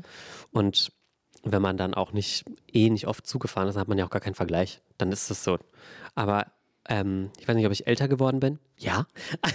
Und 0.53 0.93
wenn 1.43 1.61
man 1.63 1.77
dann 1.77 1.95
auch 1.95 2.13
nicht, 2.13 2.45
eh 2.73 2.89
nicht 2.91 3.07
oft 3.07 3.27
zugefahren 3.27 3.69
ist, 3.69 3.75
dann 3.75 3.83
hat 3.83 3.89
man 3.89 3.99
ja 3.99 4.07
auch 4.07 4.11
gar 4.11 4.21
keinen 4.23 4.35
Vergleich. 4.35 4.81
Dann 4.99 5.11
ist 5.13 5.31
es 5.31 5.45
so. 5.45 5.59
Aber 6.15 6.47
ähm, 6.89 7.31
ich 7.39 7.47
weiß 7.47 7.57
nicht, 7.57 7.67
ob 7.67 7.73
ich 7.73 7.87
älter 7.87 8.09
geworden 8.09 8.41
bin. 8.41 8.59
Ja. 8.79 9.07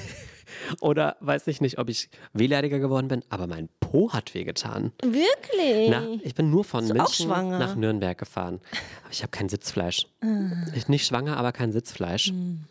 Oder 0.82 1.16
weiß 1.22 1.48
ich 1.48 1.62
nicht, 1.62 1.78
ob 1.78 1.90
ich 1.90 2.10
wehleidiger 2.34 2.80
geworden 2.80 3.08
bin, 3.08 3.24
aber 3.30 3.48
mein 3.48 3.70
Po 3.80 4.12
hat 4.12 4.34
wehgetan. 4.34 4.92
Wirklich? 5.02 5.90
Na, 5.90 6.04
ich 6.22 6.36
bin 6.36 6.50
nur 6.50 6.64
von 6.64 6.88
München 6.88 7.30
nach 7.30 7.76
Nürnberg 7.76 8.18
gefahren. 8.18 8.60
Aber 9.04 9.12
ich 9.12 9.22
habe 9.22 9.32
kein 9.32 9.50
Sitzfleisch. 9.50 10.08
Ah. 10.22 10.68
Ich 10.76 10.88
nicht 10.88 11.06
schwanger, 11.06 11.38
aber 11.38 11.52
kein 11.52 11.72
Sitzfleisch. 11.72 12.28
Hm. 12.28 12.66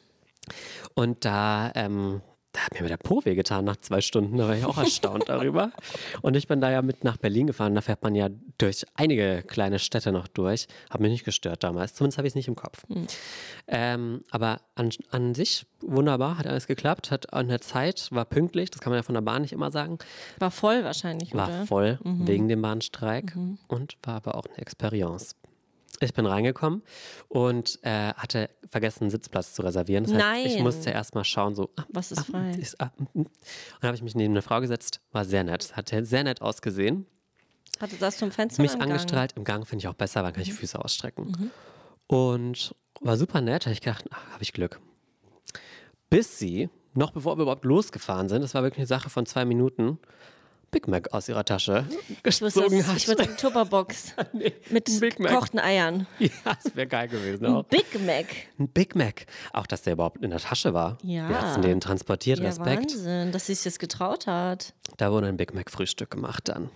Und 0.94 1.25
da, 1.25 1.73
ähm, 1.75 2.20
da 2.52 2.60
hat 2.62 2.80
mir 2.80 2.88
der 2.88 2.96
Po 2.96 3.24
wehgetan 3.24 3.64
nach 3.64 3.76
zwei 3.76 4.00
Stunden. 4.00 4.36
Da 4.36 4.48
war 4.48 4.56
ich 4.56 4.64
auch 4.64 4.78
erstaunt 4.78 5.28
darüber. 5.28 5.70
Und 6.20 6.36
ich 6.36 6.48
bin 6.48 6.60
da 6.60 6.70
ja 6.70 6.82
mit 6.82 7.04
nach 7.04 7.16
Berlin 7.16 7.46
gefahren. 7.46 7.74
Da 7.74 7.80
fährt 7.80 8.02
man 8.02 8.14
ja 8.14 8.28
durch 8.58 8.84
einige 8.94 9.42
kleine 9.46 9.78
Städte 9.78 10.10
noch 10.10 10.26
durch. 10.26 10.66
Hat 10.90 11.00
mich 11.00 11.12
nicht 11.12 11.24
gestört 11.24 11.62
damals. 11.62 11.94
Zumindest 11.94 12.18
habe 12.18 12.26
ich 12.26 12.32
es 12.32 12.34
nicht 12.34 12.48
im 12.48 12.56
Kopf. 12.56 12.82
Hm. 12.88 13.06
Ähm, 13.68 14.24
aber 14.30 14.60
an, 14.74 14.90
an 15.10 15.34
sich 15.34 15.66
wunderbar, 15.80 16.38
hat 16.38 16.46
alles 16.46 16.66
geklappt. 16.66 17.10
Hat 17.12 17.32
an 17.32 17.48
der 17.48 17.60
Zeit, 17.60 18.08
war 18.10 18.24
pünktlich. 18.24 18.70
Das 18.70 18.80
kann 18.80 18.90
man 18.90 18.98
ja 18.98 19.02
von 19.04 19.14
der 19.14 19.22
Bahn 19.22 19.42
nicht 19.42 19.52
immer 19.52 19.70
sagen. 19.70 19.98
War 20.38 20.50
voll 20.50 20.82
wahrscheinlich, 20.82 21.32
War 21.34 21.48
oder? 21.48 21.66
voll 21.66 21.98
wegen 22.02 22.48
dem 22.48 22.62
Bahnstreik 22.62 23.36
und 23.68 23.96
war 24.02 24.16
aber 24.16 24.34
auch 24.34 24.46
eine 24.46 24.58
Experience. 24.58 25.36
Ich 26.02 26.14
bin 26.14 26.24
reingekommen 26.24 26.82
und 27.28 27.78
äh, 27.82 28.14
hatte 28.14 28.48
vergessen, 28.70 29.04
einen 29.04 29.10
Sitzplatz 29.10 29.52
zu 29.52 29.62
reservieren. 29.62 30.04
Das 30.04 30.14
heißt, 30.14 30.46
ich 30.46 30.54
Nein. 30.54 30.62
musste 30.62 30.90
erst 30.90 31.14
mal 31.14 31.24
schauen, 31.24 31.54
so, 31.54 31.70
ah, 31.76 31.84
Was 31.90 32.10
ist 32.10 32.20
ah, 32.20 32.24
frei? 32.24 32.50
Ist, 32.52 32.80
ah, 32.80 32.90
mm, 32.96 33.02
mm. 33.02 33.06
und 33.20 33.28
dann 33.80 33.88
habe 33.88 33.96
ich 33.96 34.02
mich 34.02 34.14
neben 34.14 34.32
eine 34.32 34.42
Frau 34.42 34.60
gesetzt, 34.60 35.00
war 35.12 35.24
sehr 35.24 35.44
nett, 35.44 35.76
hat 35.76 35.88
sehr 35.90 36.24
nett 36.24 36.40
ausgesehen, 36.40 37.06
Hatte 37.78 37.96
das 37.96 38.16
zum 38.16 38.30
Fenster 38.30 38.62
mich 38.62 38.72
im 38.72 38.78
Gang? 38.78 38.92
angestrahlt. 38.92 39.32
Im 39.36 39.44
Gang 39.44 39.66
finde 39.66 39.82
ich 39.82 39.88
auch 39.88 39.94
besser, 39.94 40.22
dann 40.22 40.32
kann 40.32 40.42
ich 40.42 40.48
die 40.48 40.54
Füße 40.54 40.82
ausstrecken. 40.82 41.50
Und 42.06 42.74
war 43.00 43.16
super 43.16 43.40
nett, 43.40 43.66
habe 43.66 43.74
ich 43.74 43.80
gedacht, 43.80 44.06
ach, 44.10 44.32
habe 44.32 44.42
ich 44.42 44.52
Glück. 44.52 44.80
Bis 46.08 46.38
sie, 46.38 46.70
noch 46.94 47.12
bevor 47.12 47.38
wir 47.38 47.42
überhaupt 47.42 47.64
losgefahren 47.64 48.28
sind, 48.28 48.42
das 48.42 48.54
war 48.54 48.62
wirklich 48.62 48.80
eine 48.80 48.86
Sache 48.86 49.10
von 49.10 49.26
zwei 49.26 49.44
Minuten, 49.44 49.98
Big 50.70 50.87
Mac 50.88 51.12
aus 51.12 51.28
ihrer 51.28 51.44
Tasche 51.44 51.85
Ich 52.24 52.38
gezogen 52.40 52.78
das- 52.78 52.87
hat. 52.87 52.96
ich 52.96 53.09
wollte 53.09 53.22
eine 53.24 53.37
Tupperbox 53.37 54.14
mit 54.70 54.88
ein 54.88 55.00
Big 55.00 55.18
Mac. 55.18 55.30
gekochten 55.33 55.59
Eiern. 55.59 56.06
Ja, 56.18 56.28
das 56.62 56.74
wäre 56.76 56.87
geil 56.87 57.09
gewesen 57.09 57.46
auch. 57.46 57.64
Big 57.64 57.87
Mac. 58.06 58.26
Ein 58.59 58.68
Big 58.68 58.94
Mac. 58.94 59.26
Auch, 59.52 59.66
dass 59.66 59.83
der 59.83 59.94
überhaupt 59.94 60.22
in 60.22 60.30
der 60.30 60.38
Tasche 60.38 60.72
war. 60.74 60.98
Ja. 61.02 61.28
Wie 61.28 61.35
hast 61.35 61.56
du 61.56 61.61
den 61.61 61.80
transportiert? 61.80 62.38
Ja, 62.38 62.46
Respekt. 62.46 62.92
Wahnsinn, 62.92 63.33
dass 63.33 63.46
sie 63.46 63.54
sich 63.54 63.64
das 63.64 63.78
getraut 63.78 64.26
hat. 64.26 64.72
Da 64.96 65.11
wurde 65.11 65.26
ein 65.28 65.37
Big 65.37 65.54
Mac 65.54 65.70
Frühstück 65.70 66.11
gemacht 66.11 66.48
dann. 66.48 66.70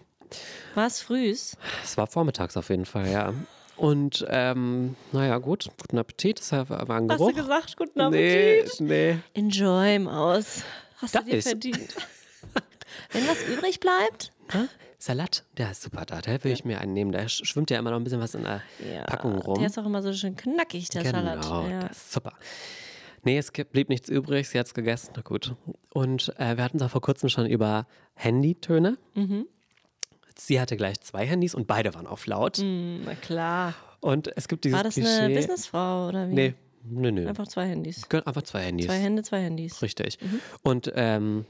War 0.75 0.87
es 0.87 1.01
frühs? 1.01 1.57
Es 1.85 1.97
war 1.97 2.07
vormittags 2.09 2.57
auf 2.57 2.69
jeden 2.71 2.87
Fall, 2.87 3.09
ja. 3.11 3.33
Und 3.77 4.25
ähm, 4.29 4.97
naja, 5.13 5.39
gut, 5.39 5.69
guten 5.81 5.99
Appetit. 5.99 6.39
Das 6.41 6.53
war 6.53 6.91
ein 6.91 7.09
Hast 7.11 7.19
Geruch. 7.19 7.31
du 7.33 7.37
gesagt, 7.37 7.77
guten 7.77 8.11
nee, 8.11 8.61
Appetit? 8.61 8.81
nee. 8.81 9.19
Enjoy, 9.35 9.99
Maus. 10.01 10.63
Hast 10.99 11.15
Darf 11.15 11.25
du 11.25 11.31
dir 11.31 11.39
ich? 11.39 11.45
verdient. 11.45 11.95
Wenn 13.13 13.27
was 13.29 13.43
übrig 13.47 13.81
bleibt, 13.81 14.33
Hä? 14.51 14.67
Salat, 14.99 15.45
der 15.59 15.71
ist 15.71 15.83
super 15.83 16.05
da. 16.07 16.21
Da 16.21 16.43
will 16.45 16.53
ich 16.53 16.65
mir 16.65 16.81
einen 16.81 16.93
nehmen. 16.95 17.13
Da 17.13 17.21
sch- 17.21 17.45
schwimmt 17.45 17.71
ja 17.71 17.79
immer 17.79 17.91
noch 17.91 17.99
ein 17.99 18.05
bisschen 18.05 18.21
was 18.21 18.35
in 18.35 18.43
der 18.45 18.63
ja, 18.93 19.05
Packung 19.05 19.39
rum. 19.39 19.59
der 19.59 19.67
ist 19.67 19.79
auch 19.79 19.85
immer 19.87 20.03
so 20.03 20.13
schön 20.13 20.35
knackig, 20.37 20.89
der 20.91 21.03
genau, 21.03 21.19
Salat. 21.43 21.71
Ja. 21.71 21.81
das 21.89 21.97
ist 21.99 22.13
super. 22.13 22.33
Nee, 23.23 23.39
es 23.39 23.51
blieb 23.51 23.89
nichts 23.89 24.09
übrig, 24.11 24.49
sie 24.49 24.59
hat 24.59 24.67
es 24.67 24.75
gegessen, 24.75 25.13
na 25.17 25.23
gut. 25.23 25.55
Und 25.95 26.33
äh, 26.39 26.57
wir 26.57 26.65
hatten 26.65 26.77
es 26.77 26.83
auch 26.83 26.91
vor 26.91 27.01
kurzem 27.01 27.29
schon 27.31 27.47
über 27.47 27.87
Handytöne. 28.15 28.99
Mhm. 29.15 29.47
Sie 30.37 30.61
hatte 30.61 30.77
gleich 30.77 31.01
zwei 31.01 31.27
Handys 31.27 31.55
und 31.55 31.67
beide 31.67 31.95
waren 31.95 32.07
auf 32.07 32.27
laut. 32.27 32.59
Hm, 32.59 33.03
na 33.05 33.15
klar. 33.15 33.75
Und 34.01 34.37
es 34.37 34.49
gibt 34.49 34.65
dieses 34.65 34.77
War 34.77 34.85
das 34.85 34.95
Klischee. 34.95 35.09
eine 35.21 35.35
Businessfrau 35.35 36.09
oder 36.09 36.29
wie? 36.29 36.35
Nee, 36.35 36.55
nö, 36.85 37.13
nö. 37.13 37.27
Einfach 37.29 37.47
zwei 37.49 37.67
Handys. 37.67 38.03
Einfach 38.11 38.43
zwei 38.43 38.63
Handys. 38.63 38.87
Zwei 38.87 38.99
Hände, 38.99 39.23
zwei 39.23 39.41
Handys. 39.41 39.81
Richtig. 39.81 40.19
Und 40.63 40.93
ähm, 40.95 41.47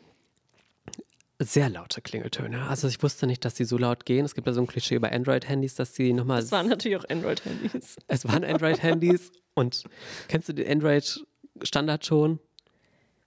sehr 1.44 1.68
laute 1.70 2.00
Klingeltöne. 2.00 2.68
Also 2.68 2.88
ich 2.88 3.02
wusste 3.02 3.26
nicht, 3.26 3.44
dass 3.44 3.54
die 3.54 3.64
so 3.64 3.76
laut 3.78 4.04
gehen. 4.07 4.24
Es 4.24 4.35
gibt 4.35 4.46
ja 4.46 4.52
so 4.52 4.61
ein 4.61 4.66
Klischee 4.66 4.98
bei 4.98 5.12
Android-Handys, 5.12 5.74
dass 5.74 5.92
die 5.92 6.12
nochmal. 6.12 6.40
Das 6.40 6.52
waren 6.52 6.68
natürlich 6.68 6.96
auch 6.98 7.09
Android-Handys. 7.09 7.96
Es 8.09 8.24
waren 8.26 8.44
Android-Handys 8.44 9.33
und 9.54 9.85
kennst 10.28 10.48
du 10.48 10.52
den 10.52 10.70
Android-Standardton? 10.70 12.38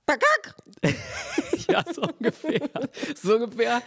Bagak! 0.06 0.56
Ja, 1.70 1.84
so 1.94 2.02
ungefähr. 2.04 2.62
so 3.22 3.36
ungefähr. 3.36 3.82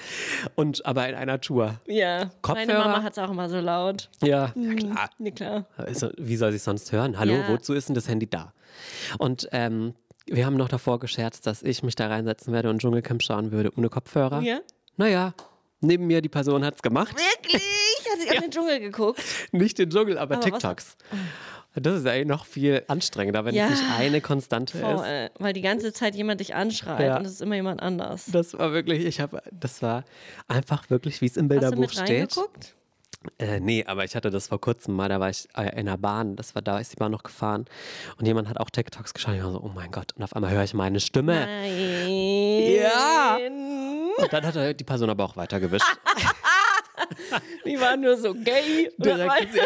Und 0.55 0.85
aber 0.85 1.09
in 1.09 1.15
einer 1.15 1.41
Tour. 1.41 1.81
Ja, 1.87 2.19
meine 2.19 2.31
Kopfhörer? 2.43 2.79
Mama 2.79 3.03
hat 3.03 3.13
es 3.13 3.19
auch 3.19 3.31
immer 3.31 3.49
so 3.49 3.59
laut. 3.59 4.11
Ja, 4.23 4.53
ja 4.55 4.75
klar. 4.75 5.11
Nee, 5.17 5.31
klar. 5.31 5.65
Also, 5.79 6.11
wie 6.19 6.37
soll 6.37 6.51
sie 6.51 6.57
es 6.57 6.65
sonst 6.65 6.93
hören? 6.93 7.19
Hallo, 7.19 7.33
Ja. 7.33 7.49
wozu 7.49 7.73
ist 7.73 7.89
denn 7.89 7.95
das 7.95 8.07
Handy 8.07 8.29
da? 8.29 8.53
Und 9.19 9.49
ähm, 9.53 9.95
wir 10.27 10.47
haben 10.47 10.57
noch 10.57 10.69
davor 10.69 10.99
gescherzt, 11.01 11.47
dass 11.47 11.63
ich 11.63 11.83
mich 11.83 11.95
da 11.97 12.07
reinsetzen 12.09 12.53
werde 12.53 12.71
und 12.71 12.81
Dschungelcamp 12.81 13.23
schauen 13.23 13.53
würde 13.53 13.71
ohne 13.77 13.89
Kopfhörer. 13.89 14.41
Ja? 14.43 14.61
Naja, 14.97 15.35
neben 15.81 16.07
mir 16.07 16.21
die 16.21 16.29
Person 16.29 16.65
hat 16.65 16.77
es 16.77 16.83
gemacht. 16.83 17.15
Wirklich? 17.17 17.63
Hat 18.13 18.21
sie 18.21 18.37
an 18.37 18.43
den 18.43 18.51
Dschungel 18.51 18.81
geguckt? 18.81 19.23
Nicht 19.53 19.79
den 19.79 19.91
Dschungel, 19.91 20.19
aber, 20.19 20.37
Aber 20.37 20.45
was- 20.47 20.53
TikToks. 20.53 20.97
Das 21.77 22.01
ist 22.01 22.07
eigentlich 22.07 22.27
noch 22.27 22.47
viel 22.47 22.83
anstrengender, 22.89 23.45
wenn 23.45 23.55
Ja. 23.55 23.67
es 23.69 23.79
nicht 23.81 23.85
eine 23.97 24.21
Konstante 24.21 24.77
ist. 24.77 24.83
Voll, 24.85 25.05
äh, 25.07 25.31
weil 25.39 25.53
die 25.53 25.61
ganze 25.61 25.93
Zeit 25.93 26.17
jemand 26.17 26.41
dich 26.41 26.53
anschreit 26.57 27.07
Ja. 27.07 27.17
und 27.19 27.25
es 27.25 27.33
ist 27.35 27.43
immer 27.43 27.55
jemand 27.55 27.81
anders. 27.81 28.27
Das 28.33 28.59
war 28.59 28.73
wirklich, 28.73 29.05
ich 29.05 29.21
habe, 29.21 29.41
das 29.53 29.81
war 29.81 30.05
einfach 30.49 30.91
wirklich, 30.91 31.21
wie 31.21 31.27
es 31.27 31.37
im 31.37 31.45
Hast 31.45 31.51
du 31.51 31.61
Bilderbuch 31.61 31.79
mit 31.81 31.93
steht. 31.93 32.09
reingeguckt? 32.37 32.75
Äh, 33.39 33.61
nee, 33.61 33.85
aber 33.87 34.05
ich 34.05 34.17
hatte 34.17 34.31
das 34.31 34.49
vor 34.49 34.61
kurzem 34.61 34.95
mal, 34.97 35.09
da 35.09 35.21
war 35.21 35.29
ich 35.29 35.47
äh, 35.57 35.79
in 35.79 35.87
der 35.87 35.99
Bahn, 35.99 36.37
das 36.37 36.55
war 36.55 36.63
da, 36.63 36.79
ist 36.79 36.93
die 36.93 36.97
Bahn 36.97 37.13
noch 37.13 37.23
gefahren 37.23 37.67
und 38.19 38.25
jemand 38.27 38.49
hat 38.49 38.59
auch 38.59 38.71
TikToks 38.71 39.13
geschaut 39.13 39.35
ich 39.35 39.43
war 39.43 39.53
so, 39.53 39.61
oh 39.61 39.71
mein 39.75 39.91
Gott, 39.91 40.13
und 40.17 40.23
auf 40.23 40.35
einmal 40.35 40.51
höre 40.53 40.65
ich 40.65 40.73
meine 40.73 41.01
Stimme. 41.01 41.45
Nein. 41.47 42.09
Ja. 42.77 43.39
Und 44.17 44.33
dann 44.33 44.47
hat 44.47 44.57
er 44.57 44.73
die 44.73 44.85
Person 44.85 45.11
aber 45.11 45.25
auch 45.25 45.37
weitergewischt. 45.37 45.87
Die 47.65 47.81
waren 47.81 48.01
nur 48.03 48.17
so 48.17 48.35
gay. 48.35 48.91
Direkt 48.99 49.57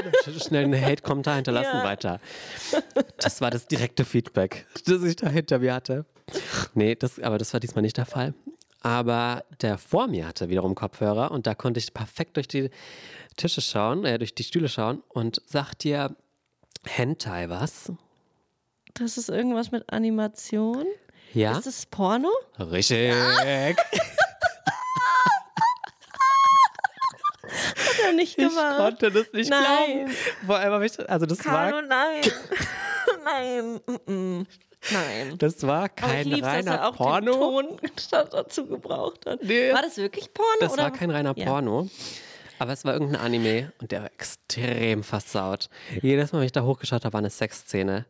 schnell 0.43 0.65
einen 0.65 0.81
Hate-Kommentar 0.81 1.37
hinterlassen, 1.37 1.79
Ja. 1.79 1.85
weiter. 1.85 2.21
Das 3.19 3.41
war 3.41 3.51
das 3.51 3.67
direkte 3.67 4.05
Feedback, 4.05 4.67
das 4.87 5.03
ich 5.03 5.17
da 5.17 5.29
hinter 5.29 5.59
mir 5.59 5.75
hatte. 5.75 6.07
Nee, 6.75 6.95
das, 6.95 7.19
aber 7.21 7.39
das 7.39 7.53
war 7.53 7.61
diesmal 7.61 7.83
nicht 7.83 7.97
der 7.97 8.07
Fall. 8.07 8.35
Aber 8.85 9.45
der 9.63 9.79
vor 9.79 10.09
mir 10.09 10.27
hatte 10.27 10.51
wiederum 10.51 10.75
Kopfhörer 10.75 11.31
und 11.31 11.47
da 11.47 11.55
konnte 11.55 11.81
ich 11.81 11.95
perfekt 11.95 12.37
durch 12.37 12.49
die 12.49 12.69
Tische 13.39 13.63
schauen, 13.63 14.05
äh, 14.05 14.19
durch 14.19 14.35
die 14.35 14.45
Stühle 14.45 14.69
schauen 14.69 15.03
und 15.09 15.41
sagt 15.47 15.85
dir 15.85 16.15
Hentai 16.85 17.49
was? 17.49 17.91
Das 18.93 19.17
ist 19.17 19.31
irgendwas 19.31 19.71
mit 19.71 19.91
Animation. 19.91 20.85
Ja? 21.33 21.53
Ist 21.57 21.67
das 21.67 21.87
Porno? 21.87 22.29
Richtig. 22.59 23.11
Hat 23.15 23.77
er 28.07 28.13
nicht 28.13 28.39
Ich 28.39 28.49
gemacht. 28.49 28.77
konnte 28.77 29.11
das 29.11 29.33
nicht 29.33 29.49
Nein. 29.49 29.63
glauben. 30.05 30.13
Vor 30.47 30.57
allem 30.57 30.73
habe 30.75 30.85
ich, 30.87 31.11
also 31.11 31.25
das 31.25 31.39
Carlo, 31.39 31.77
war, 31.77 31.83
nein. 31.83 32.21
nein. 34.07 34.47
Nein. 34.93 35.37
das 35.39 35.67
war 35.67 35.89
kein 35.89 36.31
dass 36.31 36.43
reiner 36.43 36.75
er 36.75 36.89
auch 36.89 36.97
Porno. 36.97 37.33
Ton 37.33 37.79
dazu 38.31 38.67
gebraucht 38.67 39.27
hat. 39.27 39.43
Nee. 39.43 39.73
War 39.73 39.83
das 39.83 39.97
wirklich 39.97 40.33
Porno? 40.33 40.51
Das 40.61 40.73
oder? 40.73 40.85
war 40.85 40.91
kein 40.93 41.11
reiner 41.11 41.35
Ja. 41.37 41.45
Porno. 41.47 41.89
Aber 42.59 42.73
es 42.73 42.85
war 42.85 42.93
irgendein 42.93 43.21
Anime 43.21 43.73
und 43.81 43.91
der 43.91 44.03
war 44.03 44.11
extrem 44.13 45.03
versaut. 45.03 45.69
Jedes 46.03 46.33
Mal, 46.33 46.39
wenn 46.41 46.47
ich 46.47 46.53
da 46.53 46.63
hochgeschaut 46.63 47.05
habe, 47.05 47.13
war 47.13 47.19
eine 47.19 47.31
Sexszene. 47.31 48.07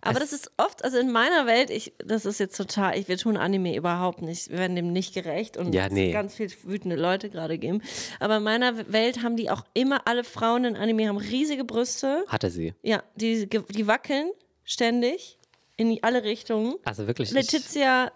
Aber 0.00 0.20
das 0.20 0.32
ist 0.32 0.52
oft, 0.56 0.84
also 0.84 0.96
in 0.98 1.10
meiner 1.10 1.46
Welt, 1.46 1.70
ich, 1.70 1.92
das 1.98 2.24
ist 2.24 2.38
jetzt 2.38 2.56
total, 2.56 2.96
ich, 2.96 3.08
wir 3.08 3.18
tun 3.18 3.36
Anime 3.36 3.74
überhaupt 3.74 4.22
nicht, 4.22 4.48
wir 4.50 4.58
werden 4.58 4.76
dem 4.76 4.92
nicht 4.92 5.12
gerecht 5.14 5.56
und 5.56 5.74
Ja, 5.74 5.86
es 5.86 5.92
nee. 5.92 6.12
ganz 6.12 6.36
viel 6.36 6.50
wütende 6.62 6.94
Leute 6.94 7.30
gerade 7.30 7.58
geben. 7.58 7.82
Aber 8.20 8.36
in 8.36 8.44
meiner 8.44 8.92
Welt 8.92 9.22
haben 9.24 9.36
die 9.36 9.50
auch 9.50 9.64
immer, 9.74 10.06
alle 10.06 10.22
Frauen 10.22 10.64
in 10.64 10.76
Anime 10.76 11.08
haben 11.08 11.16
riesige 11.18 11.64
Brüste. 11.64 12.24
Hatte 12.28 12.50
sie. 12.50 12.74
Ja, 12.82 13.02
die, 13.16 13.48
die 13.48 13.86
wackeln 13.88 14.30
ständig 14.64 15.37
in 15.78 15.98
alle 16.02 16.22
Richtungen. 16.24 16.74
Also 16.84 17.06
wirklich, 17.06 17.30
ich, 17.30 17.34
Letizia 17.34 18.12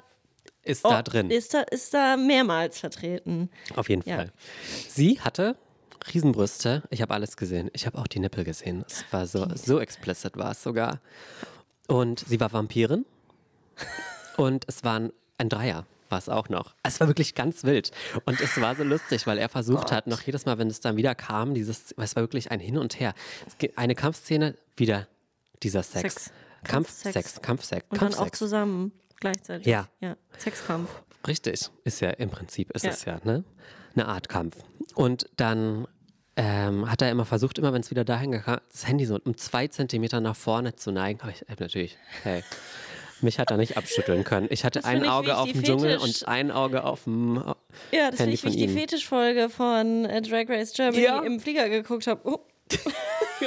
ist 0.65 0.85
oh, 0.85 0.91
da 0.91 1.03
drin. 1.03 1.31
Ist, 1.31 1.55
da, 1.55 1.63
ist 1.63 1.95
da 1.95 2.19
mehrmals 2.19 2.79
vertreten. 2.79 3.49
Auf 3.75 3.89
jeden 3.89 4.07
Ja. 4.07 4.17
Fall. 4.17 4.33
Sie 4.89 5.19
hatte 5.21 5.57
Riesenbrüste. 6.13 6.83
Ich 6.91 7.01
habe 7.01 7.15
alles 7.15 7.37
gesehen. 7.37 7.71
Ich 7.73 7.87
habe 7.87 7.99
auch 7.99 8.07
die 8.07 8.19
Nippel 8.19 8.45
gesehen. 8.45 8.85
Es 8.87 9.05
war 9.11 9.27
so, 9.27 9.47
so 9.55 9.81
explicit 9.81 10.37
war 10.37 10.51
es 10.51 10.63
sogar. 10.63 11.01
Und 11.87 12.21
sie 12.27 12.41
war 12.41 12.53
Vampirin. 12.53 13.07
Und 14.37 14.65
es 14.67 14.85
war 14.85 15.01
ein, 15.01 15.13
ein 15.39 15.49
Dreier. 15.49 15.87
War 16.09 16.19
es 16.19 16.29
auch 16.29 16.49
noch. 16.51 16.75
Es 16.83 17.01
war 17.01 17.07
wirklich 17.07 17.35
ganz 17.35 17.65
wild. 17.65 17.91
Und 18.27 18.41
es 18.41 18.61
war 18.61 18.77
so 18.77 18.83
lustig, 18.83 19.27
weil 19.27 19.39
er 19.39 19.49
versucht 19.49 19.91
hat, 19.93 20.07
noch 20.07 20.21
jedes 20.21 20.45
Mal, 20.45 20.59
wenn 20.59 20.69
es 20.69 20.81
dann 20.81 20.97
wieder 20.97 21.15
kam, 21.15 21.55
dieses, 21.55 21.95
es 21.97 22.17
war 22.17 22.23
wirklich 22.23 22.51
ein 22.51 22.61
Hin 22.61 22.77
und 22.77 23.01
Her. 23.01 23.15
Eine 23.77 23.95
Kampfszene, 23.95 24.57
wieder 24.77 25.09
dieser 25.63 25.83
Sex. 25.83 26.15
Sex. 26.15 26.33
Kampfsex, 26.65 27.41
Kampfsex. 27.43 27.43
Kampfsex, 27.43 27.85
Und 27.91 28.03
dann 28.03 28.09
auch 28.15 28.19
Kampfsex. 28.19 28.39
zusammen 28.39 28.93
gleichzeitig. 29.21 29.67
Ja. 29.67 29.89
ja. 30.01 30.17
Sexkampf. 30.39 30.91
Richtig, 31.27 31.71
ist 31.85 32.01
ja 32.01 32.11
im 32.11 32.31
Prinzip 32.31 32.71
ist 32.73 32.85
Ja. 32.85 32.91
es 32.91 33.05
ja 33.05 33.19
ne? 33.25 33.45
eine 33.95 34.07
Art 34.09 34.29
Kampf. 34.29 34.57
Und 34.95 35.27
dann 35.37 35.87
ähm, 36.37 36.91
hat 36.91 37.03
er 37.03 37.11
immer 37.11 37.25
versucht, 37.27 37.59
immer 37.59 37.73
wenn 37.73 37.83
es 37.83 37.91
wieder 37.91 38.05
dahin 38.05 38.33
kam, 38.43 38.59
das 38.71 38.87
Handy 38.89 39.05
so 39.05 39.19
um 39.23 39.37
zwei 39.37 39.69
Zentimeter 39.69 40.21
nach 40.21 40.35
vorne 40.37 40.75
zu 40.77 40.91
neigen. 40.91 41.21
Aber 41.21 41.31
ich 41.31 41.43
hab 41.49 41.61
natürlich, 41.61 41.99
hey, 42.23 42.43
mich 43.21 43.39
hat 43.39 43.51
er 43.53 43.57
nicht 43.59 43.77
abschütteln 43.77 44.25
können. 44.25 44.49
Ich 44.51 44.65
hatte 44.65 44.85
ein 44.85 44.93
finde 44.95 45.07
ich, 45.07 45.13
Auge 45.13 45.37
auf 45.37 45.53
dem 45.53 45.63
Dschungel 45.63 45.99
und 45.99 46.27
ein 46.27 46.51
Auge 46.51 46.83
auf 46.85 47.05
dem 47.05 47.35
Ja, 47.93 48.11
das 48.11 48.17
finde 48.17 48.19
Handy 48.19 48.35
ich, 48.35 48.45
wie 48.45 48.49
ich 48.49 48.57
die. 48.57 48.69
Fetischfolge 48.69 49.49
von 49.51 50.07
äh, 50.07 50.23
Drag 50.23 50.49
Race 50.49 50.73
Germany 50.73 51.05
Ja. 51.05 51.21
im 51.21 51.39
Flieger 51.39 51.69
geguckt 51.69 52.07
habe. 52.09 52.21
Oh. 52.25 52.41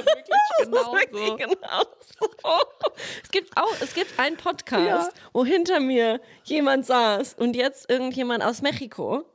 genau 0.64 0.94
Wirklich 0.94 1.28
so. 1.28 1.36
genau 1.38 1.84
so. 2.20 2.30
Es 3.24 3.30
gibt 3.32 3.58
auch, 3.58 3.74
es 3.82 3.94
gibt 3.94 4.18
einen 4.20 4.38
Podcast, 4.38 4.86
Ja. 4.88 5.10
wo 5.34 5.44
hinter 5.46 5.80
mir 5.80 6.22
jemand 6.46 6.86
saß 6.86 7.36
und 7.36 7.56
jetzt 7.56 7.90
irgendjemand 7.90 8.44
aus 8.44 8.62
Mexiko 8.62 9.26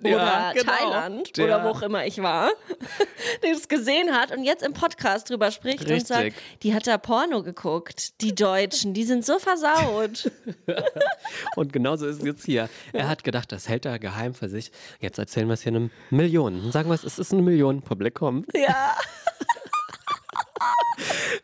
oder 0.00 0.16
Ja, 0.16 0.52
genau. 0.52 0.72
Thailand 0.72 1.36
Der- 1.36 1.44
oder 1.44 1.64
wo 1.64 1.68
auch 1.68 1.82
immer 1.82 2.04
ich 2.06 2.22
war, 2.22 2.50
der 3.42 3.52
es 3.52 3.68
gesehen 3.68 4.12
hat 4.16 4.32
und 4.32 4.44
jetzt 4.44 4.62
im 4.62 4.72
Podcast 4.72 5.30
drüber 5.30 5.50
spricht 5.50 5.90
und 5.90 6.06
sagt, 6.06 6.24
Richtig. 6.24 6.42
die 6.62 6.74
hat 6.74 6.86
da 6.86 6.98
Porno 6.98 7.42
geguckt, 7.42 8.20
die 8.20 8.34
Deutschen, 8.34 8.94
die 8.94 9.04
sind 9.04 9.24
so 9.24 9.38
versaut. 9.38 10.30
Und 11.56 11.72
genauso 11.72 12.06
ist 12.06 12.18
es 12.20 12.24
jetzt 12.24 12.44
hier. 12.44 12.68
Er 12.92 13.08
hat 13.08 13.24
gedacht, 13.24 13.52
das 13.52 13.68
hält 13.68 13.84
er 13.86 13.98
geheim 13.98 14.34
für 14.34 14.48
sich. 14.48 14.70
Jetzt 15.00 15.18
erzählen 15.18 15.46
wir 15.48 15.54
es 15.54 15.62
hier 15.62 15.72
einem 15.72 15.90
Millionen. 16.10 16.72
Sagen 16.72 16.88
wir 16.88 16.94
es, 16.94 17.04
es 17.04 17.18
ist 17.18 17.32
ein 17.32 17.44
Millionenpublikum. 17.44 18.44
ja. 18.54 18.96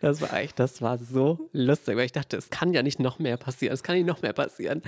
Das 0.00 0.20
war 0.20 0.35
echt, 0.35 0.59
das 0.59 0.83
war 0.83 0.98
so 0.98 1.48
lustig, 1.52 1.96
weil 1.96 2.05
ich 2.05 2.12
dachte, 2.12 2.37
es 2.37 2.50
kann 2.50 2.72
ja 2.74 2.83
nicht 2.83 3.00
noch 3.00 3.18
mehr 3.18 3.37
passieren, 3.37 3.72
es 3.72 3.83
kann 3.83 3.96
nicht 3.96 4.07
noch 4.07 4.22
mehr 4.22 4.33
passieren. 4.33 4.83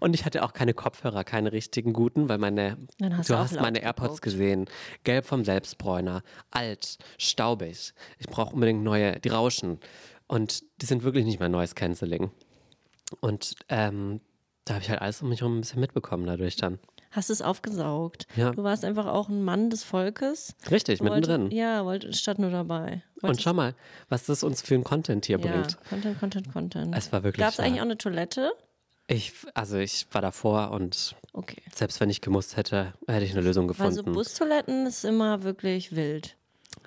Und 0.00 0.14
ich 0.14 0.24
hatte 0.24 0.42
auch 0.42 0.52
keine 0.52 0.74
Kopfhörer, 0.74 1.24
keine 1.24 1.52
richtigen 1.52 1.92
guten, 1.92 2.28
weil 2.28 2.38
meine, 2.38 2.78
hast 3.00 3.30
du 3.30 3.36
hast 3.36 3.60
meine 3.60 3.82
AirPods 3.82 4.20
geguckt. 4.20 4.38
gesehen, 4.38 4.66
gelb 5.04 5.26
vom 5.26 5.44
Selbstbräuner, 5.44 6.22
alt, 6.50 6.98
staubig. 7.18 7.92
Ich 8.18 8.26
brauche 8.26 8.54
unbedingt 8.54 8.82
neue, 8.82 9.20
die 9.20 9.28
rauschen. 9.28 9.78
Und 10.26 10.62
die 10.80 10.86
sind 10.86 11.02
wirklich 11.02 11.24
nicht 11.24 11.40
mehr 11.40 11.48
neues 11.48 11.74
Canceling. 11.74 12.30
Und 13.20 13.54
ähm, 13.68 14.20
da 14.64 14.74
habe 14.74 14.82
ich 14.82 14.90
halt 14.90 15.02
alles 15.02 15.20
um 15.20 15.28
mich 15.28 15.40
herum 15.40 15.58
ein 15.58 15.60
bisschen 15.60 15.80
mitbekommen 15.80 16.26
dadurch 16.26 16.56
dann. 16.56 16.78
Hast 17.14 17.30
es 17.30 17.42
aufgesaugt. 17.42 18.26
Ja. 18.36 18.50
Du 18.50 18.64
warst 18.64 18.84
einfach 18.84 19.06
auch 19.06 19.28
ein 19.28 19.44
Mann 19.44 19.70
des 19.70 19.84
Volkes. 19.84 20.54
Richtig, 20.70 21.00
mittendrin. 21.00 21.42
Wollte, 21.42 21.56
ja, 21.56 21.84
wollte, 21.84 22.12
statt 22.12 22.38
nur 22.38 22.50
dabei. 22.50 23.02
Und 23.22 23.40
schau 23.40 23.52
mal, 23.52 23.74
was 24.08 24.26
das 24.26 24.42
uns 24.42 24.62
für 24.62 24.74
ein 24.74 24.84
Content 24.84 25.26
hier 25.26 25.38
ja, 25.38 25.46
bringt. 25.46 25.78
Content, 25.88 26.18
Content, 26.20 26.52
Content. 26.52 26.94
Es 26.96 27.12
war 27.12 27.22
wirklich 27.22 27.44
Gab 27.44 27.52
es 27.52 27.60
eigentlich 27.60 27.80
auch 27.80 27.86
eine 27.86 27.98
Toilette? 27.98 28.52
Ich, 29.06 29.32
also 29.54 29.76
ich 29.76 30.06
war 30.12 30.22
davor 30.22 30.70
und 30.70 31.14
Okay. 31.34 31.60
Selbst 31.74 32.00
wenn 32.00 32.10
ich 32.10 32.20
gemusst 32.20 32.56
hätte, 32.56 32.94
hätte 33.08 33.24
ich 33.24 33.32
eine 33.32 33.40
Lösung 33.40 33.66
gefunden. 33.66 34.12
Bustoiletten 34.12 34.86
ist 34.86 35.04
immer 35.04 35.42
wirklich 35.42 35.94
wild. 35.94 36.36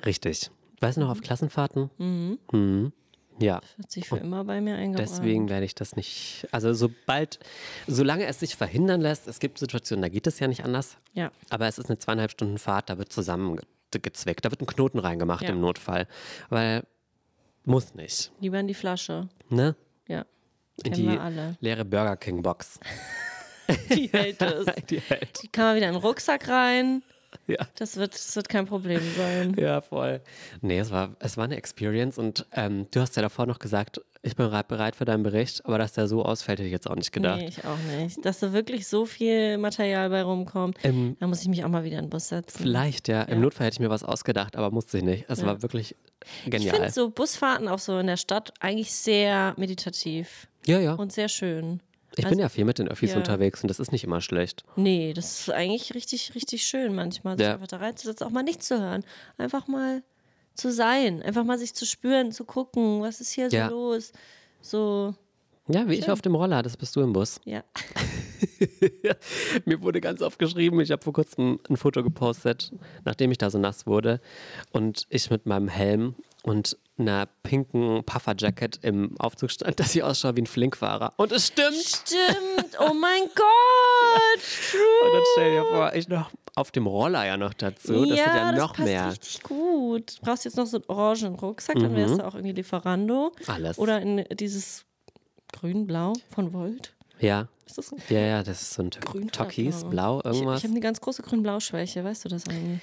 Richtig. 0.05 0.49
Weißt 0.79 0.95
du 0.95 1.01
noch, 1.01 1.09
auf 1.09 1.21
Klassenfahrten? 1.21 1.89
Mhm. 1.97 2.93
Ja, 3.39 3.61
Hat 3.77 3.91
sich 3.91 4.07
für 4.07 4.17
immer 4.17 4.43
bei 4.45 4.61
mir 4.61 4.75
eingebrannt. 4.75 5.09
deswegen 5.09 5.49
werde 5.49 5.65
ich 5.65 5.75
das 5.75 5.95
nicht. 5.95 6.47
Also, 6.51 6.73
sobald, 6.73 7.39
solange 7.85 8.25
es 8.25 8.39
sich 8.39 8.55
verhindern 8.55 9.01
lässt, 9.01 9.27
es 9.27 9.39
gibt 9.39 9.59
Situationen, 9.59 10.01
da 10.01 10.09
geht 10.09 10.25
es 10.27 10.39
ja 10.39 10.47
nicht 10.47 10.63
anders. 10.65 10.97
Ja. 11.13 11.31
Aber 11.49 11.67
es 11.67 11.77
ist 11.77 11.87
eine 11.89 11.97
zweieinhalb 11.99 12.31
Stunden 12.31 12.57
Fahrt, 12.57 12.89
da 12.89 12.97
wird 12.97 13.11
zusammengezwickt, 13.13 14.43
da 14.45 14.49
wird 14.51 14.61
ein 14.61 14.65
Knoten 14.67 14.99
reingemacht 14.99 15.43
Ja. 15.43 15.49
im 15.49 15.61
Notfall. 15.61 16.07
Weil, 16.49 16.83
muss 17.63 17.93
nicht. 17.95 18.31
Lieber 18.39 18.59
in 18.59 18.67
die 18.67 18.73
Flasche. 18.73 19.29
Ne? 19.49 19.75
Ja. 20.07 20.25
In 20.83 20.93
die 20.93 21.19
leere 21.59 21.85
Burger 21.85 22.17
King 22.17 22.41
Box. 22.41 22.79
Die 23.93 24.07
hält 24.07 24.41
es. 24.41 24.65
Die 24.89 24.99
hält. 25.01 25.43
Die 25.43 25.47
kann 25.49 25.65
man 25.65 25.75
wieder 25.75 25.87
in 25.89 25.93
den 25.95 26.01
Rucksack 26.01 26.47
rein. 26.47 27.03
Ja. 27.59 27.65
Das 27.75 27.95
wird, 27.95 28.13
das 28.13 28.35
wird 28.35 28.49
kein 28.49 28.65
Problem 28.65 28.99
sein. 29.15 29.55
Ja, 29.57 29.79
voll. 29.81 30.19
Nee, 30.61 30.79
es 30.79 30.91
war, 30.91 31.15
es 31.19 31.37
war 31.37 31.45
eine 31.45 31.55
Experience 31.55 32.17
und 32.17 32.45
ähm, 32.51 32.87
du 32.91 32.99
hast 32.99 33.15
ja 33.15 33.21
davor 33.21 33.45
noch 33.45 33.59
gesagt, 33.59 34.01
ich 34.21 34.35
bin 34.35 34.49
bereit- 34.49 34.95
für 34.97 35.05
deinen 35.05 35.23
Bericht, 35.23 35.65
aber 35.65 35.77
dass 35.77 35.93
der 35.93 36.07
so 36.09 36.25
ausfällt, 36.25 36.59
hätte 36.59 36.65
ich 36.67 36.73
jetzt 36.73 36.89
auch 36.89 36.95
nicht 36.95 37.13
gedacht. 37.13 37.39
Nee, 37.39 37.47
ich 37.47 37.63
auch 37.63 37.77
nicht. 37.97 38.25
Dass 38.25 38.39
da 38.39 38.51
wirklich 38.51 38.85
so 38.87 39.05
viel 39.05 39.57
Material 39.57 40.09
bei 40.09 40.23
rumkommt, 40.23 40.77
Ähm, 40.83 41.15
da 41.21 41.27
muss 41.27 41.41
ich 41.41 41.47
mich 41.47 41.63
auch 41.63 41.69
mal 41.69 41.85
wieder 41.85 41.99
in 41.99 42.05
den 42.05 42.09
Bus 42.09 42.27
setzen. 42.27 42.57
Vielleicht, 42.61 43.07
ja. 43.07 43.21
Im 43.23 43.35
Ja. 43.35 43.39
Notfall 43.39 43.67
hätte 43.67 43.75
ich 43.75 43.79
mir 43.79 43.89
was 43.89 44.03
ausgedacht, 44.03 44.57
aber 44.57 44.71
musste 44.71 44.97
ich 44.97 45.03
nicht. 45.05 45.25
Es 45.29 45.45
war 45.45 45.61
wirklich 45.61 45.95
Ich 46.43 46.51
genial. 46.51 46.75
finde 46.75 46.91
so 46.91 47.09
Busfahrten 47.11 47.69
auch 47.69 47.79
so 47.79 47.97
in 47.99 48.07
der 48.07 48.17
Stadt 48.17 48.53
eigentlich 48.59 48.91
sehr 48.91 49.53
meditativ 49.57 50.49
ja, 50.65 50.79
ja. 50.79 50.93
und 50.95 51.13
sehr 51.13 51.29
schön. 51.29 51.79
Ich 52.17 52.27
bin 52.27 52.39
ja 52.39 52.49
viel 52.49 52.65
mit 52.65 52.79
den 52.79 52.87
Öffis 52.87 53.11
ja. 53.11 53.17
unterwegs 53.17 53.61
und 53.63 53.67
das 53.69 53.79
ist 53.79 53.91
nicht 53.91 54.03
immer 54.03 54.21
schlecht. 54.21 54.63
Nee, 54.75 55.13
das 55.13 55.41
ist 55.41 55.49
eigentlich 55.51 55.93
richtig, 55.93 56.33
richtig 56.35 56.63
schön 56.65 56.93
manchmal, 56.95 57.37
sich 57.37 57.45
Ja. 57.47 57.53
einfach 57.53 57.67
da 57.67 57.77
reinzusetzen, 57.77 58.25
auch 58.27 58.31
mal 58.31 58.43
nichts 58.43 58.67
zu 58.67 58.79
hören. 58.79 59.03
Einfach 59.37 59.67
mal 59.67 60.03
zu 60.55 60.71
sein, 60.71 61.21
einfach 61.21 61.43
mal 61.43 61.57
sich 61.59 61.73
zu 61.75 61.85
spüren, 61.85 62.31
zu 62.31 62.43
gucken, 62.45 63.01
was 63.01 63.21
ist 63.21 63.31
hier 63.31 63.49
Ja. 63.49 63.69
so 63.69 63.75
los. 63.75 64.11
So, 64.61 65.13
Ja, 65.69 65.87
wie 65.87 65.95
ich 65.95 66.09
auf 66.09 66.21
dem 66.21 66.33
Roller, 66.35 66.63
das 66.63 66.77
bist 66.77 66.95
du 66.95 67.01
im 67.01 67.13
Bus. 67.13 67.39
ja. 67.45 67.63
Mir 69.65 69.81
wurde 69.81 70.01
ganz 70.01 70.21
oft 70.21 70.39
geschrieben, 70.39 70.79
ich 70.81 70.91
habe 70.91 71.03
vor 71.03 71.13
kurzem 71.13 71.59
ein 71.69 71.77
Foto 71.77 72.03
gepostet, 72.03 72.71
nachdem 73.05 73.31
ich 73.31 73.37
da 73.37 73.49
so 73.49 73.57
nass 73.57 73.85
wurde 73.87 74.19
und 74.71 75.05
ich 75.09 75.29
mit 75.29 75.45
meinem 75.45 75.67
Helm 75.67 76.15
und 76.43 76.77
einer 76.97 77.27
pinken 77.43 78.03
Pufferjacket 78.03 78.79
im 78.83 79.15
Aufzug 79.19 79.51
stand, 79.51 79.79
dass 79.79 79.91
sie 79.91 80.03
ausschaut 80.03 80.35
wie 80.35 80.41
ein 80.41 80.47
Flinkfahrer. 80.47 81.13
Und 81.17 81.31
es 81.31 81.47
stimmt. 81.47 81.75
Stimmt, 81.75 82.77
oh 82.79 82.93
mein 82.93 83.23
Gott. 83.35 84.43
Und 85.03 85.13
dann 85.13 85.23
stell 85.33 85.51
dir 85.51 85.65
vor, 85.65 85.93
ich 85.93 86.07
noch 86.07 86.31
auf 86.55 86.71
dem 86.71 86.87
Roller 86.87 87.25
ja 87.25 87.37
noch 87.37 87.53
dazu. 87.53 88.05
Das 88.05 88.17
ja, 88.17 88.25
wird 88.25 88.35
ja 88.35 88.51
das 88.51 88.59
noch 88.59 88.73
passt 88.73 88.87
mehr. 88.87 89.09
richtig 89.11 89.43
gut. 89.43 90.17
Du 90.19 90.25
brauchst 90.25 90.45
jetzt 90.45 90.57
noch 90.57 90.65
so 90.65 90.77
einen 90.77 90.85
orangen 90.87 91.35
Rucksack, 91.35 91.75
dann 91.77 91.95
wärst 91.95 92.17
du 92.17 92.25
auch 92.25 92.33
irgendwie 92.33 92.53
Lieferando. 92.53 93.31
Alles. 93.45 93.77
Oder 93.77 94.01
in 94.01 94.25
dieses 94.33 94.83
grün-blau 95.53 96.13
von 96.31 96.53
Volt. 96.53 96.93
Ja, 97.19 97.47
Ist 97.65 97.77
das 97.77 97.91
ein 97.91 98.01
ja, 98.09 98.19
ja, 98.19 98.43
das 98.43 98.61
ist 98.61 98.73
so 98.73 98.83
ein 98.83 98.89
grün 98.89 99.31
Türkis, 99.31 99.83
blau, 99.83 100.19
Ich, 100.19 100.25
irgendwas. 100.25 100.59
ich 100.59 100.63
habe 100.65 100.73
eine 100.73 100.81
ganz 100.81 101.01
große 101.01 101.23
grün-blau-Schwäche, 101.23 102.03
weißt 102.03 102.25
du 102.25 102.29
das 102.29 102.47
eigentlich? 102.47 102.81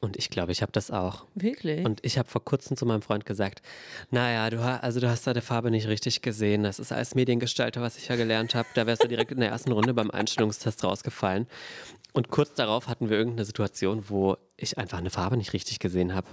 Und 0.00 0.16
ich 0.16 0.30
glaube, 0.30 0.52
ich 0.52 0.62
habe 0.62 0.70
das 0.70 0.90
auch. 0.92 1.26
Wirklich? 1.34 1.84
Und 1.84 2.04
ich 2.04 2.18
habe 2.18 2.28
vor 2.28 2.44
kurzem 2.44 2.76
zu 2.76 2.86
meinem 2.86 3.02
Freund 3.02 3.26
gesagt, 3.26 3.62
naja, 4.10 4.48
du, 4.48 4.60
also 4.60 5.00
du 5.00 5.08
hast 5.08 5.26
deine 5.26 5.42
Farbe 5.42 5.72
nicht 5.72 5.88
richtig 5.88 6.22
gesehen. 6.22 6.62
Das 6.62 6.78
ist 6.78 6.92
als 6.92 7.16
Mediengestalter, 7.16 7.82
was 7.82 7.98
ich 7.98 8.08
ja 8.08 8.14
gelernt 8.14 8.54
habe. 8.54 8.68
Da 8.74 8.86
wärst 8.86 9.02
du 9.02 9.08
direkt 9.08 9.32
in 9.32 9.40
der 9.40 9.50
ersten 9.50 9.72
Runde 9.72 9.94
beim 9.94 10.10
Einstellungstest 10.10 10.84
rausgefallen. 10.84 11.48
Und 12.12 12.30
kurz 12.30 12.54
darauf 12.54 12.86
hatten 12.86 13.10
wir 13.10 13.18
irgendeine 13.18 13.44
Situation, 13.44 14.04
wo 14.08 14.36
ich 14.56 14.78
einfach 14.78 14.98
eine 14.98 15.10
Farbe 15.10 15.36
nicht 15.36 15.52
richtig 15.52 15.80
gesehen 15.80 16.14
habe. 16.14 16.28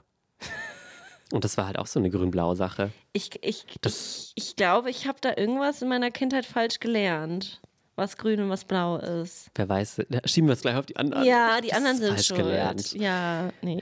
Und 1.32 1.44
das 1.44 1.58
war 1.58 1.66
halt 1.66 1.80
auch 1.80 1.88
so 1.88 2.00
eine 2.00 2.12
grün-blaue 2.12 2.56
Sache. 2.56 2.92
Ich, 3.14 3.32
ich, 3.42 3.66
ich, 3.84 4.32
ich 4.36 4.56
glaube, 4.56 4.92
ich 4.92 5.08
habe 5.08 5.18
da 5.22 5.34
irgendwas 5.36 5.82
in 5.82 5.90
meiner 5.90 6.12
Kindheit 6.12 6.46
falsch 6.46 6.80
gelernt, 6.80 7.62
was 7.96 8.18
grün 8.18 8.42
und 8.42 8.50
was 8.50 8.66
blau 8.66 8.98
ist. 8.98 9.50
Wer 9.56 9.70
weiß, 9.70 10.02
da 10.10 10.20
schieben 10.26 10.48
wir 10.50 10.54
es 10.54 10.62
gleich 10.62 10.76
auf 10.76 10.86
die 10.86 10.98
anderen. 10.98 11.24
Ja, 11.26 11.62
die 11.62 11.70
Das 11.70 11.78
anderen 11.78 11.98
sind 11.98 12.10
falsch 12.14 12.28
schuld. 12.28 12.40
gelernt. 12.40 12.94
Ja, 12.94 13.50
nee. 13.62 13.82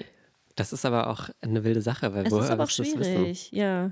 Das 0.55 0.71
ist 0.71 0.85
aber 0.85 1.07
auch 1.09 1.29
eine 1.41 1.63
wilde 1.63 1.81
Sache, 1.81 2.13
weil 2.13 2.25
Es 2.27 2.31
woher 2.31 2.43
ist 2.45 2.51
aber 2.51 2.63
auch 2.65 2.69
schwierig, 2.69 3.51
ja. 3.51 3.89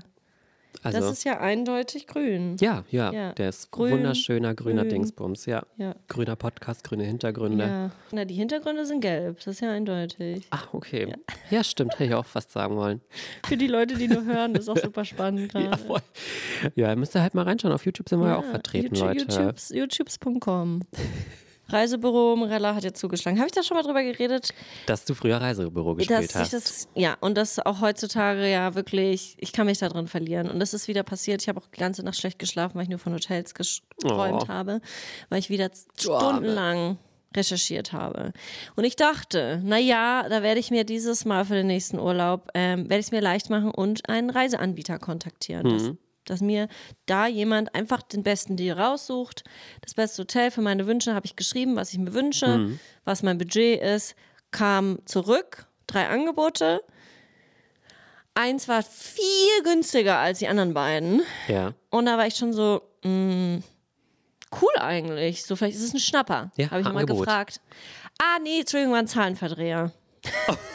Also, 0.82 0.98
das 1.00 1.12
ist 1.12 1.24
ja 1.24 1.38
eindeutig 1.38 2.06
grün. 2.06 2.56
ja, 2.60 2.84
ja, 2.90 3.12
Ja. 3.12 3.32
der 3.34 3.50
ist 3.50 3.70
Grün, 3.70 3.92
wunderschöner 3.92 4.54
grüner 4.54 4.82
grün. 4.82 4.90
Dingsbums, 4.90 5.46
ja. 5.46 5.62
Ja. 5.76 5.94
Grüner 6.08 6.34
Podcast, 6.34 6.82
grüne 6.82 7.04
Hintergründe. 7.04 7.64
ja. 7.64 7.90
Na, 8.10 8.24
die 8.24 8.34
Hintergründe 8.34 8.84
sind 8.86 9.00
gelb, 9.00 9.36
das 9.38 9.46
ist 9.48 9.60
ja 9.60 9.70
eindeutig. 9.70 10.46
Ach, 10.50 10.72
okay. 10.72 11.14
Ja. 11.50 11.62
stimmt, 11.62 11.92
hätte 11.94 12.04
ich 12.04 12.14
auch 12.14 12.26
fast 12.26 12.50
sagen 12.50 12.76
wollen. 12.76 13.00
Für 13.46 13.56
die 13.56 13.66
Leute, 13.68 13.94
die 13.96 14.08
nur 14.08 14.24
hören, 14.24 14.54
ist 14.54 14.68
auch 14.68 14.76
super 14.78 15.04
spannend 15.04 15.52
gerade. 15.52 15.66
Ja, 15.66 15.76
voll. 15.76 16.00
Ja, 16.74 16.94
müsst 16.96 17.14
ihr 17.14 17.22
halt 17.22 17.34
mal 17.34 17.42
reinschauen. 17.44 17.72
Auf 17.74 17.84
YouTube 17.86 18.08
sind 18.08 18.20
wir 18.20 18.28
ja, 18.28 18.36
auch 18.38 18.44
vertreten, 18.44 18.94
YouTube, 18.94 19.08
Leute. 19.18 19.40
YouTubes, 19.40 19.70
YouTubes.com. 19.70 20.80
Reisebüro 21.72 22.36
Morella 22.36 22.74
hat 22.74 22.84
jetzt 22.84 23.00
zugeschlagen. 23.00 23.38
Habe 23.38 23.48
ich 23.48 23.52
da 23.54 23.62
schon 23.62 23.76
mal 23.76 23.82
drüber 23.82 24.02
geredet? 24.02 24.50
Dass 24.86 25.04
du 25.04 25.14
früher 25.14 25.38
Reisebüro 25.40 25.94
gespielt 25.94 26.34
hast. 26.34 26.52
das, 26.52 26.88
ja, 26.94 27.16
und 27.20 27.36
das 27.36 27.58
auch 27.58 27.80
heutzutage 27.80 28.50
ja 28.50 28.74
wirklich, 28.74 29.36
ich 29.38 29.52
kann 29.52 29.66
mich 29.66 29.78
da 29.78 29.88
drin 29.88 30.06
verlieren. 30.06 30.50
Und 30.50 30.60
das 30.60 30.74
ist 30.74 30.88
wieder 30.88 31.02
passiert. 31.02 31.42
Ich 31.42 31.48
habe 31.48 31.60
auch 31.60 31.66
die 31.68 31.80
ganze 31.80 32.02
Nacht 32.02 32.16
schlecht 32.18 32.38
geschlafen, 32.38 32.74
weil 32.76 32.84
ich 32.84 32.88
nur 32.88 32.98
von 32.98 33.12
Hotels 33.14 33.54
geträumt 33.54 34.44
Oh. 34.44 34.48
habe, 34.48 34.80
weil 35.28 35.38
ich 35.38 35.50
wieder 35.50 35.70
stundenlang 35.96 36.98
recherchiert 37.34 37.92
habe. 37.92 38.32
Und 38.76 38.84
ich 38.84 38.94
dachte, 38.96 39.60
naja, 39.64 40.26
da 40.28 40.42
werde 40.42 40.60
ich 40.60 40.70
mir 40.70 40.84
dieses 40.84 41.24
Mal 41.24 41.44
für 41.46 41.54
den 41.54 41.66
nächsten 41.66 41.98
Urlaub, 41.98 42.48
ähm, 42.54 42.90
werde 42.90 43.00
ich 43.00 43.06
es 43.06 43.10
mir 43.12 43.22
leicht 43.22 43.48
machen 43.48 43.70
und 43.70 44.06
einen 44.08 44.28
Reiseanbieter 44.28 44.98
kontaktieren. 44.98 45.66
Mhm. 45.66 45.98
Das, 46.24 46.38
dass 46.38 46.40
mir 46.40 46.68
da 47.06 47.26
jemand 47.26 47.74
einfach 47.74 48.02
den 48.02 48.22
besten 48.22 48.56
Deal 48.56 48.78
raussucht. 48.78 49.44
Das 49.80 49.94
beste 49.94 50.22
Hotel 50.22 50.50
für 50.50 50.60
meine 50.62 50.86
Wünsche 50.86 51.14
habe 51.14 51.26
ich 51.26 51.36
geschrieben, 51.36 51.76
was 51.76 51.92
ich 51.92 51.98
mir 51.98 52.12
wünsche, 52.14 52.46
Mhm. 52.58 52.80
was 53.04 53.22
mein 53.22 53.38
Budget 53.38 53.80
ist, 53.82 54.14
kam 54.50 54.98
zurück, 55.06 55.66
drei 55.86 56.08
Angebote. 56.08 56.82
Eins 58.34 58.66
war 58.68 58.82
viel 58.82 59.62
günstiger 59.64 60.18
als 60.18 60.38
die 60.38 60.48
anderen 60.48 60.72
beiden. 60.74 61.22
ja. 61.48 61.74
Und 61.90 62.06
da 62.06 62.16
war 62.16 62.26
ich 62.26 62.36
schon 62.36 62.52
so, 62.54 62.80
mh, 63.04 63.60
cool 64.60 64.72
eigentlich. 64.80 65.44
So, 65.44 65.54
vielleicht 65.56 65.76
ist 65.76 65.82
es 65.84 65.92
ein 65.94 66.00
Schnapper. 66.00 66.50
Ja, 66.56 66.70
Habe 66.70 66.80
ich 66.80 66.86
mal 66.86 67.00
Angebot. 67.00 67.26
gefragt. 67.26 67.60
Ah, 68.22 68.38
nee, 68.42 68.60
Entschuldigung, 68.60 68.92
war 68.92 69.00
ein 69.00 69.06
Zahlenverdreher. 69.08 69.92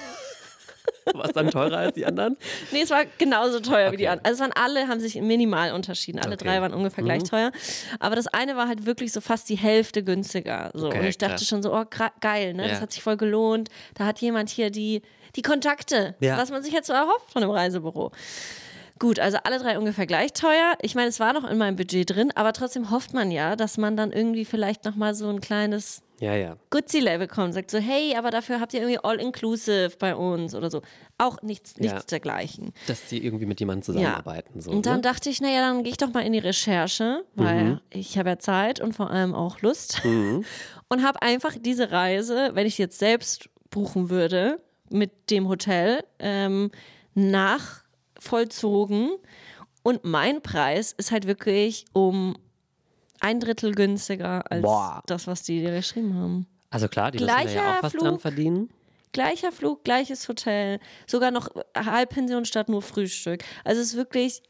War 1.13 1.25
es 1.25 1.31
dann 1.33 1.49
teurer 1.49 1.77
als 1.77 1.95
die 1.95 2.05
anderen? 2.05 2.37
Nee, 2.71 2.81
es 2.81 2.89
war 2.89 3.03
genauso 3.17 3.59
teuer 3.59 3.91
wie 3.91 3.97
die 3.97 4.03
Okay. 4.03 4.11
anderen. 4.13 4.25
Also 4.25 4.43
es 4.43 4.49
waren 4.49 4.63
alle, 4.63 4.87
haben 4.87 4.99
sich 4.99 5.15
minimal 5.21 5.73
unterschieden. 5.73 6.19
Alle 6.19 6.33
Okay. 6.35 6.45
drei 6.45 6.61
waren 6.61 6.73
ungefähr 6.73 7.03
gleich 7.03 7.23
teuer. 7.23 7.51
Aber 7.99 8.15
das 8.15 8.27
eine 8.27 8.55
war 8.55 8.67
halt 8.67 8.85
wirklich 8.85 9.11
so 9.11 9.21
fast 9.21 9.49
die 9.49 9.55
Hälfte 9.57 10.03
günstiger. 10.03 10.71
So. 10.73 10.87
Okay, 10.87 10.99
und 10.99 11.05
ich 11.05 11.17
dachte 11.17 11.35
krass. 11.35 11.47
schon 11.47 11.63
so, 11.63 11.73
oh, 11.73 11.83
geil, 12.21 12.53
ne? 12.53 12.63
Das 12.63 12.71
Ja. 12.73 12.81
hat 12.81 12.91
sich 12.91 13.01
voll 13.03 13.17
gelohnt. 13.17 13.69
Da 13.95 14.05
hat 14.05 14.19
jemand 14.19 14.49
hier 14.49 14.69
die, 14.69 15.01
die 15.35 15.41
Kontakte, 15.41 16.15
Ja. 16.19 16.37
was 16.37 16.49
man 16.51 16.63
sich 16.63 16.73
jetzt 16.73 16.87
so 16.87 16.93
erhofft 16.93 17.31
von 17.31 17.41
einem 17.43 17.51
Reisebüro. 17.51 18.11
Gut, 18.99 19.19
also 19.19 19.37
alle 19.43 19.59
drei 19.59 19.77
ungefähr 19.77 20.05
gleich 20.07 20.33
teuer. 20.33 20.75
Ich 20.81 20.95
meine, 20.95 21.07
es 21.09 21.19
war 21.19 21.33
noch 21.33 21.49
in 21.49 21.57
meinem 21.57 21.75
Budget 21.75 22.09
drin, 22.09 22.31
aber 22.35 22.53
trotzdem 22.53 22.89
hofft 22.91 23.13
man 23.13 23.31
ja, 23.31 23.55
dass 23.55 23.77
man 23.77 23.95
dann 23.97 24.11
irgendwie 24.11 24.45
vielleicht 24.45 24.85
nochmal 24.85 25.13
so 25.15 25.29
ein 25.29 25.39
kleines 25.41 26.01
Ja, 26.19 26.33
ja. 26.35 26.57
Gucci-Level 26.71 27.27
kommt, 27.27 27.53
sagt 27.53 27.69
so, 27.69 27.77
hey, 27.77 28.15
aber 28.17 28.31
dafür 28.31 28.59
habt 28.59 28.73
ihr 28.73 28.79
irgendwie 28.81 28.97
All-Inclusive 29.03 29.91
bei 29.99 30.15
uns 30.15 30.55
oder 30.55 30.71
so. 30.71 30.81
Auch 31.19 31.41
nichts, 31.43 31.77
nichts 31.77 31.93
Ja. 31.99 32.05
dergleichen. 32.09 32.73
Dass 32.87 33.05
die 33.05 33.23
irgendwie 33.23 33.45
mit 33.45 33.59
jemandem 33.59 33.83
zusammenarbeiten. 33.83 34.61
So, 34.61 34.71
Und 34.71 34.85
dann 34.87 34.95
ne? 34.97 35.01
dachte 35.01 35.29
ich, 35.29 35.41
naja, 35.41 35.61
dann 35.61 35.83
gehe 35.83 35.91
ich 35.91 35.97
doch 35.97 36.11
mal 36.13 36.21
in 36.21 36.33
die 36.33 36.39
Recherche, 36.39 37.23
weil 37.35 37.65
Mhm. 37.65 37.81
ich 37.91 38.17
habe 38.17 38.29
ja 38.29 38.39
Zeit 38.39 38.79
und 38.79 38.93
vor 38.93 39.11
allem 39.11 39.35
auch 39.35 39.61
Lust. 39.61 40.01
Und 40.89 41.03
habe 41.03 41.21
einfach 41.21 41.53
diese 41.59 41.91
Reise, 41.91 42.51
wenn 42.53 42.65
ich 42.65 42.77
jetzt 42.77 42.97
selbst 42.97 43.49
buchen 43.69 44.09
würde, 44.09 44.61
mit 44.89 45.29
dem 45.29 45.49
Hotel 45.49 46.01
ähm, 46.19 46.71
nachvollzogen. 48.17 49.11
Und 49.83 50.03
mein 50.03 50.41
Preis 50.41 50.91
ist 50.91 51.11
halt 51.11 51.27
wirklich 51.27 51.85
um 51.93 52.35
ein 53.19 53.39
Drittel 53.39 53.73
günstiger 53.73 54.49
als 54.51 54.61
Boah. 54.61 55.01
das, 55.07 55.27
was 55.27 55.43
die 55.43 55.61
dir 55.61 55.71
geschrieben 55.71 56.13
haben. 56.15 56.47
Also 56.69 56.87
klar, 56.87 57.11
die 57.11 57.19
müssen 57.19 57.27
da 57.27 57.37
ja 57.39 57.43
Gleicher 57.43 57.77
auch 57.79 57.83
was 57.83 57.91
Flug. 57.93 58.03
dran 58.03 58.19
verdienen. 58.19 58.69
Gleicher 59.13 59.51
Flug, 59.51 59.83
gleiches 59.83 60.27
Hotel, 60.27 60.79
sogar 61.07 61.31
noch 61.31 61.49
Halbpension 61.75 62.45
statt 62.45 62.67
nur 62.69 62.81
Frühstück. 62.81 63.43
Also 63.63 63.81
es 63.81 63.87
ist 63.89 63.95
wirklich 63.95 64.43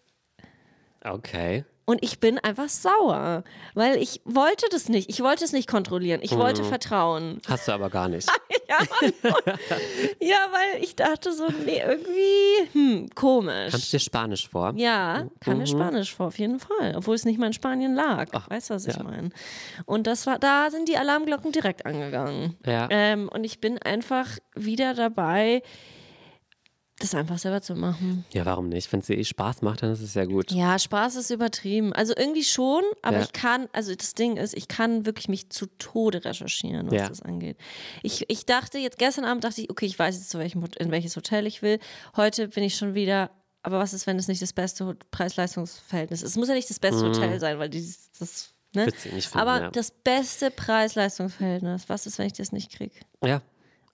Okay. 1.04 1.64
Und 1.90 2.04
ich 2.04 2.20
bin 2.20 2.38
einfach 2.38 2.68
sauer, 2.68 3.46
weil 3.74 3.96
ich 4.02 4.20
wollte 4.26 4.66
das 4.72 4.90
nicht. 4.90 5.10
Ich 5.10 5.22
wollte 5.24 5.46
es 5.46 5.54
nicht 5.54 5.70
kontrollieren. 5.70 6.20
Ich 6.22 6.36
wollte 6.36 6.62
Mhm. 6.62 6.68
vertrauen. 6.68 7.42
Hast 7.48 7.68
du 7.70 7.72
aber 7.72 7.90
gar 7.90 8.10
nicht. 8.10 8.30
Ja, 8.70 8.80
ja, 10.20 10.38
weil 10.52 10.84
ich 10.84 10.94
dachte 10.98 11.32
so, 11.32 11.48
nee, 11.66 11.80
irgendwie, 11.80 12.70
hm, 12.74 13.10
komisch. 13.16 13.72
Kannst 13.72 13.94
du 13.94 13.98
dir 13.98 14.02
Spanisch 14.02 14.50
vor? 14.50 14.74
ja, 14.76 15.28
kam 15.40 15.60
mir 15.60 15.68
Spanisch 15.68 16.14
vor, 16.14 16.28
auf 16.28 16.38
jeden 16.38 16.60
Fall. 16.60 16.94
Obwohl 16.98 17.16
es 17.16 17.24
nicht 17.24 17.40
mal 17.40 17.48
in 17.48 17.54
Spanien 17.54 17.96
lag. 17.96 18.28
weißt 18.50 18.70
du, 18.70 18.74
was 18.74 18.86
ich 18.86 18.98
ja. 18.98 19.04
meine? 19.04 19.30
Und 19.86 20.06
das 20.06 20.28
war, 20.28 20.38
da 20.38 20.70
sind 20.70 20.90
die 20.90 20.98
Alarmglocken 20.98 21.54
direkt 21.54 21.86
angegangen. 21.86 22.58
Ja. 22.66 22.88
Ähm, 22.92 23.30
und 23.34 23.46
ich 23.46 23.62
bin 23.62 23.78
einfach 23.82 24.28
wieder 24.54 24.94
dabei, 24.94 25.62
das 27.00 27.14
einfach 27.14 27.38
selber 27.38 27.62
zu 27.62 27.76
machen. 27.76 28.26
Ja, 28.34 28.46
warum 28.46 28.70
nicht? 28.70 28.92
Wenn 28.92 29.02
es 29.02 29.06
dir 29.06 29.18
eh 29.18 29.24
Spaß 29.24 29.62
macht, 29.62 29.84
dann 29.84 29.92
ist 29.92 30.02
es 30.02 30.16
ja 30.16 30.26
gut. 30.26 30.52
Ja, 30.52 30.80
Spaß 30.80 31.16
ist 31.16 31.30
übertrieben. 31.30 31.94
Also 31.94 32.14
irgendwie 32.18 32.44
schon, 32.44 32.84
aber 33.04 33.18
Ja. 33.18 33.24
ich 33.24 33.34
kann, 33.34 33.68
also 33.72 33.94
das 33.94 34.16
Ding 34.16 34.38
ist, 34.38 34.56
ich 34.58 34.68
kann 34.68 35.06
wirklich 35.06 35.30
mich 35.30 35.50
zu 35.52 35.68
Tode 35.78 36.26
recherchieren, 36.26 36.88
was 36.88 36.94
Ja. 36.96 37.08
das 37.10 37.22
angeht. 37.22 37.58
Ich, 38.02 38.26
ich 38.30 38.46
dachte 38.48 38.80
jetzt, 38.80 38.98
gestern 38.98 39.26
Abend 39.26 39.44
dachte 39.44 39.62
ich, 39.62 39.70
okay, 39.70 39.86
ich 39.86 39.98
weiß 39.98 40.16
jetzt, 40.16 40.30
zu 40.32 40.40
welchem, 40.40 40.64
in 40.80 40.90
welches 40.92 41.16
Hotel 41.16 41.46
ich 41.46 41.62
will. 41.62 41.80
Heute 42.16 42.48
bin 42.48 42.64
ich 42.64 42.76
schon 42.76 42.96
wieder, 42.96 43.30
aber 43.62 43.78
was 43.78 43.94
ist, 43.94 44.08
wenn 44.08 44.18
es 44.18 44.28
nicht 44.28 44.42
das 44.42 44.54
beste 44.54 44.98
Preis-Leistungs-Verhältnis 45.12 46.24
ist? 46.24 46.32
Es 46.32 46.36
muss 46.36 46.48
ja 46.48 46.56
nicht 46.56 46.70
das 46.70 46.80
beste 46.80 47.02
Hotel 47.06 47.40
sein, 47.40 47.60
weil 47.60 47.70
dieses, 47.70 48.12
das, 48.18 48.54
ne? 48.74 48.92
Finden, 48.92 49.38
aber 49.38 49.62
ja. 49.62 49.70
das 49.72 49.92
beste 49.92 50.50
Preis-Leistungs-Verhältnis, 50.50 51.90
was 51.90 52.08
ist, 52.08 52.18
wenn 52.18 52.28
ich 52.28 52.34
das 52.34 52.52
nicht 52.52 52.72
kriege? 52.72 52.96
Ja. 53.24 53.42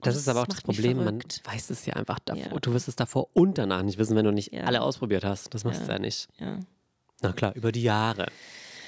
Das 0.03 0.15
das 0.15 0.23
ist 0.23 0.27
aber 0.27 0.41
auch 0.41 0.47
das 0.47 0.61
Problem, 0.61 1.03
man 1.03 1.19
weiß 1.45 1.69
es 1.69 1.85
ja 1.85 1.93
einfach 1.95 2.19
davor. 2.19 2.53
Ja. 2.53 2.59
Du 2.59 2.73
wirst 2.73 2.87
es 2.87 2.95
davor 2.95 3.27
und 3.33 3.57
danach 3.57 3.83
nicht 3.83 3.97
wissen, 3.97 4.15
wenn 4.15 4.25
du 4.25 4.31
nicht 4.31 4.53
Ja. 4.53 4.63
alle 4.63 4.81
ausprobiert 4.81 5.23
hast. 5.25 5.53
Das 5.53 5.63
machst 5.63 5.81
du 5.81 5.85
Ja. 5.87 5.93
ja 5.93 5.99
nicht. 5.99 6.27
Ja. 6.39 6.59
Na 7.21 7.31
klar, 7.33 7.55
über 7.55 7.71
die 7.71 7.83
Jahre. 7.83 8.27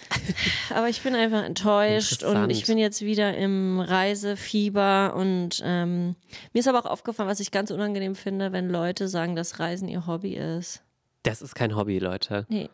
Aber 0.75 0.87
ich 0.87 1.01
bin 1.01 1.15
einfach 1.15 1.43
enttäuscht 1.43 2.23
und 2.23 2.49
ich 2.51 2.65
bin 2.67 2.77
jetzt 2.77 3.01
wieder 3.01 3.35
im 3.35 3.79
Reisefieber 3.79 5.15
und 5.15 5.61
ähm, 5.63 6.15
mir 6.53 6.59
ist 6.59 6.67
aber 6.67 6.79
auch 6.79 6.85
aufgefallen, 6.91 7.27
was 7.29 7.39
ich 7.39 7.49
ganz 7.51 7.71
unangenehm 7.71 8.13
finde, 8.15 8.51
wenn 8.51 8.69
Leute 8.69 9.07
sagen, 9.07 9.35
dass 9.35 9.59
Reisen 9.59 9.87
ihr 9.87 10.05
Hobby 10.05 10.35
ist. 10.35 10.83
Das 11.23 11.41
ist 11.41 11.55
kein 11.55 11.75
Hobby, 11.75 11.97
Leute. 11.97 12.45
Nee. 12.49 12.69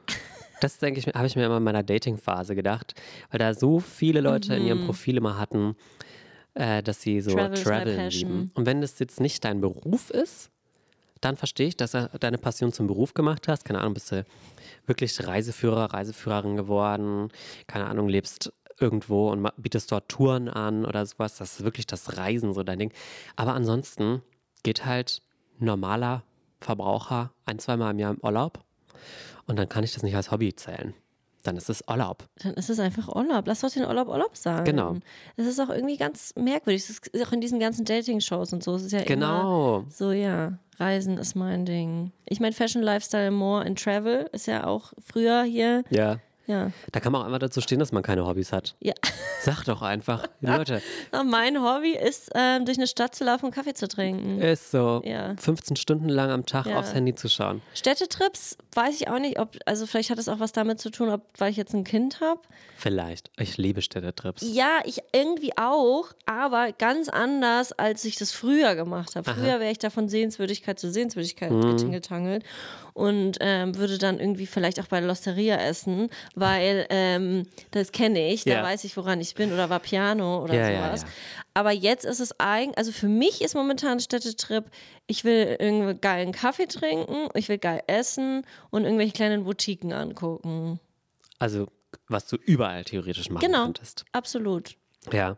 Das 0.60 0.78
denke 0.78 1.00
ich, 1.00 1.08
habe 1.08 1.26
ich 1.26 1.36
mir 1.36 1.46
immer 1.46 1.58
in 1.58 1.64
meiner 1.64 1.84
Dating-Phase 1.84 2.54
gedacht, 2.54 2.94
weil 3.32 3.40
da 3.40 3.54
so 3.54 3.80
viele 3.80 4.22
Leute 4.22 4.54
in 4.56 4.66
ihrem 4.66 4.86
Profil 4.86 5.18
immer 5.18 5.38
hatten, 5.40 5.76
äh, 6.54 6.84
dass 6.84 7.02
sie 7.02 7.22
so. 7.22 7.32
Travel 7.32 8.08
lieben. 8.10 8.52
Und 8.54 8.66
wenn 8.66 8.82
das 8.82 9.00
jetzt 9.00 9.20
nicht 9.20 9.44
dein 9.46 9.62
Beruf 9.62 10.10
ist, 10.10 10.52
dann 11.22 11.38
verstehe 11.38 11.68
ich, 11.68 11.78
dass 11.78 11.92
du 11.92 12.10
deine 12.20 12.40
Passion 12.40 12.74
zum 12.74 12.88
Beruf 12.88 13.14
gemacht 13.14 13.48
hast. 13.48 13.64
Keine 13.64 13.80
Ahnung, 13.80 13.94
bist 13.94 14.12
du 14.12 14.26
wirklich 14.88 15.26
Reiseführer, 15.26 15.94
Reiseführerin 15.94 16.56
geworden. 16.56 17.30
Keine 17.68 17.86
Ahnung, 17.86 18.10
lebst 18.10 18.52
irgendwo 18.80 19.30
und 19.30 19.48
bietest 19.58 19.92
dort 19.92 20.10
Touren 20.10 20.50
an 20.50 20.86
oder 20.86 21.06
sowas. 21.06 21.38
Das 21.38 21.60
ist 21.60 21.64
wirklich 21.64 21.86
das 21.86 22.18
Reisen 22.18 22.54
so 22.54 22.64
dein 22.64 22.80
Ding. 22.80 22.94
Aber 23.36 23.54
ansonsten 23.54 24.24
geht 24.64 24.86
halt 24.86 25.22
normaler 25.60 26.24
Verbraucher 26.60 27.32
ein, 27.46 27.60
zweimal 27.60 27.92
im 27.92 28.00
Jahr 28.00 28.12
im 28.14 28.20
Urlaub 28.22 28.64
und 29.46 29.58
dann 29.58 29.70
kann 29.70 29.84
ich 29.84 29.94
das 29.94 30.04
nicht 30.04 30.16
als 30.16 30.32
Hobby 30.32 30.56
zählen. 30.56 30.94
Dann 31.44 31.58
ist 31.58 31.70
es 31.70 31.84
Urlaub. 31.90 32.28
Dann 32.44 32.54
ist 32.54 32.70
es 32.70 32.80
einfach 32.80 33.08
Urlaub. 33.08 33.48
Lass 33.48 33.62
doch 33.62 33.70
den 33.72 33.86
Urlaub 33.86 34.08
Urlaub 34.08 34.36
sagen. 34.38 34.66
Genau. 34.66 34.96
Es 35.38 35.46
ist 35.48 35.60
auch 35.60 35.70
irgendwie 35.70 35.98
ganz 35.98 36.34
merkwürdig. 36.36 36.84
Es 36.84 36.90
ist 36.90 37.28
auch 37.28 37.32
in 37.32 37.42
diesen 37.42 37.60
ganzen 37.60 37.86
Dating-Shows 37.86 38.54
und 38.54 38.64
so. 38.64 38.76
Es 38.76 38.84
ist 38.84 38.92
ja 38.92 39.00
immer 39.00 39.08
Genau. 39.08 39.86
so, 39.90 40.12
ja, 40.12 40.58
Reisen 40.78 41.18
ist 41.18 41.36
mein 41.36 41.66
Ding. 41.66 42.12
Ich 42.28 42.40
meine, 42.40 42.54
Fashion, 42.54 42.82
Lifestyle, 42.82 43.32
More 43.32 43.66
and 43.66 43.82
Travel 43.82 44.30
ist 44.32 44.48
ja 44.48 44.66
auch 44.68 44.94
früher 45.00 45.44
hier. 45.44 45.84
Ja. 45.90 46.18
Ja. 46.48 46.72
Da 46.92 47.00
kann 47.00 47.12
man 47.12 47.22
auch 47.22 47.26
einfach 47.26 47.40
dazu 47.40 47.62
stehen, 47.62 47.80
dass 47.80 47.92
man 47.92 48.04
keine 48.04 48.26
Hobbys 48.26 48.52
hat. 48.52 48.76
Ja. 48.80 48.94
Sag 49.42 49.64
doch 49.66 49.82
einfach, 49.82 50.28
Leute, 50.42 50.82
mein 51.26 51.62
Hobby 51.62 51.92
ist, 51.96 52.30
ähm, 52.36 52.66
durch 52.66 52.78
eine 52.78 52.88
Stadt 52.88 53.16
zu 53.16 53.24
laufen 53.24 53.46
und 53.46 53.52
Kaffee 53.56 53.74
zu 53.74 53.88
trinken. 53.88 54.40
ist 54.42 54.72
so 54.72 55.02
Ja. 55.06 55.36
15 55.38 55.76
Stunden 55.78 56.10
lang 56.10 56.30
am 56.32 56.46
Tag 56.46 56.66
Ja. 56.66 56.80
aufs 56.80 56.94
Handy 56.94 57.16
zu 57.16 57.30
schauen. 57.30 57.62
Städtetrips 57.74 58.58
weiß 58.74 58.96
ich 59.02 59.08
auch 59.10 59.20
nicht, 59.20 59.40
ob, 59.40 59.58
also 59.66 59.86
vielleicht 59.86 60.10
hat 60.10 60.18
es 60.20 60.28
auch 60.30 60.40
was 60.40 60.52
damit 60.52 60.80
zu 60.80 60.90
tun, 60.90 61.10
ob, 61.10 61.22
weil 61.38 61.52
ich 61.52 61.58
jetzt 61.58 61.74
ein 61.74 61.84
Kind 61.84 62.22
habe. 62.22 62.42
Vielleicht. 62.78 63.30
Ich 63.38 63.58
liebe 63.58 63.82
Städtetrips. 63.82 64.42
Ja, 64.44 64.80
ich 64.86 65.00
irgendwie 65.14 65.52
auch, 65.58 66.06
aber 66.26 66.72
ganz 66.72 67.10
anders, 67.10 67.72
als 67.74 68.04
ich 68.06 68.16
das 68.18 68.32
früher 68.32 68.76
gemacht 68.76 69.16
habe. 69.16 69.32
Früher 69.32 69.60
wäre 69.60 69.72
ich 69.72 69.80
da 69.80 69.90
von 69.90 70.10
Sehenswürdigkeit 70.10 70.80
zu 70.80 70.92
Sehenswürdigkeit 70.92 71.52
Mhm. 71.52 71.62
getingeltangelt 71.62 72.44
und 72.94 73.38
ähm, 73.40 73.76
würde 73.78 73.98
dann 73.98 74.20
irgendwie 74.20 74.46
vielleicht 74.46 74.80
auch 74.80 74.88
bei 74.88 75.00
Losteria 75.00 75.56
essen, 75.58 76.10
weil 76.36 76.86
ähm, 76.90 77.44
das 77.72 77.92
kenne 77.92 78.32
ich, 78.32 78.44
da 78.46 78.54
Ja. 78.54 78.64
weiß 78.64 78.84
ich, 78.84 78.96
woran 78.98 79.22
ich 79.22 79.36
bin 79.36 79.52
oder 79.52 79.70
war 79.70 79.80
Piano 79.80 80.44
oder 80.44 80.56
Ja, 80.56 80.70
ja, 80.70 80.86
sowas. 80.88 81.02
ja. 81.04 81.08
Aber 81.54 81.72
jetzt 81.72 82.06
ist 82.06 82.20
es 82.20 82.40
eigentlich, 82.40 82.78
also 82.78 82.92
für 82.92 83.08
mich 83.08 83.42
ist 83.42 83.56
momentan 83.56 84.00
Städtetrip, 84.00 84.66
ich 85.08 85.24
will 85.24 85.58
irgendwie 85.60 85.96
geilen 85.96 86.32
Kaffee 86.32 86.68
trinken, 86.68 87.28
ich 87.34 87.50
will 87.50 87.58
geil 87.58 87.84
essen 87.88 88.46
und 88.70 88.84
irgendwelche 88.86 89.14
kleinen 89.14 89.44
Boutiquen 89.44 89.92
angucken. 89.94 90.80
Also, 91.40 91.68
was 92.08 92.28
du 92.28 92.38
überall 92.38 92.84
theoretisch 92.84 93.30
machen 93.30 93.46
Genau. 93.46 93.64
könntest. 93.66 94.06
Absolut. 94.12 94.76
Ja. 95.12 95.38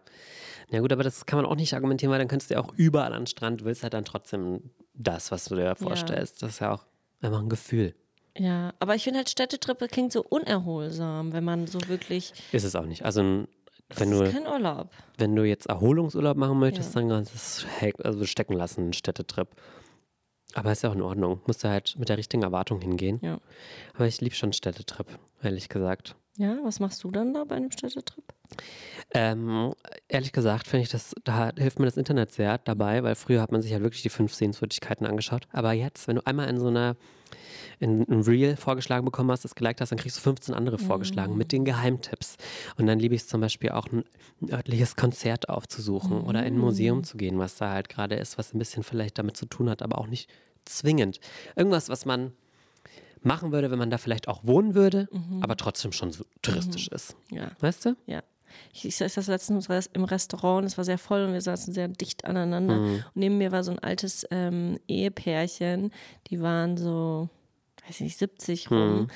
Ja 0.70 0.80
gut, 0.80 0.92
aber 0.92 1.04
das 1.04 1.26
kann 1.26 1.38
man 1.38 1.46
auch 1.46 1.56
nicht 1.56 1.74
argumentieren, 1.74 2.12
weil 2.12 2.20
dann 2.20 2.28
könntest 2.28 2.50
du 2.50 2.56
ja 2.56 2.60
auch 2.62 2.74
überall 2.76 3.14
an 3.14 3.22
den 3.24 3.28
Strand, 3.28 3.64
willst 3.64 3.84
halt 3.84 3.94
dann 3.94 4.06
trotzdem 4.06 4.72
das, 4.94 5.32
was 5.32 5.46
du 5.46 5.56
dir 5.56 5.76
vorstellst. 5.76 6.42
Das 6.42 6.52
ist 6.52 6.60
ja 6.60 6.74
auch 6.74 6.86
einfach 7.24 7.40
ein 7.42 7.50
Gefühl. 7.50 7.96
Ja, 8.38 8.74
aber 8.80 8.96
ich 8.96 9.04
finde 9.04 9.20
halt 9.20 9.30
Städtetrip 9.30 9.78
das 9.80 9.90
klingt 9.90 10.12
so 10.12 10.24
unerholsam, 10.28 11.34
wenn 11.34 11.44
man 11.44 11.68
so 11.68 11.80
wirklich. 11.88 12.34
Ist 12.52 12.64
es 12.64 12.76
auch 12.76 12.86
nicht. 12.86 13.06
Also 13.06 13.22
wenn 13.22 13.48
das 13.90 14.10
du, 14.10 14.24
ist 14.24 14.34
kein 14.34 14.48
Urlaub. 14.48 14.90
wenn 15.18 15.36
du 15.36 15.44
jetzt 15.44 15.68
Erholungsurlaub 15.68 16.36
machen 16.38 16.58
möchtest, 16.60 16.96
Ja. 16.96 17.02
dann 17.02 17.10
kannst 17.10 17.32
du 17.34 17.36
es 17.88 17.96
also 18.04 18.26
stecken 18.26 18.54
lassen, 18.54 18.82
einen 18.82 18.94
Städtetrip. 18.94 19.50
Aber 20.56 20.72
ist 20.72 20.84
ja 20.84 20.90
auch 20.90 20.96
in 20.96 21.02
Ordnung. 21.02 21.42
Musst 21.48 21.64
du 21.64 21.68
halt 21.70 21.96
mit 21.98 22.10
der 22.10 22.18
richtigen 22.18 22.44
Erwartung 22.44 22.80
hingehen. 22.82 23.20
Ja. 23.22 23.40
Aber 23.96 24.08
ich 24.08 24.20
liebe 24.22 24.36
schon 24.36 24.54
Städtetrip, 24.54 25.08
ehrlich 25.42 25.70
gesagt. 25.70 26.16
Ja, 26.38 26.58
was 26.64 26.80
machst 26.80 27.04
du 27.04 27.12
dann 27.12 27.34
da 27.34 27.44
bei 27.44 27.56
einem 27.56 27.72
Städtetrip? 27.72 28.24
Ähm, 29.14 29.74
ehrlich 30.08 30.32
gesagt 30.32 30.68
finde 30.68 30.84
ich 30.84 30.90
das, 30.90 31.14
da 31.24 31.52
hilft 31.56 31.80
mir 31.80 31.86
das 31.86 31.98
Internet 31.98 32.32
sehr 32.32 32.58
dabei, 32.58 33.04
weil 33.04 33.16
früher 33.16 33.42
hat 33.42 33.52
man 33.52 33.62
sich 33.62 33.72
ja 33.72 33.82
wirklich 33.82 34.02
die 34.02 34.10
fünf 34.10 34.34
Sehenswürdigkeiten 34.34 35.06
angeschaut. 35.06 35.48
Aber 35.52 35.74
jetzt, 35.74 36.08
wenn 36.08 36.16
du 36.16 36.26
einmal 36.26 36.50
in 36.50 36.60
so 36.60 36.68
einer 36.68 36.96
in 37.80 38.04
ein 38.10 38.22
Reel 38.22 38.56
vorgeschlagen 38.56 39.04
bekommen 39.04 39.32
hast, 39.32 39.44
das 39.44 39.56
geliked 39.56 39.82
hast, 39.82 39.92
dann 39.92 40.00
kriegst 40.00 40.18
du 40.18 40.22
15 40.22 40.56
andere 40.56 40.78
vorgeschlagen 40.78 41.36
mit 41.36 41.52
den 41.52 41.66
Geheimtipps. 41.66 42.38
Und 42.78 42.88
dann 42.88 43.00
liebe 43.00 43.16
ich 43.16 43.22
es 43.22 43.28
zum 43.28 43.42
Beispiel 43.42 43.72
auch, 43.72 43.88
ein, 43.92 44.06
ein 44.42 44.54
örtliches 44.54 44.96
Konzert 44.96 45.50
aufzusuchen 45.50 46.22
oder 46.22 46.46
in 46.46 46.56
ein 46.56 46.60
Museum 46.60 47.04
zu 47.04 47.18
gehen, 47.18 47.40
was 47.40 47.58
da 47.58 47.72
halt 47.72 47.90
gerade 47.90 48.16
ist, 48.16 48.38
was 48.38 48.54
ein 48.54 48.60
bisschen 48.60 48.84
vielleicht 48.84 49.18
damit 49.18 49.36
zu 49.36 49.46
tun 49.48 49.70
hat, 49.70 49.82
aber 49.82 49.98
auch 49.98 50.08
nicht 50.08 50.30
zwingend. 50.66 51.20
Irgendwas, 51.56 51.90
was 51.90 52.06
man 52.06 52.32
machen 53.26 53.52
würde, 53.52 53.72
wenn 53.72 53.80
man 53.80 53.90
da 53.90 53.98
vielleicht 53.98 54.28
auch 54.28 54.44
wohnen 54.44 54.76
würde, 54.76 55.08
aber 55.42 55.58
trotzdem 55.58 55.92
schon 55.92 56.12
so 56.12 56.26
touristisch 56.42 56.88
ist. 56.90 57.16
Ja. 57.32 57.52
Weißt 57.60 57.86
du? 57.86 57.96
Ja. 58.06 58.24
Ich, 58.74 58.86
ich 58.86 58.98
saß 58.98 59.14
das 59.16 59.28
letztens 59.28 59.68
im 59.94 60.04
Restaurant, 60.04 60.66
es 60.66 60.78
war 60.78 60.86
sehr 60.86 60.98
voll 60.98 61.24
und 61.26 61.34
wir 61.34 61.42
saßen 61.42 61.74
sehr 61.74 61.88
dicht 61.88 62.26
aneinander. 62.26 62.76
Und 62.76 63.04
neben 63.16 63.38
mir 63.38 63.52
war 63.52 63.64
so 63.64 63.72
ein 63.72 63.80
altes 63.80 64.26
ähm, 64.32 64.78
Ehepärchen, 64.88 65.92
die 66.28 66.42
waren 66.42 66.78
so, 66.78 67.30
weiß 67.88 68.02
nicht, 68.02 68.18
70 68.18 68.72
rum. 68.72 69.08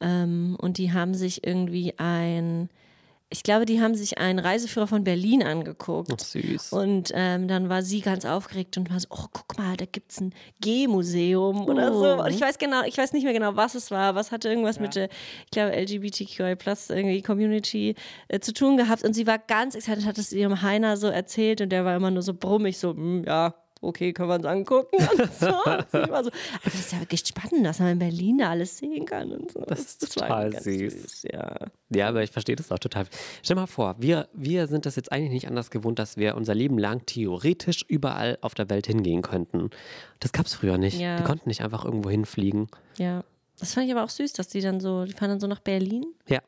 Ähm, 0.00 0.56
und 0.58 0.78
die 0.78 0.92
haben 0.92 1.14
sich 1.14 1.46
irgendwie 1.46 1.98
ein, 1.98 2.70
ich 3.28 3.42
glaube, 3.42 3.64
die 3.66 3.80
haben 3.80 3.94
sich 3.96 4.18
einen 4.18 4.38
Reiseführer 4.38 4.86
von 4.86 5.02
Berlin 5.02 5.42
angeguckt. 5.42 6.10
Ach, 6.14 6.18
süß. 6.24 6.72
Und 6.72 7.10
ähm, 7.14 7.48
dann 7.48 7.68
war 7.68 7.82
sie 7.82 8.00
ganz 8.00 8.24
aufgeregt 8.24 8.76
und 8.78 8.88
war 8.90 9.00
so, 9.00 9.08
oh, 9.10 9.24
guck 9.32 9.58
mal, 9.58 9.76
da 9.76 9.84
gibt 9.84 10.12
es 10.12 10.20
ein 10.20 10.32
G-Museum 10.60 11.66
oder 11.66 11.92
so. 11.92 12.22
Und 12.22 12.30
ich 12.30 12.40
weiß 12.40 12.58
genau, 12.58 12.82
ich 12.84 12.96
weiß 12.96 13.12
nicht 13.12 13.24
mehr 13.24 13.32
genau, 13.32 13.56
was 13.56 13.74
es 13.74 13.90
war, 13.90 14.14
was 14.14 14.30
hatte 14.30 14.48
irgendwas 14.48 14.78
mit 14.78 14.94
der, 14.94 15.08
ich 15.44 15.50
glaube, 15.50 15.72
LGBTQI 15.76 16.54
Plus 16.56 16.90
irgendwie 16.90 17.22
Community 17.22 17.96
äh, 18.28 18.38
zu 18.40 18.52
tun 18.52 18.76
gehabt. 18.76 19.02
Und 19.04 19.14
sie 19.14 19.26
war 19.26 19.38
ganz 19.38 19.74
excited, 19.74 20.06
hat 20.06 20.18
es 20.18 20.32
ihrem 20.32 20.62
Heiner 20.62 20.96
so 20.96 21.08
erzählt 21.08 21.60
und 21.60 21.70
der 21.70 21.84
war 21.84 21.96
immer 21.96 22.10
nur 22.12 22.22
so 22.22 22.32
brummig, 22.34 22.78
so, 22.78 22.90
"Hm, 22.90 23.24
ja. 23.26 23.54
Okay, 23.86 24.12
können 24.12 24.28
wir 24.28 24.34
uns 24.34 24.44
angucken. 24.44 24.96
Und 24.96 25.32
so. 25.40 25.46
So, 25.92 25.98
aber 26.02 26.30
das 26.64 26.74
ist 26.74 26.92
ja 26.92 27.00
wirklich 27.00 27.20
spannend, 27.26 27.64
dass 27.64 27.78
man 27.78 27.88
in 27.90 27.98
Berlin 27.98 28.42
alles 28.42 28.78
sehen 28.78 29.06
kann 29.06 29.32
und 29.32 29.52
so. 29.52 29.60
Das 29.60 29.80
ist 29.80 30.14
total 30.14 30.50
ganz 30.50 30.64
süß. 30.64 31.22
Ja. 31.32 31.54
Ja, 31.90 32.08
aber 32.08 32.22
ich 32.22 32.30
verstehe 32.30 32.56
das 32.56 32.72
auch 32.72 32.78
total. 32.78 33.06
Stell 33.42 33.56
mal 33.56 33.66
vor, 33.66 33.94
wir, 33.98 34.28
wir 34.32 34.66
sind 34.66 34.86
das 34.86 34.96
jetzt 34.96 35.12
eigentlich 35.12 35.30
nicht 35.32 35.48
anders 35.48 35.70
gewohnt, 35.70 35.98
dass 35.98 36.16
wir 36.16 36.34
unser 36.36 36.54
Leben 36.54 36.78
lang 36.78 37.06
theoretisch 37.06 37.84
überall 37.86 38.38
auf 38.40 38.54
der 38.54 38.68
Welt 38.70 38.86
hingehen 38.86 39.22
könnten. 39.22 39.70
Das 40.20 40.32
gab 40.32 40.46
es 40.46 40.54
früher 40.54 40.78
nicht. 40.78 40.98
Ja. 40.98 41.18
Wir 41.18 41.24
konnten 41.24 41.48
nicht 41.48 41.62
einfach 41.62 41.84
irgendwo 41.84 42.10
hinfliegen. 42.10 42.68
ja. 42.96 43.22
Das 43.58 43.72
fand 43.72 43.86
ich 43.86 43.92
aber 43.92 44.04
auch 44.04 44.10
süß, 44.10 44.34
dass 44.34 44.48
die 44.48 44.60
dann 44.60 44.80
so, 44.80 45.04
die 45.06 45.12
fahren 45.14 45.30
dann 45.30 45.40
so 45.40 45.46
nach 45.46 45.60
Berlin 45.60 46.04
Ja, 46.28 46.40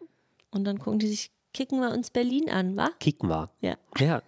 Und 0.51 0.64
dann 0.64 0.78
gucken 0.78 0.99
die 0.99 1.07
sich, 1.09 1.30
kicken 1.55 1.80
wir 1.80 1.91
uns 1.91 2.11
Berlin 2.11 2.51
an, 2.51 2.76
wa? 2.76 2.91
kicken 3.01 3.30
wir. 3.30 3.49
Ja. 3.62 3.76
Ja, 3.99 4.20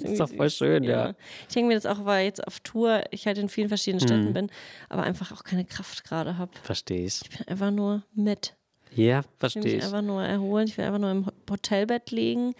das 0.00 0.10
ist 0.12 0.20
doch 0.20 0.30
voll 0.30 0.50
schön, 0.50 0.84
ja. 0.84 1.14
Ich 1.48 1.54
denke 1.54 1.68
mir 1.68 1.74
das 1.74 1.86
auch, 1.86 2.04
weil 2.04 2.24
jetzt 2.26 2.46
auf 2.46 2.60
Tour 2.60 3.02
ich 3.10 3.26
halt 3.26 3.38
in 3.38 3.48
vielen 3.48 3.68
verschiedenen 3.68 4.02
Mhm. 4.02 4.08
Städten 4.08 4.32
bin, 4.32 4.50
aber 4.88 5.02
einfach 5.02 5.32
auch 5.32 5.44
keine 5.44 5.64
Kraft 5.64 6.04
gerade 6.04 6.38
habe. 6.38 6.50
Verstehe 6.62 7.04
ich. 7.06 7.20
Ich 7.22 7.36
bin 7.38 7.46
einfach 7.48 7.70
nur 7.70 8.02
mit. 8.14 8.54
Ja, 8.94 9.20
Ich 9.20 9.24
will 9.26 9.30
verstehe 9.38 9.62
mich 9.64 9.74
ich. 9.74 9.84
einfach 9.84 10.02
nur 10.02 10.22
erholen. 10.22 10.66
Ich 10.66 10.78
will 10.78 10.84
einfach 10.86 10.98
nur 10.98 11.10
im 11.10 11.26
Ho- 11.26 11.32
Hotelbett 11.50 12.10
liegen, 12.10 12.54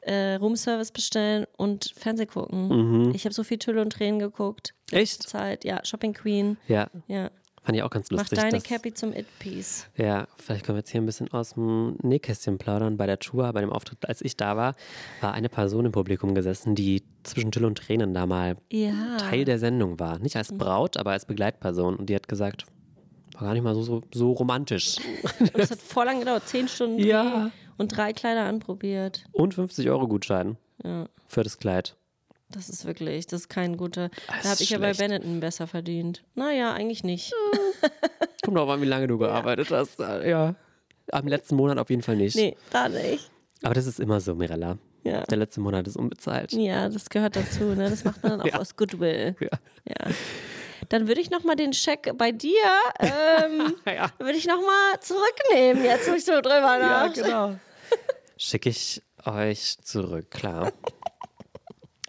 äh, 0.00 0.34
Roomservice 0.36 0.90
bestellen 0.92 1.46
und 1.56 1.92
Fernseh 1.96 2.26
gucken. 2.26 3.12
Ich 3.14 3.24
habe 3.24 3.34
so 3.34 3.42
viel 3.44 3.58
Tülle 3.58 3.82
und 3.82 3.92
Tränen 3.92 4.18
geguckt. 4.18 4.72
Mhm. 4.92 4.98
Echt? 4.98 5.22
Zeit, 5.28 5.64
ja. 5.64 5.84
Shopping 5.84 6.14
Queen. 6.14 6.56
Ja, 6.68 6.88
Ja. 7.08 7.30
Fand 7.66 7.76
ich 7.76 7.82
auch 7.82 7.90
ganz 7.90 8.10
Mach 8.10 8.20
lustig. 8.20 8.38
deine 8.38 8.52
dass- 8.52 8.62
Cappy 8.62 8.94
zum 8.94 9.12
It-Piece. 9.12 9.88
Ja, 9.96 10.26
vielleicht 10.38 10.64
können 10.64 10.76
wir 10.76 10.80
jetzt 10.80 10.90
hier 10.90 11.00
ein 11.02 11.06
bisschen 11.06 11.30
aus 11.32 11.54
dem 11.54 11.96
Nähkästchen 12.02 12.56
plaudern. 12.58 12.96
Bei 12.96 13.06
der 13.06 13.18
Tour, 13.18 13.52
bei 13.52 13.60
dem 13.60 13.70
Auftritt, 13.70 14.08
als 14.08 14.22
ich 14.22 14.36
da 14.36 14.56
war, 14.56 14.74
war 15.20 15.34
eine 15.34 15.48
Person 15.48 15.84
im 15.86 15.92
Publikum 15.92 16.34
gesessen, 16.34 16.74
die 16.74 17.02
zwischen 17.24 17.50
Tüll 17.52 17.64
und 17.64 17.76
Tränen 17.78 18.14
da 18.14 18.24
mal 18.26 18.56
Ja. 18.72 19.16
Teil 19.18 19.44
der 19.44 19.58
Sendung 19.58 19.98
war. 20.00 20.18
Nicht 20.20 20.34
Mhm. 20.34 20.38
als 20.38 20.56
Braut, 20.56 20.96
aber 20.96 21.10
als 21.10 21.26
Begleitperson. 21.26 21.96
Und 21.96 22.08
die 22.08 22.14
hat 22.14 22.28
gesagt, 22.28 22.64
war 23.34 23.42
gar 23.42 23.52
nicht 23.52 23.62
mal 23.64 23.74
so, 23.74 23.82
so, 23.82 24.02
so 24.14 24.32
romantisch. 24.32 24.96
Und 25.40 25.58
das 25.58 25.70
hat 25.70 25.78
voll 25.80 26.06
lang 26.06 26.20
gedauert. 26.20 26.46
Zehn 26.48 26.68
Stunden 26.68 27.00
Ja. 27.00 27.50
Und 27.78 27.94
drei 27.96 28.14
Kleider 28.14 28.44
anprobiert. 28.44 29.24
Und 29.32 29.52
50 29.52 29.90
Euro 29.90 30.08
Gutschein 30.08 30.56
Ja. 30.82 31.08
für 31.26 31.42
das 31.42 31.58
Kleid. 31.58 31.96
Das 32.50 32.68
ist 32.68 32.84
wirklich, 32.84 33.26
das 33.26 33.42
ist 33.42 33.48
kein 33.48 33.76
guter. 33.76 34.08
Das 34.28 34.42
Da 34.42 34.48
habe 34.50 34.62
ich 34.62 34.70
ja 34.70 34.78
bei. 34.78 34.92
Benetton 34.92 35.40
besser 35.40 35.66
verdient. 35.66 36.22
Naja, 36.34 36.72
eigentlich 36.72 37.02
nicht. 37.04 37.32
Kommt 38.44 38.56
auch 38.58 38.68
an, 38.68 38.80
wie 38.80 38.86
lange 38.86 39.08
du 39.08 39.18
gearbeitet 39.18 39.70
hast. 39.70 39.98
Äh, 40.00 40.30
Ja. 40.30 40.54
Am 41.12 41.26
letzten 41.28 41.54
Monat 41.56 41.78
auf 41.78 41.88
jeden 41.90 42.02
Fall 42.02 42.16
nicht. 42.16 42.34
Nee, 42.36 42.56
da 42.70 42.88
nicht. 42.88 43.30
Aber 43.62 43.74
das 43.74 43.86
ist 43.86 44.00
immer 44.00 44.20
so, 44.20 44.34
Mirella. 44.34 44.76
Ja. 45.04 45.22
Der 45.22 45.38
letzte 45.38 45.60
Monat 45.60 45.86
ist 45.86 45.96
unbezahlt. 45.96 46.52
Ja, 46.52 46.88
das 46.88 47.08
gehört 47.10 47.36
dazu. 47.36 47.62
Ne? 47.64 47.88
Das 47.90 48.02
macht 48.04 48.22
man 48.24 48.32
dann 48.32 48.40
auch 48.42 48.46
Ja. 48.54 48.58
aus 48.58 48.74
Goodwill. 48.74 49.36
Ja. 49.40 49.48
Ja. 49.88 50.10
Dann 50.88 51.06
würde 51.08 51.20
ich 51.20 51.30
nochmal 51.30 51.54
den 51.56 51.72
Scheck 51.72 52.12
bei 52.18 52.32
dir, 52.32 52.60
ähm, 53.00 53.74
Ja. 53.86 54.10
würde 54.18 54.36
ich 54.36 54.46
nochmal 54.46 54.98
zurücknehmen, 55.00 55.84
jetzt 55.84 56.08
wo 56.10 56.14
ich 56.14 56.24
so 56.24 56.32
drüber 56.40 56.78
nach. 56.78 57.12
genau. 57.12 57.56
Schicke 58.36 58.68
ich 58.68 59.00
euch 59.24 59.78
zurück, 59.82 60.30
klar. 60.30 60.72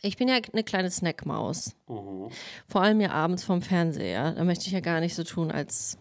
Ich 0.01 0.17
bin 0.17 0.27
ja 0.27 0.35
eine 0.35 0.63
kleine 0.63 0.91
Snackmaus. 0.91 1.75
Mhm. 1.87 2.29
Vor 2.67 2.81
allem 2.81 3.01
ja 3.01 3.11
abends 3.11 3.43
vorm 3.43 3.61
Fernseher. 3.61 4.33
Da 4.33 4.43
möchte 4.43 4.67
ich 4.67 4.71
ja 4.71 4.79
gar 4.79 4.99
nicht 4.99 5.15
so 5.15 5.23
tun, 5.23 5.51
als, 5.51 5.97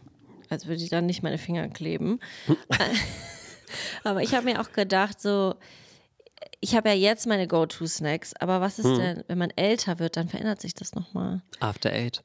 als 0.48 0.66
würde 0.66 0.82
ich 0.82 0.90
dann 0.90 1.06
nicht 1.06 1.22
meine 1.22 1.38
Finger 1.38 1.68
kleben. 1.68 2.20
aber 4.04 4.22
ich 4.22 4.34
habe 4.34 4.44
mir 4.44 4.60
auch 4.60 4.72
gedacht, 4.72 5.20
so, 5.20 5.54
ich 6.60 6.76
habe 6.76 6.90
ja 6.90 6.94
jetzt 6.94 7.26
meine 7.26 7.46
Go-To-Snacks, 7.46 8.34
aber 8.38 8.60
was 8.60 8.78
ist 8.78 8.96
denn, 8.96 9.24
wenn 9.28 9.38
man 9.38 9.50
älter 9.50 9.98
wird, 9.98 10.16
dann 10.16 10.28
verändert 10.28 10.60
sich 10.60 10.74
das 10.74 10.94
nochmal. 10.94 11.42
After 11.60 11.90
Eight. 11.90 12.22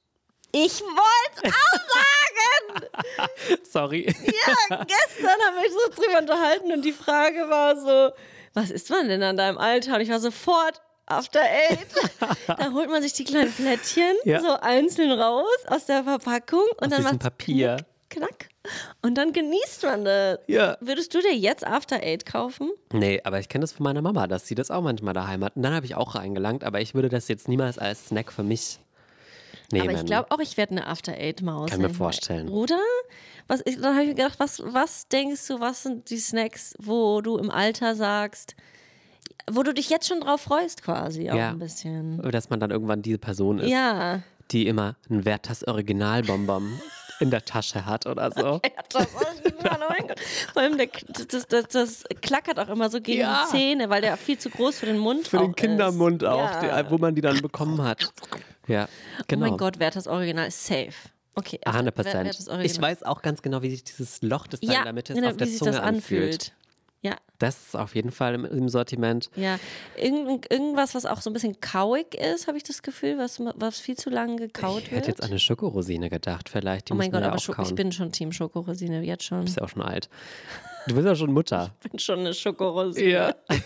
Ich 0.52 0.82
wollte 0.82 1.44
es 1.44 1.54
auch 1.54 1.80
sagen! 1.96 3.62
Sorry. 3.64 4.06
Ja, 4.06 4.84
gestern 4.86 5.40
haben 5.46 5.56
wir 5.56 5.66
uns 5.66 5.96
so 5.96 6.02
drüber 6.02 6.20
unterhalten 6.20 6.72
und 6.74 6.84
die 6.84 6.92
Frage 6.92 7.50
war 7.50 7.80
so, 7.80 8.14
was 8.54 8.70
isst 8.70 8.90
man 8.90 9.08
denn 9.08 9.24
an 9.24 9.38
deinem 9.38 9.58
Alter? 9.58 9.96
Und 9.96 10.02
ich 10.02 10.10
war 10.10 10.20
sofort 10.20 10.82
After 11.12 11.42
Eight. 11.42 11.88
da 12.48 12.72
holt 12.72 12.90
man 12.90 13.02
sich 13.02 13.14
die 13.14 13.24
kleinen 13.24 13.52
Plättchen 13.52 14.16
Ja. 14.26 14.40
so 14.42 14.54
einzeln 14.62 15.12
raus 15.12 15.46
aus 15.68 15.86
der 15.86 16.04
Verpackung 16.04 16.66
und 16.80 16.86
Aus 16.88 16.90
dann 16.90 17.04
macht's 17.04 17.18
Papier. 17.20 17.78
Knack, 18.10 18.30
knack. 18.30 18.50
Und 19.02 19.16
dann 19.16 19.34
genießt 19.34 19.84
man 19.84 20.06
das. 20.06 20.40
Ja. 20.48 20.78
Würdest 20.82 21.14
du 21.14 21.22
dir 21.22 21.34
jetzt 21.36 21.66
After 21.66 21.98
Eight 21.98 22.26
kaufen? 22.26 22.70
Nee, 22.94 23.22
aber 23.24 23.40
ich 23.40 23.50
kenne 23.50 23.64
das 23.64 23.72
von 23.72 23.84
meiner 23.84 24.02
Mama, 24.02 24.28
dass 24.28 24.48
sie 24.48 24.56
das 24.56 24.70
auch 24.70 24.82
manchmal 24.82 25.14
daheim 25.14 25.44
hat. 25.44 25.56
Und 25.56 25.64
dann 25.64 25.74
habe 25.74 25.86
ich 25.86 25.96
auch 25.96 26.16
reingelangt, 26.16 26.64
aber 26.64 26.82
ich 26.82 26.94
würde 26.94 27.10
das 27.10 27.28
jetzt 27.28 27.48
niemals 27.48 27.78
als 27.80 28.08
Snack 28.08 28.32
für 28.32 28.44
mich 28.44 28.80
nehmen. 29.72 29.90
Aber 29.90 29.98
ich 29.98 30.06
glaube 30.06 30.30
auch, 30.32 30.40
ich 30.40 30.58
werde 30.58 30.72
eine 30.72 30.88
After 30.88 31.14
Eight 31.14 31.42
Maus. 31.42 31.72
Kann 31.72 31.82
mir 31.82 31.90
vorstellen. 31.90 32.50
Oder? 32.50 32.80
Was, 33.48 33.62
ich, 33.66 33.76
dann 33.82 33.94
habe 33.96 34.04
ich 34.04 34.10
mir 34.10 34.16
gedacht, 34.16 34.40
was, 34.40 34.62
was 34.64 35.08
denkst 35.08 35.48
du, 35.48 35.60
was 35.60 35.84
sind 35.84 36.10
die 36.10 36.20
Snacks, 36.20 36.76
wo 36.80 37.22
du 37.22 37.38
im 37.38 37.50
Alter 37.50 37.96
sagst, 37.96 38.56
wo 39.50 39.64
du 39.64 39.74
dich 39.74 39.90
jetzt 39.90 40.08
schon 40.08 40.22
drauf 40.22 40.42
freust 40.42 40.84
quasi 40.84 41.30
auch 41.32 41.36
Ja. 41.36 41.50
ein 41.50 41.60
bisschen. 41.60 42.22
dass 42.32 42.50
man 42.50 42.60
dann 42.60 42.72
irgendwann 42.72 43.02
diese 43.02 43.18
Person 43.18 43.60
ist, 43.60 43.70
Ja. 43.70 44.22
die 44.52 44.68
immer 44.68 44.96
ein 45.10 45.24
Werthers 45.26 45.64
Originalbonbon 45.68 46.80
in 47.20 47.30
der 47.32 47.46
Tasche 47.46 47.86
hat 47.86 48.06
oder 48.08 48.32
so. 48.32 48.60
Das, 48.94 49.08
oh 49.16 49.90
mein 49.90 50.08
Gott. 50.08 50.20
Vor 50.52 50.62
allem 50.64 50.78
der, 50.78 50.88
das, 51.30 51.48
das, 51.48 51.68
das 51.70 52.04
klackert 52.22 52.60
auch 52.60 52.68
immer 52.68 52.90
so 52.90 53.00
gegen 53.00 53.22
Ja. 53.22 53.46
die 53.46 53.52
Zähne, 53.58 53.90
weil 53.90 54.02
der 54.02 54.18
viel 54.18 54.38
zu 54.38 54.50
groß 54.50 54.80
für 54.80 54.86
den 54.88 54.98
Mund 54.98 55.28
Für 55.30 55.40
auch 55.40 55.44
den 55.44 55.56
Kindermund 55.56 56.24
ist. 56.24 56.28
auch, 56.30 56.62
Ja. 56.64 56.84
die, 56.84 56.90
wo 56.90 56.98
man 56.98 57.16
die 57.16 57.22
dann 57.22 57.42
bekommen 57.42 57.82
hat. 57.84 58.12
Ja, 58.68 58.90
genau. 59.28 59.46
Oh 59.46 59.50
mein 59.52 59.58
Gott, 59.58 59.76
wer 59.80 59.92
das 59.92 60.08
Original? 60.08 60.52
Safe. 60.52 60.92
Okay. 61.36 61.60
100 61.66 61.96
wer- 61.98 62.06
wer 62.06 62.14
hat 62.26 62.36
Prozent. 62.36 62.66
Ich 62.66 62.82
weiß 62.82 63.04
auch 63.04 63.22
ganz 63.22 63.42
genau, 63.42 63.62
wie 63.62 63.70
sich 63.70 63.84
dieses 63.86 64.22
Loch, 64.22 64.48
das 64.48 64.60
da 64.60 64.72
ja, 64.74 64.80
in 64.80 64.84
der 64.86 64.94
Mitte 64.94 65.14
ist, 65.14 65.18
genau, 65.20 65.30
auf 65.32 65.38
der 65.38 65.48
Zunge 65.48 65.82
anfühlt. 65.82 66.52
Ja, 67.04 67.16
Das 67.40 67.60
ist 67.60 67.76
auf 67.76 67.96
jeden 67.96 68.12
Fall 68.12 68.36
im, 68.36 68.46
im 68.46 68.70
Sortiment. 68.70 69.32
ja. 69.36 69.58
Irgend, 69.98 70.52
irgendwas, 70.52 70.94
was 70.94 71.06
auch 71.08 71.20
so 71.22 71.30
ein 71.32 71.34
bisschen 71.34 71.60
kauig 71.60 72.14
ist, 72.14 72.48
habe 72.48 72.58
ich 72.58 72.64
das 72.64 72.84
Gefühl, 72.84 73.18
was, 73.18 73.40
was 73.56 73.80
viel 73.80 73.96
zu 73.98 74.10
lange 74.12 74.36
gekaut 74.36 74.84
Ich 74.84 74.92
wird. 74.92 75.02
hätte 75.02 75.12
jetzt 75.12 75.24
an 75.24 75.30
eine 75.32 75.40
Schokorosine 75.40 76.10
gedacht, 76.12 76.48
vielleicht. 76.50 76.90
Die 76.90 76.94
oh 76.94 76.96
mein 76.96 77.12
Gott, 77.12 77.24
aber 77.24 77.40
Schoko, 77.40 77.64
ich 77.64 77.74
bin 77.74 77.92
schon 77.92 78.12
Team 78.12 78.32
Schokorosine, 78.32 79.02
jetzt 79.02 79.24
schon. 79.24 79.40
Du 79.40 79.44
bist 79.46 79.58
ja 79.58 79.64
auch 79.64 79.70
schon 79.70 79.82
alt. 79.82 80.10
Du 80.88 80.94
bist 80.96 81.08
ja 81.08 81.16
schon 81.16 81.32
Mutter. 81.34 81.74
Ich 81.84 81.90
bin 81.90 82.00
schon 82.00 82.20
eine 82.20 82.34
Schokorosine. 82.36 83.10
Ja. 83.10 83.36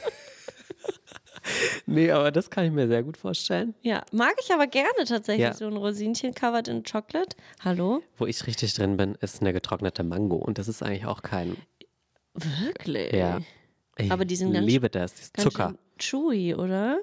nee, 1.86 2.09
aber 2.11 2.31
das 2.31 2.49
kann 2.49 2.65
ich 2.65 2.71
mir 2.71 2.88
sehr 2.88 3.03
gut 3.03 3.17
vorstellen. 3.17 3.75
Ja, 3.81 4.03
mag 4.11 4.33
ich 4.41 4.51
aber 4.53 4.67
gerne 4.67 5.03
tatsächlich, 5.07 5.45
Ja. 5.45 5.53
so 5.53 5.67
ein 5.67 5.77
Rosinchen 5.77 6.33
covered 6.33 6.67
in 6.67 6.83
Chocolate. 6.83 7.36
Hallo? 7.63 8.01
Wo 8.17 8.25
ich 8.25 8.47
richtig 8.47 8.73
drin 8.73 8.97
bin, 8.97 9.15
ist 9.21 9.41
eine 9.41 9.53
getrocknete 9.53 10.03
Mango. 10.03 10.38
Und 10.38 10.57
das 10.57 10.67
ist 10.67 10.81
eigentlich 10.81 11.05
auch 11.05 11.21
kein. 11.21 11.55
Wirklich? 12.36 13.13
Ja. 13.13 13.39
Ich 13.97 14.11
Aber 14.11 14.25
die 14.25 14.36
sind 14.36 14.51
ganz- 14.53 14.65
liebe 14.65 14.89
das. 14.89 15.13
Das 15.13 15.21
ist 15.21 15.38
Zucker. 15.39 15.69
Mhm. 15.69 15.77
chewy, 15.97 16.53
oder? 16.55 16.99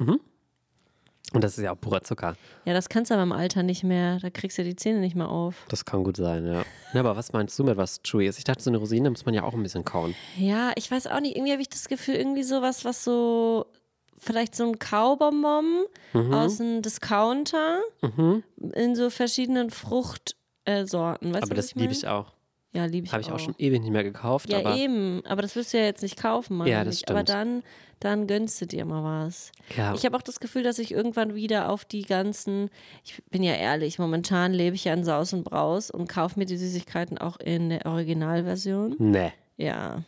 Und 1.35 1.43
das 1.43 1.57
ist 1.57 1.65
ja 1.65 1.73
auch 1.73 1.81
purer 1.81 2.03
Zucker. 2.03 2.37
Ja, 2.67 2.75
das 2.75 2.91
kannst 2.91 3.11
du 3.11 3.15
aber 3.15 3.23
im 3.23 3.33
Alter 3.33 3.63
nicht 3.63 3.85
mehr. 3.85 4.19
Da 4.21 4.29
kriegst 4.29 4.59
du 4.59 4.65
die 4.65 4.77
Zähne 4.77 5.01
nicht 5.01 5.17
mehr 5.17 5.31
auf. 5.31 5.65
Das 5.69 5.87
kann 5.87 6.05
gut 6.05 6.19
sein, 6.19 6.45
ja. 6.47 6.63
ja. 6.93 7.01
Aber 7.01 7.17
was 7.17 7.33
meinst 7.33 7.59
du 7.59 7.65
mit 7.65 7.79
was 7.79 8.03
chewy 8.03 8.27
ist? 8.27 8.37
Ich 8.37 8.45
dachte, 8.45 8.63
so 8.63 8.69
eine 8.69 8.77
Rosine 8.77 9.09
muss 9.09 9.25
man 9.25 9.33
ja 9.35 9.43
auch 9.43 9.55
ein 9.55 9.63
bisschen 9.63 9.85
kauen. 9.85 10.15
Ja, 10.37 10.73
ich 10.77 10.91
weiß 10.91 11.07
auch 11.07 11.21
nicht. 11.21 11.35
Irgendwie 11.37 11.53
habe 11.53 11.63
ich 11.63 11.71
das 11.71 11.89
Gefühl, 11.89 12.17
irgendwie 12.17 12.43
sowas, 12.43 12.85
was 12.85 13.03
so. 13.05 13.67
Vielleicht 14.19 14.55
so 14.55 14.65
ein 14.67 14.79
Kaubonbon 14.79 15.85
Mhm. 16.13 16.33
aus 16.35 16.61
einem 16.61 16.81
Discounter 16.83 17.81
in 18.75 18.95
so 18.95 19.11
verschiedenen 19.11 19.71
Fruchtsorten. 19.71 21.35
Äh, 21.35 21.39
aber 21.39 21.55
das 21.55 21.75
liebe 21.75 21.93
ich 21.93 22.07
auch. 22.07 22.33
Ja, 22.75 22.87
liebe 22.87 23.07
ich 23.07 23.13
Habe 23.13 23.21
ich 23.21 23.29
auch. 23.31 23.35
auch 23.35 23.39
schon 23.39 23.55
ewig 23.59 23.83
nicht 23.83 23.91
mehr 23.93 24.03
gekauft. 24.05 24.51
Ja, 24.51 24.59
aber 24.61 24.77
eben. 24.77 25.23
Aber 25.27 25.43
das 25.43 25.55
wirst 25.57 25.75
du 25.75 25.79
ja 25.79 25.85
jetzt 25.85 26.03
nicht 26.03 26.17
kaufen, 26.17 26.57
meine 26.57 26.71
Ja, 26.71 26.85
das 26.85 26.97
ich. 27.03 27.09
Aber 27.11 27.19
stimmt. 27.21 27.29
dann, 27.29 27.63
dann 28.01 28.27
gönnst 28.27 28.61
du 28.63 28.67
dir 28.67 28.85
mal 28.87 29.05
was. 29.27 29.53
Ja. 29.77 29.93
Ich 29.95 30.07
habe 30.07 30.17
auch 30.17 30.23
das 30.23 30.41
Gefühl, 30.41 30.63
dass 30.63 30.79
ich 30.79 30.91
irgendwann 30.91 31.35
wieder 31.35 31.69
auf 31.69 31.85
die 31.85 32.03
ganzen, 32.03 32.71
ich 33.05 33.23
bin 33.31 33.43
ja 33.43 33.53
ehrlich, 33.55 33.99
momentan 33.99 34.55
lebe 34.55 34.75
ich 34.75 34.85
ja 34.85 34.95
in 34.95 35.05
Saus 35.05 35.35
und 35.35 35.45
Braus 35.45 35.91
und 35.91 36.09
kaufe 36.09 36.39
mir 36.39 36.47
die 36.47 36.57
Süßigkeiten 36.57 37.19
auch 37.19 37.39
in 37.39 37.69
der 37.69 37.85
Originalversion. 37.87 38.97
Nee, 38.99 39.33
Ja, 39.59 40.03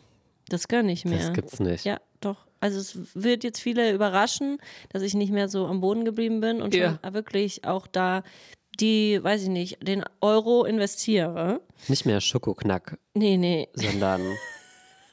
das 0.49 0.67
gönne 0.67 0.91
ich 0.91 1.05
mir. 1.05 1.17
das 1.19 1.33
gibt's 1.33 1.59
nicht. 1.59 1.85
Ja, 1.85 1.99
doch. 2.21 2.47
Also 2.59 2.79
es 2.79 2.97
wird 3.15 3.43
jetzt 3.43 3.59
viele 3.59 3.91
überraschen, 3.93 4.57
dass 4.89 5.03
ich 5.03 5.13
nicht 5.13 5.31
mehr 5.31 5.49
so 5.49 5.67
am 5.67 5.81
Boden 5.81 6.03
geblieben 6.03 6.39
bin 6.41 6.61
und 6.63 6.73
Ja. 6.73 6.97
schon 7.03 7.13
wirklich 7.13 7.63
auch 7.65 7.85
da 7.85 8.23
die, 8.77 9.23
weiß 9.23 9.43
ich 9.43 9.49
nicht, 9.49 9.77
den 9.87 10.03
Euro 10.21 10.65
investiere. 10.65 11.61
Nicht 11.87 12.05
mehr 12.05 12.21
Schokoknack, 12.21 12.97
Nee, 13.13 13.37
nee. 13.37 13.67
sondern 13.73 14.21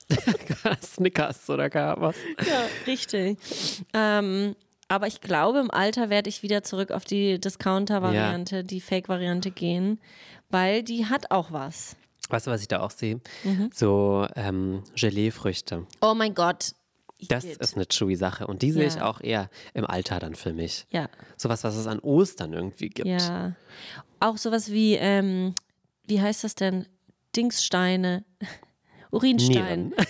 Snickers 0.82 1.48
oder 1.50 1.70
gar 1.70 2.00
was. 2.00 2.16
Ja, 2.46 2.64
richtig. 2.86 3.38
Ähm, 3.94 4.54
aber 4.88 5.06
ich 5.06 5.20
glaube, 5.20 5.58
im 5.60 5.70
Alter 5.70 6.10
werde 6.10 6.28
ich 6.28 6.42
wieder 6.42 6.62
zurück 6.62 6.90
auf 6.90 7.04
die 7.04 7.40
Discounter-Variante, 7.40 8.62
die 8.64 8.80
Fake-Variante 8.80 9.50
gehen, 9.50 10.00
weil 10.50 10.82
die 10.82 11.06
hat 11.06 11.30
auch 11.30 11.50
was. 11.52 11.96
Weißt 12.28 12.46
du, 12.46 12.50
was 12.50 12.60
ich 12.62 12.68
da 12.68 12.80
auch 12.80 12.90
sehe? 12.90 13.20
Mhm. 13.44 13.70
So 13.74 14.26
ähm, 14.36 14.82
Gelee-Früchte. 14.94 15.86
Oh 16.00 16.14
mein 16.14 16.34
Gott. 16.34 16.72
Das 17.28 17.44
Igitt. 17.44 17.58
ist 17.58 17.76
eine 17.76 17.86
chewy 17.86 18.16
Sache. 18.16 18.46
Und 18.46 18.62
die 18.62 18.72
sehe 18.72 18.86
ich 18.86 18.96
Ja. 18.96 19.08
auch 19.08 19.20
eher 19.20 19.48
im 19.74 19.86
Alter 19.86 20.18
dann 20.18 20.34
für 20.34 20.52
mich. 20.52 20.86
Ja, 20.90 21.08
Sowas, 21.36 21.64
was 21.64 21.76
es 21.76 21.86
an 21.86 21.98
Ostern 22.00 22.52
irgendwie 22.52 22.88
gibt. 22.88 23.08
ja. 23.08 23.52
Auch 24.20 24.36
sowas 24.36 24.70
wie, 24.70 24.94
ähm, 24.94 25.54
wie 26.06 26.20
heißt 26.20 26.44
das 26.44 26.54
denn? 26.54 26.86
Dingssteine. 27.34 28.24
Urinstein. 29.10 29.88
Nieren. 29.88 29.94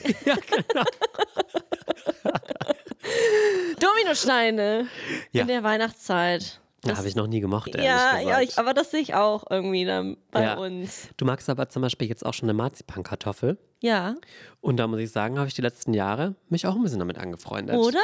Dominosteine. 3.80 4.86
Ja. 5.32 5.42
In 5.42 5.48
der 5.48 5.62
Weihnachtszeit. 5.62 6.60
Ja, 6.84 6.96
habe 6.96 7.06
ich 7.06 7.14
noch 7.14 7.28
nie 7.28 7.38
gemocht, 7.40 7.72
Ja, 7.76 8.18
ja, 8.18 8.40
ich, 8.40 8.58
aber 8.58 8.74
das 8.74 8.90
sehe 8.90 9.00
ich 9.00 9.14
auch 9.14 9.44
irgendwie 9.48 9.84
dann 9.84 10.16
bei 10.32 10.42
Ja. 10.42 10.54
uns. 10.58 11.08
Du 11.16 11.24
magst 11.24 11.48
aber 11.48 11.68
zum 11.68 11.80
Beispiel 11.82 12.08
jetzt 12.08 12.26
auch 12.26 12.34
schon 12.34 12.48
eine 12.48 12.54
Marzipankartoffel. 12.54 13.56
Ja. 13.80 14.16
Und 14.60 14.78
da 14.78 14.86
muss 14.88 14.98
ich 15.00 15.10
sagen, 15.12 15.38
habe 15.38 15.46
ich 15.48 15.54
die 15.54 15.62
letzten 15.62 15.94
Jahre 15.94 16.34
mich 16.48 16.66
auch 16.66 16.74
ein 16.74 16.82
bisschen 16.82 16.98
damit 16.98 17.18
angefreundet. 17.18 17.76
Oder? 17.76 17.98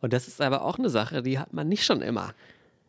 Und 0.00 0.12
das 0.12 0.26
ist 0.26 0.40
aber 0.40 0.64
auch 0.64 0.78
eine 0.78 0.90
Sache, 0.90 1.22
die 1.22 1.38
hat 1.38 1.52
man 1.52 1.68
nicht 1.68 1.84
schon 1.84 2.02
immer 2.02 2.32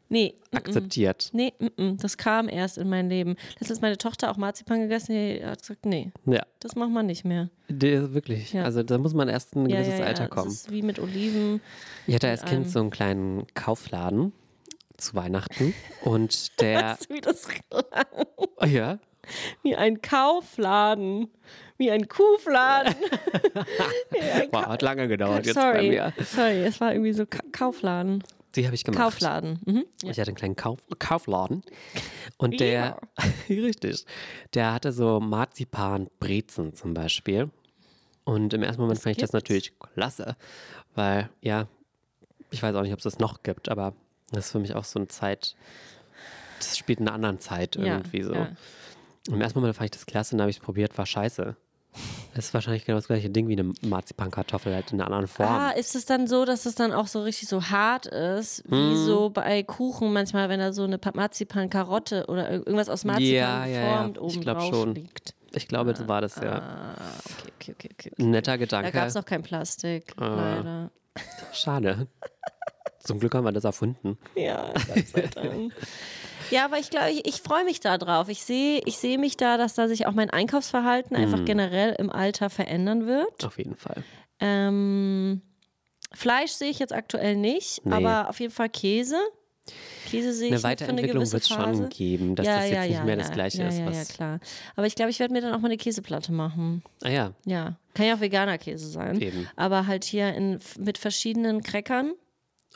Nee. 0.10 0.34
mm, 0.36 0.56
mm. 0.56 0.58
akzeptiert. 0.58 1.30
Nee, 1.34 1.54
mm, 1.60 1.98
das 1.98 2.18
kam 2.18 2.48
erst 2.50 2.78
in 2.80 2.89
mein 2.89 3.10
Leben. 3.10 3.36
Letztens 3.60 3.82
meine 3.82 3.98
Tochter 3.98 4.32
auch 4.32 4.38
Marzipan 4.38 4.82
gegessen, 4.82 5.14
die 5.14 5.43
hat 5.46 5.60
gesagt, 5.60 5.86
nee, 5.86 6.12
Ja, 6.26 6.43
das 6.60 6.76
macht 6.76 6.89
man 6.91 7.06
nicht 7.08 7.24
mehr. 7.26 7.50
die, 7.70 8.14
wirklich. 8.14 8.54
Ja. 8.54 8.64
Also 8.64 8.82
da 8.84 8.98
muss 9.00 9.14
man 9.14 9.30
erst 9.30 9.56
in 9.56 9.64
ein 9.64 9.70
Ja, 9.70 9.78
gewisses 9.78 10.00
ja. 10.00 10.06
Alter 10.06 10.24
Das 10.28 10.30
kommen. 10.32 10.52
ist 10.52 10.72
wie 10.72 10.82
mit 10.84 11.00
Oliven. 11.00 11.62
Ich 12.08 12.16
hatte 12.16 12.30
als 12.30 12.46
Kind 12.46 12.70
so 12.70 12.80
einen 12.80 12.89
kleinen 12.91 13.46
Kaufladen 13.56 14.32
zu 14.98 15.16
Weihnachten. 15.16 15.74
Und 16.04 16.60
der, 16.62 16.82
Weißt 16.82 17.10
du, 17.10 17.14
wie 17.16 17.22
das 17.22 17.48
klang? 17.48 17.84
oh 18.58 18.66
ja, 18.66 19.00
Wie 19.64 19.76
ein 19.76 20.02
Kaufladen. 20.02 21.30
Wie 21.78 21.91
ein 21.91 22.08
Kuhfladen. 22.08 22.96
Ein 24.34 24.48
wow, 24.52 24.66
hat 24.68 24.82
lange 24.82 25.10
gedauert 25.10 25.46
jetzt 25.46 25.56
bei 25.56 25.74
Sorry, 25.74 25.89
mir. 25.89 26.14
sorry, 26.24 26.64
es 26.64 26.80
war 26.80 26.93
irgendwie 26.93 27.12
so 27.12 27.26
Ka 27.26 27.39
Kaufladen. 27.52 28.24
Die 28.56 28.66
habe 28.66 28.76
ich 28.76 28.86
gemacht. 28.86 29.02
Kaufladen. 29.02 29.60
Mhm. 29.66 29.86
Ich 30.04 30.18
hatte 30.18 30.30
einen 30.30 30.38
kleinen 30.38 30.56
Kauf 30.56 30.80
Kaufladen 31.00 31.64
und 32.38 32.62
der, 32.62 32.98
richtig, 33.50 34.06
der 34.54 34.72
hatte 34.74 34.93
so 34.93 35.20
Marzipan-Brezen 35.20 36.76
zum 36.76 36.93
Beispiel. 36.93 37.50
Und 38.24 38.54
im 38.54 38.64
ersten 38.64 38.82
Moment 38.82 38.98
Das 38.98 39.04
fand 39.04 39.18
ich 39.18 39.22
das 39.22 39.34
natürlich 39.34 39.78
klasse, 39.78 40.38
weil, 40.96 41.30
ja, 41.41 41.68
ich 42.52 42.64
weiß 42.64 42.74
auch 42.76 42.82
nicht, 42.84 42.93
ob 42.93 43.00
es 43.00 43.04
das 43.04 43.20
noch 43.20 43.43
gibt, 43.43 43.68
aber 43.68 43.93
das 44.32 44.45
ist 44.47 44.51
für 44.51 44.59
mich 44.59 44.76
auch 44.76 44.84
so 44.84 44.99
eine 44.99 45.07
Zeit, 45.07 45.55
das 46.59 46.78
spielt 46.78 46.99
in 46.99 47.07
einer 47.07 47.15
anderen 47.15 47.39
Zeit 47.39 47.76
irgendwie 47.76 48.21
so. 48.23 48.34
Ja. 48.34 48.49
Im 49.28 49.41
ersten 49.41 49.59
Moment 49.59 49.76
fand 49.76 49.86
ich 49.86 49.91
das 49.91 50.05
klasse 50.05 50.32
dann 50.32 50.41
habe 50.41 50.51
ich 50.51 50.57
es 50.57 50.63
probiert, 50.63 50.97
war 50.97 51.05
scheiße. 51.05 51.55
Das 52.36 52.45
ist 52.47 52.53
wahrscheinlich 52.53 52.84
genau 52.84 52.97
das 52.97 53.07
gleiche 53.07 53.30
Ding 53.30 53.47
wie 53.47 53.53
eine 53.57 53.71
Marzipankartoffel, 53.82 54.73
halt 54.76 54.91
in 54.91 54.99
einer 54.99 55.05
anderen 55.05 55.28
Form. 55.28 55.47
Ah, 55.47 55.69
ist 55.71 55.95
es 55.95 56.05
dann 56.05 56.28
so, 56.28 56.43
dass 56.43 56.65
es 56.65 56.76
dann 56.76 56.91
auch 56.91 57.07
so 57.07 57.21
richtig 57.23 57.47
so 57.47 57.63
hart 57.69 58.05
ist, 58.07 58.63
wie 58.69 58.76
Mhm. 58.76 59.05
so 59.05 59.30
bei 59.30 59.63
Kuchen 59.63 60.11
manchmal, 60.11 60.49
wenn 60.49 60.59
da 60.59 60.73
so 60.73 60.84
eine 60.84 60.97
Pa- 60.97 61.13
Marzipan-Karotte 61.13 62.26
oder 62.28 62.49
ir- 62.49 62.57
irgendwas 62.57 62.89
aus 62.89 63.05
Marzipan 63.05 63.32
Ja, 63.34 63.65
ja, 63.65 63.80
ja. 63.80 63.91
geformt 64.07 64.17
Ich 64.17 64.23
oben 64.23 64.41
glaub 64.41 64.57
drauf 64.57 64.69
schon. 64.69 64.95
liegt. 64.95 65.36
Ich 65.53 65.69
glaube, 65.69 65.95
so 65.95 66.05
war 66.09 66.19
das 66.19 66.36
ja. 66.36 66.59
Ah, 66.59 66.95
okay, 67.26 67.51
okay, 67.55 67.76
okay, 67.93 68.11
okay. 68.11 68.13
Netter 68.23 68.51
Da 68.51 68.57
Gedanke. 68.57 68.91
gab 68.91 69.07
es 69.07 69.13
noch 69.15 69.23
kein 69.26 69.41
Plastik, 69.41 70.13
Ah. 70.17 70.36
leider. 70.36 70.91
Schade. 71.53 72.07
Zum 73.06 73.20
Glück 73.20 73.34
haben 73.36 73.43
wir 73.45 73.51
das 73.51 73.64
erfunden. 73.64 74.18
Ja, 74.36 74.74
Gott 74.74 75.08
sei 75.08 75.22
Dank. 75.34 75.74
Ja, 76.51 76.66
aber 76.66 76.78
ich 76.80 76.89
glaube, 76.89 77.10
ich, 77.12 77.26
ich 77.28 77.41
freue 77.41 77.64
mich 77.64 77.80
da 77.80 77.97
drauf. 77.97 78.30
Ich 78.30 78.43
sehe 78.43 78.82
ich 78.86 78.97
seh 78.97 79.18
mich 79.18 79.38
da, 79.38 79.58
dass 79.58 79.74
da 79.76 79.88
sich 79.88 80.06
auch 80.06 80.12
mein 80.12 80.30
Einkaufsverhalten 80.30 81.16
einfach 81.16 81.39
Mhm. 81.39 81.45
generell 81.45 81.95
im 81.97 82.10
Alter 82.12 82.49
verändern 82.49 83.08
wird. 83.08 83.45
Auf 83.45 83.58
jeden 83.58 83.76
Fall. 83.76 84.03
Ähm, 84.39 85.41
Fleisch 86.14 86.51
sehe 86.51 86.70
ich 86.70 86.80
jetzt 86.80 86.93
aktuell 86.93 87.36
nicht, 87.36 87.86
Nee. 87.86 87.93
aber 87.93 88.30
auf 88.30 88.39
jeden 88.39 88.53
Fall 88.53 88.70
Käse. 88.70 89.18
Käse 90.08 90.32
sehe 90.34 90.49
Eine 90.49 90.58
ich 90.58 90.64
Weiterentwicklung 90.64 91.32
wird 91.32 91.41
es 91.41 91.47
schon 91.49 91.89
geben, 91.89 92.36
dass 92.36 92.45
das 92.45 92.70
jetzt 92.70 92.89
nicht 92.89 93.03
mehr 93.06 93.16
das 93.18 93.32
Gleiche 93.32 93.64
ja, 93.64 93.68
ist. 93.68 93.80
Ja, 93.80 93.89
ja, 93.89 94.03
klar. 94.06 94.39
Aber 94.76 94.86
ich 94.86 94.93
glaube, 94.93 95.10
ich 95.10 95.20
werde 95.20 95.34
mir 95.34 95.41
dann 95.41 95.53
auch 95.53 95.60
mal 95.60 95.70
eine 95.70 95.78
Käseplatte 95.78 96.32
machen. 96.32 96.84
Ah 97.03 97.10
ja, 97.10 97.32
Ja, 97.45 97.78
kann 97.95 98.06
ja 98.06 98.16
auch 98.16 98.22
veganer 98.22 98.60
Käse 98.60 98.88
sein. 98.88 99.20
eben. 99.20 99.47
Aber 99.56 99.88
halt 99.88 100.03
hier 100.03 100.34
in, 100.36 100.60
mit 100.78 100.99
verschiedenen 100.99 101.64
Crackern 101.64 102.14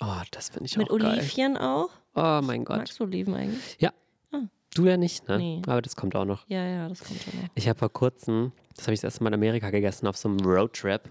Oh, 0.02 0.22
das 0.32 0.50
finde 0.50 0.66
ich 0.68 0.78
Mit 0.78 0.90
auch 0.90 0.98
geil. 0.98 1.12
Olivchen 1.20 1.58
auch. 1.58 1.90
Oh 2.16 2.40
mein 2.44 2.64
Gott. 2.66 2.78
Magst 2.78 3.00
du 3.00 3.04
Oliven 3.04 3.34
eigentlich? 3.36 3.78
Ja. 3.80 3.92
Ah. 4.32 4.42
Du 4.74 4.86
ja 4.86 4.98
nicht, 4.98 5.28
ne? 5.28 5.38
Nee. 5.38 5.62
Aber 5.68 5.82
das 5.82 5.96
kommt 5.96 6.16
auch 6.16 6.26
noch. 6.26 6.46
Ja, 6.48 6.66
ja, 6.66 6.88
das 6.90 7.04
kommt 7.04 7.22
schon 7.22 7.40
noch. 7.42 7.50
Ich 7.56 7.68
habe 7.68 7.78
vor 7.80 7.92
kurzem, 7.92 8.52
das 8.76 8.86
habe 8.86 8.94
ich 8.94 9.00
das 9.02 9.06
erste 9.14 9.24
Mal 9.24 9.30
in 9.30 9.34
Amerika 9.36 9.70
gegessen, 9.70 10.08
auf 10.08 10.18
so 10.18 10.30
einem 10.30 10.40
Roadtrip. 10.40 11.02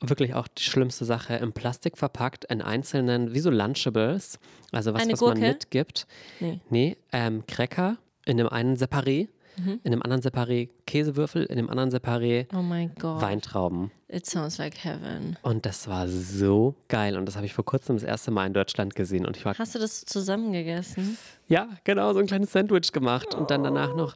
Wirklich 0.00 0.34
auch 0.34 0.48
die 0.48 0.64
schlimmste 0.64 1.04
Sache, 1.04 1.34
im 1.36 1.52
Plastik 1.52 1.96
verpackt, 1.96 2.44
in 2.46 2.60
einzelnen, 2.60 3.34
wie 3.34 3.38
so 3.38 3.50
Lunchables, 3.50 4.40
also 4.72 4.92
was, 4.94 5.02
Eine 5.02 5.12
was 5.12 5.20
man 5.20 5.34
Gurke? 5.34 5.48
mitgibt. 5.52 6.06
Nee. 6.40 6.60
Nee, 6.70 6.96
ähm, 7.12 7.44
Cracker 7.46 7.98
in 8.24 8.36
dem 8.36 8.48
einen 8.48 8.76
Separé, 8.76 9.28
Mhm. 9.56 9.80
in 9.82 9.90
dem 9.92 10.02
anderen 10.02 10.22
Separé 10.22 10.68
Käsewürfel, 10.86 11.44
in 11.44 11.56
dem 11.56 11.68
anderen 11.70 11.90
Separé 11.90 12.46
Oh. 12.54 13.20
Weintrauben. 13.20 13.90
It 14.08 14.26
sounds 14.26 14.58
like 14.58 14.84
heaven. 14.84 15.38
Und 15.42 15.64
das 15.64 15.88
war 15.88 16.06
so 16.06 16.74
geil. 16.88 17.16
Und 17.16 17.24
das 17.24 17.36
habe 17.36 17.46
ich 17.46 17.54
vor 17.54 17.64
kurzem 17.64 17.96
das 17.96 18.02
erste 18.02 18.30
Mal 18.30 18.46
in 18.46 18.52
Deutschland 18.52 18.94
gesehen. 18.94 19.24
Und 19.24 19.38
ich 19.38 19.44
war, 19.46 19.56
Hast 19.56 19.74
du 19.74 19.78
das 19.78 20.04
zusammen 20.04 20.52
gegessen? 20.52 21.16
ja, 21.48 21.68
genau, 21.84 22.12
so 22.12 22.18
ein 22.18 22.26
kleines 22.26 22.52
Sandwich 22.52 22.92
gemacht. 22.92 23.34
Und 23.34 23.50
dann 23.50 23.64
danach 23.64 23.96
noch 23.96 24.14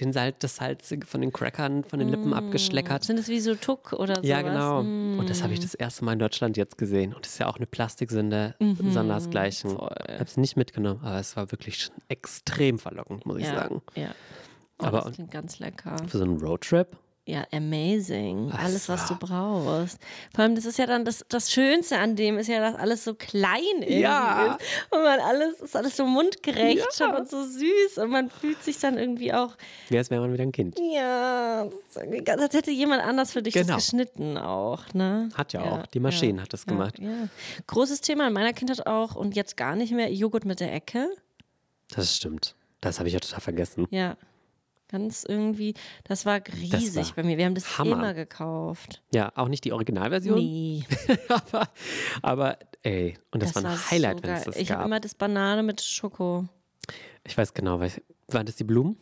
den 0.00 0.12
Salz, 0.12 0.36
das 0.40 0.56
Salz 0.56 0.94
von 1.06 1.22
den 1.22 1.32
Crackern, 1.32 1.82
von 1.84 1.98
den 1.98 2.10
Lippen 2.10 2.34
abgeschleckert. 2.34 3.04
Sind 3.04 3.18
es 3.18 3.28
wie 3.28 3.40
so 3.40 3.54
Tuck 3.54 3.94
oder 3.94 4.16
so? 4.16 4.22
Ja, 4.22 4.42
genau. 4.42 4.80
Und 4.80 5.30
das 5.30 5.42
habe 5.42 5.54
ich 5.54 5.60
das 5.60 5.72
erste 5.74 6.04
Mal 6.04 6.12
in 6.12 6.18
Deutschland 6.18 6.58
jetzt 6.58 6.76
gesehen. 6.76 7.14
Und 7.14 7.24
das 7.24 7.32
ist 7.32 7.38
ja 7.38 7.46
auch 7.48 7.56
eine 7.56 7.66
Plastiksünde, 7.66 8.54
sondersgleichen. 8.92 9.70
Ich 9.70 9.76
habe 10.14 10.24
es 10.24 10.36
nicht 10.36 10.56
mitgenommen, 10.58 11.00
aber 11.02 11.18
es 11.18 11.36
war 11.36 11.50
wirklich 11.52 11.84
schon 11.84 11.94
extrem 12.08 12.78
verlockend, 12.78 13.24
muss 13.24 13.38
ich 13.38 13.46
ja, 13.46 13.54
sagen. 13.54 13.80
Ja. 13.94 14.08
Oh, 14.80 14.86
Aber- 14.86 15.00
das 15.02 15.12
klingt 15.14 15.30
ganz 15.30 15.58
lecker. 15.58 15.96
Für 16.08 16.18
so 16.18 16.24
einen 16.24 16.38
Roadtrip. 16.40 16.96
Ja, 17.26 17.44
amazing. 17.52 18.48
Was 18.50 18.58
alles, 18.58 18.88
was 18.88 19.06
du 19.08 19.14
brauchst. 19.16 19.98
Vor 20.34 20.44
allem, 20.44 20.54
das 20.54 20.64
ist 20.64 20.78
ja 20.78 20.86
dann 20.86 21.04
das, 21.04 21.26
das 21.28 21.52
Schönste 21.52 21.98
an 21.98 22.16
dem, 22.16 22.38
ist 22.38 22.46
ja, 22.48 22.58
dass 22.58 22.74
alles 22.74 23.04
so 23.04 23.14
klein 23.14 23.82
Ja. 23.86 24.54
ist. 24.54 24.64
Und 24.90 25.02
man 25.02 25.20
alles, 25.20 25.60
ist 25.60 25.76
alles 25.76 25.94
so 25.98 26.06
mundgerecht 26.06 26.78
Ja. 26.78 27.06
schon 27.06 27.14
und 27.14 27.28
so 27.28 27.42
süß. 27.44 27.98
Und 27.98 28.10
man 28.12 28.30
fühlt 28.30 28.62
sich 28.64 28.78
dann 28.78 28.96
irgendwie 28.96 29.34
auch, 29.34 29.56
Wie 29.90 29.98
als 29.98 30.08
wäre 30.10 30.22
man 30.22 30.32
wieder 30.32 30.42
ein 30.44 30.52
Kind. 30.52 30.78
ja, 30.80 31.68
als 31.94 32.54
hätte 32.54 32.70
jemand 32.70 33.02
anders 33.02 33.32
für 33.32 33.42
dich 33.42 33.52
Genau. 33.52 33.74
das 33.74 33.84
geschnitten 33.84 34.38
auch. 34.38 34.84
Ne? 34.94 35.28
Hat 35.34 35.52
ja 35.52 35.60
auch. 35.64 35.86
Die 35.88 36.00
Maschine 36.00 36.40
hat 36.40 36.54
das 36.54 36.64
ja, 36.64 36.72
gemacht. 36.72 36.98
Ja. 36.98 37.28
Großes 37.66 38.00
Thema 38.00 38.28
in 38.28 38.32
meiner 38.32 38.54
Kindheit 38.54 38.86
auch 38.86 39.16
und 39.16 39.36
jetzt 39.36 39.58
gar 39.58 39.76
nicht 39.76 39.92
mehr, 39.92 40.10
Joghurt 40.10 40.46
mit 40.46 40.60
der 40.60 40.72
Ecke. 40.72 41.10
Das 41.94 42.16
stimmt. 42.16 42.54
Das 42.80 42.98
habe 43.00 43.08
ich 43.08 43.12
ja 43.12 43.20
total 43.20 43.40
vergessen. 43.40 43.86
Ja. 43.90 44.16
Ganz 44.88 45.24
irgendwie, 45.28 45.74
das 46.04 46.24
war 46.24 46.40
riesig 46.60 47.08
war 47.08 47.16
bei 47.16 47.22
mir. 47.22 47.36
Wir 47.36 47.44
haben 47.44 47.54
das 47.54 47.78
Hammer. 47.78 47.92
immer 47.96 48.14
gekauft. 48.14 49.02
Ja, 49.12 49.30
auch 49.34 49.48
nicht 49.48 49.64
die 49.64 49.72
Originalversion. 49.72 50.38
Nee. 50.38 50.84
aber, 51.28 51.68
aber 52.22 52.58
ey, 52.82 53.18
und 53.30 53.42
das, 53.42 53.52
Das 53.52 53.62
war 53.64 53.70
ein 53.70 53.76
war 53.76 53.90
Highlight, 53.90 54.16
so 54.18 54.22
wenn 54.22 54.34
es 54.34 54.44
das 54.44 54.56
Ich 54.56 54.70
habe 54.70 54.78
gab. 54.78 54.86
immer 54.86 55.00
das 55.00 55.14
Banane 55.14 55.62
mit 55.62 55.82
Schoko. 55.82 56.46
Ich 57.24 57.36
weiß 57.36 57.52
genau, 57.52 57.80
waren 57.80 58.46
das 58.46 58.56
die 58.56 58.64
Blumen? 58.64 58.96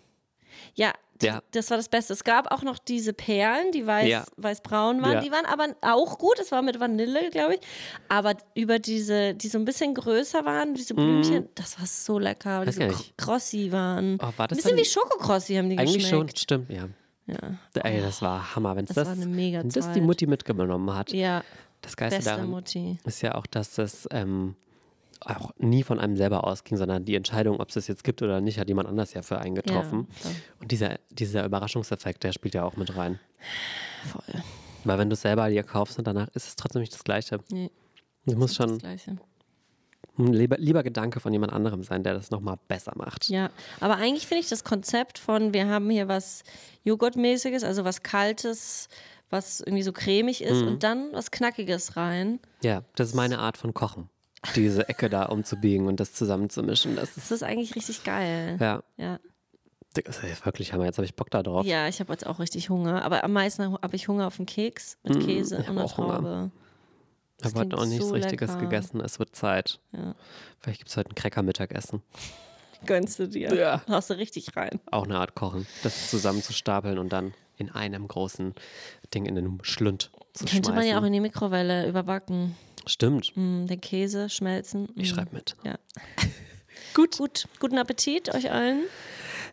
Ja, 0.77 0.93
Ja. 1.23 1.43
das 1.53 1.71
war 1.71 1.79
das 1.79 1.89
Beste. 1.89 2.13
Es 2.13 2.23
gab 2.25 2.53
auch 2.53 2.63
noch 2.63 2.79
diese 2.79 3.13
Perlen, 3.15 3.73
die 3.73 3.87
weiß, 3.87 4.07
Ja. 4.09 4.25
weißbraun 4.37 5.01
waren. 5.03 5.13
Ja. 5.15 5.21
Die 5.21 5.31
waren 5.33 5.47
aber 5.47 5.75
auch 5.81 6.19
gut. 6.19 6.39
Es 6.39 6.53
war 6.53 6.61
mit 6.63 6.79
Vanille, 6.79 7.31
glaube 7.31 7.55
ich. 7.55 7.61
Aber 8.11 8.35
über 8.55 8.79
diese, 8.79 9.35
die 9.35 9.49
so 9.49 9.59
ein 9.59 9.65
bisschen 9.65 9.95
größer 9.95 10.45
waren, 10.45 10.75
diese 10.75 10.93
Blümchen, 10.95 11.49
das 11.55 11.79
war 11.81 11.87
so 11.87 12.19
lecker. 12.19 12.61
Mhm. 12.61 12.67
Weiß 12.67 12.75
Diese. 12.77 12.95
Crossi 13.17 13.73
waren. 13.73 14.17
Oh, 14.21 14.25
war 14.25 14.29
ein 14.29 14.49
das 14.49 14.59
bisschen 14.59 14.71
dann- 14.73 14.79
wie 14.79 14.85
Schokokrossi 14.85 15.55
haben 15.55 15.71
die 15.71 15.79
Eigentlich 15.79 16.07
schon, 16.07 16.27
geschmeckt. 16.27 16.39
stimmt, 16.39 16.71
ja. 16.71 16.89
Ja. 17.27 17.83
Ey, 17.83 18.01
das 18.03 18.21
war 18.23 18.55
Hammer. 18.55 18.77
Wenn's 18.77 18.89
Das 18.89 18.97
das, 18.97 19.07
war 19.09 19.15
eine 19.15 19.27
mega 19.27 19.59
wenn 19.61 19.69
das 19.71 19.91
die. 19.93 20.01
Mutti 20.01 20.27
mitgenommen 20.27 20.95
hat. 20.95 21.11
ja, 21.13 21.43
Das 21.81 21.97
Geiste 21.97 22.19
beste 22.19 22.31
daran 22.31 22.51
Mutti. 22.51 22.99
ist 23.05 23.21
ja 23.23 23.35
auch, 23.35 23.47
dass 23.47 23.75
das 23.75 24.07
ähm, 24.13 24.55
auch 25.23 25.53
nie 25.59 25.83
von 25.83 25.99
einem 26.01 26.17
selber 26.17 26.45
ausging, 26.45 26.77
sondern 26.77 27.05
die 27.05 27.15
Entscheidung, 27.15 27.61
ob 27.61 27.69
es 27.69 27.75
das 27.75 27.87
jetzt 27.89 28.05
gibt 28.05 28.23
oder 28.23 28.41
nicht, 28.41 28.59
hat 28.59 28.69
jemand 28.69 28.89
anders 28.89 29.15
ja 29.15 29.23
für 29.23 29.39
einen 29.39 29.55
getroffen. 29.55 30.09
Ja, 30.25 30.31
Und 30.61 30.71
dieser, 30.73 30.99
dieser 31.11 31.45
Überraschungseffekt, 31.45 32.25
der 32.25 32.33
spielt 32.33 32.55
ja 32.55 32.65
auch 32.65 32.77
mit 32.77 32.97
rein. 32.97 33.19
voll. 34.11 34.43
Weil 34.85 34.99
wenn 34.99 35.09
du 35.11 35.15
es 35.15 35.23
selber 35.23 35.49
dir 35.49 35.63
kaufst 35.65 35.99
und 35.99 36.07
danach 36.07 36.29
ist 36.29 36.47
es 36.49 36.57
trotzdem 36.57 36.81
nicht 36.81 36.93
das 36.93 37.03
Gleiche. 37.05 37.39
Nee, 37.51 37.71
Es 38.27 38.35
muss 38.37 38.55
das 38.55 38.69
schon 38.69 38.79
Gleiche. 38.79 39.17
ein 40.19 40.33
lieber, 40.33 40.59
lieber 40.59 40.83
Gedanke 40.83 41.19
von 41.21 41.33
jemand 41.33 41.53
anderem 41.53 41.83
sein, 41.83 42.03
der 42.05 42.15
das 42.15 42.31
nochmal 42.31 42.57
besser 42.69 42.93
macht. 42.97 43.29
Ja, 43.29 43.51
aber 43.81 43.97
eigentlich 43.97 44.27
finde 44.27 44.43
ich 44.43 44.49
das 44.49 44.63
Konzept 44.65 45.19
von, 45.19 45.53
wir 45.53 45.67
haben 45.69 45.91
hier 45.91 46.07
was 46.09 46.43
Joghurtmäßiges, 46.85 47.65
also 47.65 47.85
was 47.85 48.03
Kaltes, 48.03 48.89
was 49.29 49.61
irgendwie 49.61 49.83
so 49.83 49.93
cremig 49.93 50.41
ist 50.43 50.61
Mhm. 50.63 50.69
und 50.69 50.83
dann 50.85 51.09
was 51.13 51.33
Knackiges 51.33 51.97
rein. 51.97 52.39
Ja, 52.63 52.83
das 52.95 53.09
ist 53.09 53.15
meine 53.15 53.41
Art 53.41 53.57
von 53.57 53.75
Kochen. 53.75 54.09
Diese 54.55 54.89
Ecke 54.89 55.09
da 55.11 55.25
umzubiegen 55.27 55.87
und 55.87 55.99
das 56.01 56.13
zusammenzumischen. 56.13 56.97
Das 56.97 57.15
Das 57.15 57.31
ist, 57.31 57.43
eigentlich 57.43 57.75
richtig 57.75 58.05
geil. 58.05 58.57
ja, 58.61 58.83
Ja, 58.97 59.19
das 59.95 60.23
ist 60.23 60.45
wirklich 60.45 60.73
Hammer. 60.73 60.85
Jetzt 60.85 60.99
habe 60.99 61.07
ich 61.07 61.15
Bock 61.17 61.31
da 61.31 61.43
drauf. 61.43 61.65
ja 61.67 61.89
ich 61.89 62.01
habe 62.01 62.13
jetzt 62.13 62.27
auch 62.27 62.39
richtig 62.39 62.69
Hunger, 62.71 63.03
aber 63.05 63.25
am 63.25 63.33
meisten 63.33 63.73
habe 63.83 63.97
ich 63.97 64.09
Hunger 64.09 64.27
auf 64.27 64.39
einen 64.39 64.47
Keks 64.47 64.99
mit 65.05 65.21
Käse 65.25 65.57
Mm, 65.59 65.61
ich 65.63 65.67
hab 65.69 65.73
und 65.75 65.79
einer. 65.79 65.89
Traube. 65.89 66.51
Ich 67.39 67.45
habe 67.47 67.59
heute 67.61 67.77
auch 67.79 67.85
nichts 67.87 68.07
so 68.07 68.15
Richtiges 68.15 68.51
lecker. 68.51 68.61
gegessen. 68.63 69.01
Es 69.01 69.19
wird 69.19 69.35
Zeit. 69.37 69.79
Ja. 69.93 70.15
Vielleicht 70.61 70.79
gibt 70.81 70.91
es 70.91 70.97
heute 70.97 71.11
ein 71.11 71.15
Cracker-Mittagessen. 71.15 72.03
Gönnst 72.87 73.19
du 73.19 73.27
dir. 73.29 73.55
Ja. 73.55 73.83
Haust 73.89 74.11
du 74.11 74.15
richtig 74.15 74.55
rein. 74.57 74.81
Auch 74.91 75.05
eine 75.05 75.19
Art 75.19 75.35
Kochen. 75.35 75.67
Das 75.83 76.11
zusammenzustapeln 76.11 76.99
und 76.99 77.11
dann 77.13 77.35
in 77.59 77.71
einem 77.71 78.07
großen 78.07 78.55
Ding 79.15 79.25
in 79.27 79.35
den 79.35 79.59
Schlund 79.63 80.11
zu 80.35 80.45
Könnte 80.45 80.57
schmeißen. 80.69 80.75
man 80.75 80.87
ja 80.87 80.99
auch 80.99 81.05
in 81.05 81.13
die 81.15 81.21
Mikrowelle 81.21 81.89
überbacken. 81.89 82.55
Stimmt. 82.87 83.33
Mm, 83.37 83.67
den 83.67 83.81
Käse 83.81 84.29
schmelzen. 84.31 84.89
Ich 84.95 85.11
Mm. 85.11 85.15
schreibe 85.15 85.35
mit. 85.35 85.57
Ja. 85.65 85.77
Gut. 86.95 87.19
Gut, 87.19 87.49
guten 87.59 87.79
Appetit 87.79 88.35
euch 88.35 88.51
allen. 88.51 88.83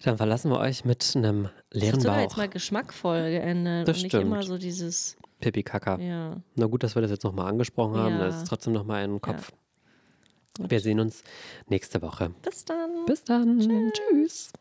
Dann 0.03 0.17
verlassen 0.17 0.51
wir 0.51 0.59
euch 0.59 0.83
mit 0.85 1.13
einem 1.15 1.49
Das 1.69 1.81
leeren 1.81 1.99
sogar 1.99 2.15
Bauch. 2.17 2.23
jetzt 2.23 2.37
mal 2.37 2.49
geschmackvoll 2.49 3.31
geändert 3.31 3.87
Das 3.87 3.97
und 3.97 4.03
nicht 4.03 4.11
stimmt. 4.11 4.25
immer 4.25 4.43
so 4.43 4.57
dieses, 4.57 5.15
Pipi-Kaka. 5.39 5.97
ja. 5.99 6.37
Na 6.55 6.65
gut, 6.67 6.83
dass 6.83 6.95
wir 6.95 7.01
das 7.01 7.11
jetzt 7.11 7.23
nochmal 7.23 7.47
angesprochen 7.47 7.95
haben. 7.97 8.15
Ja. 8.17 8.25
Das 8.25 8.37
ist 8.37 8.47
trotzdem 8.47 8.73
nochmal 8.73 9.03
in 9.05 9.11
den 9.11 9.21
Kopf. 9.21 9.51
Gut. 10.57 10.69
Wir 10.69 10.79
sehen 10.79 10.99
uns 10.99 11.23
nächste 11.67 12.01
Woche. 12.01 12.31
Bis 12.43 12.63
dann. 12.65 13.05
Bis 13.07 13.23
dann. 13.23 13.91
Tschüss. 13.93 14.51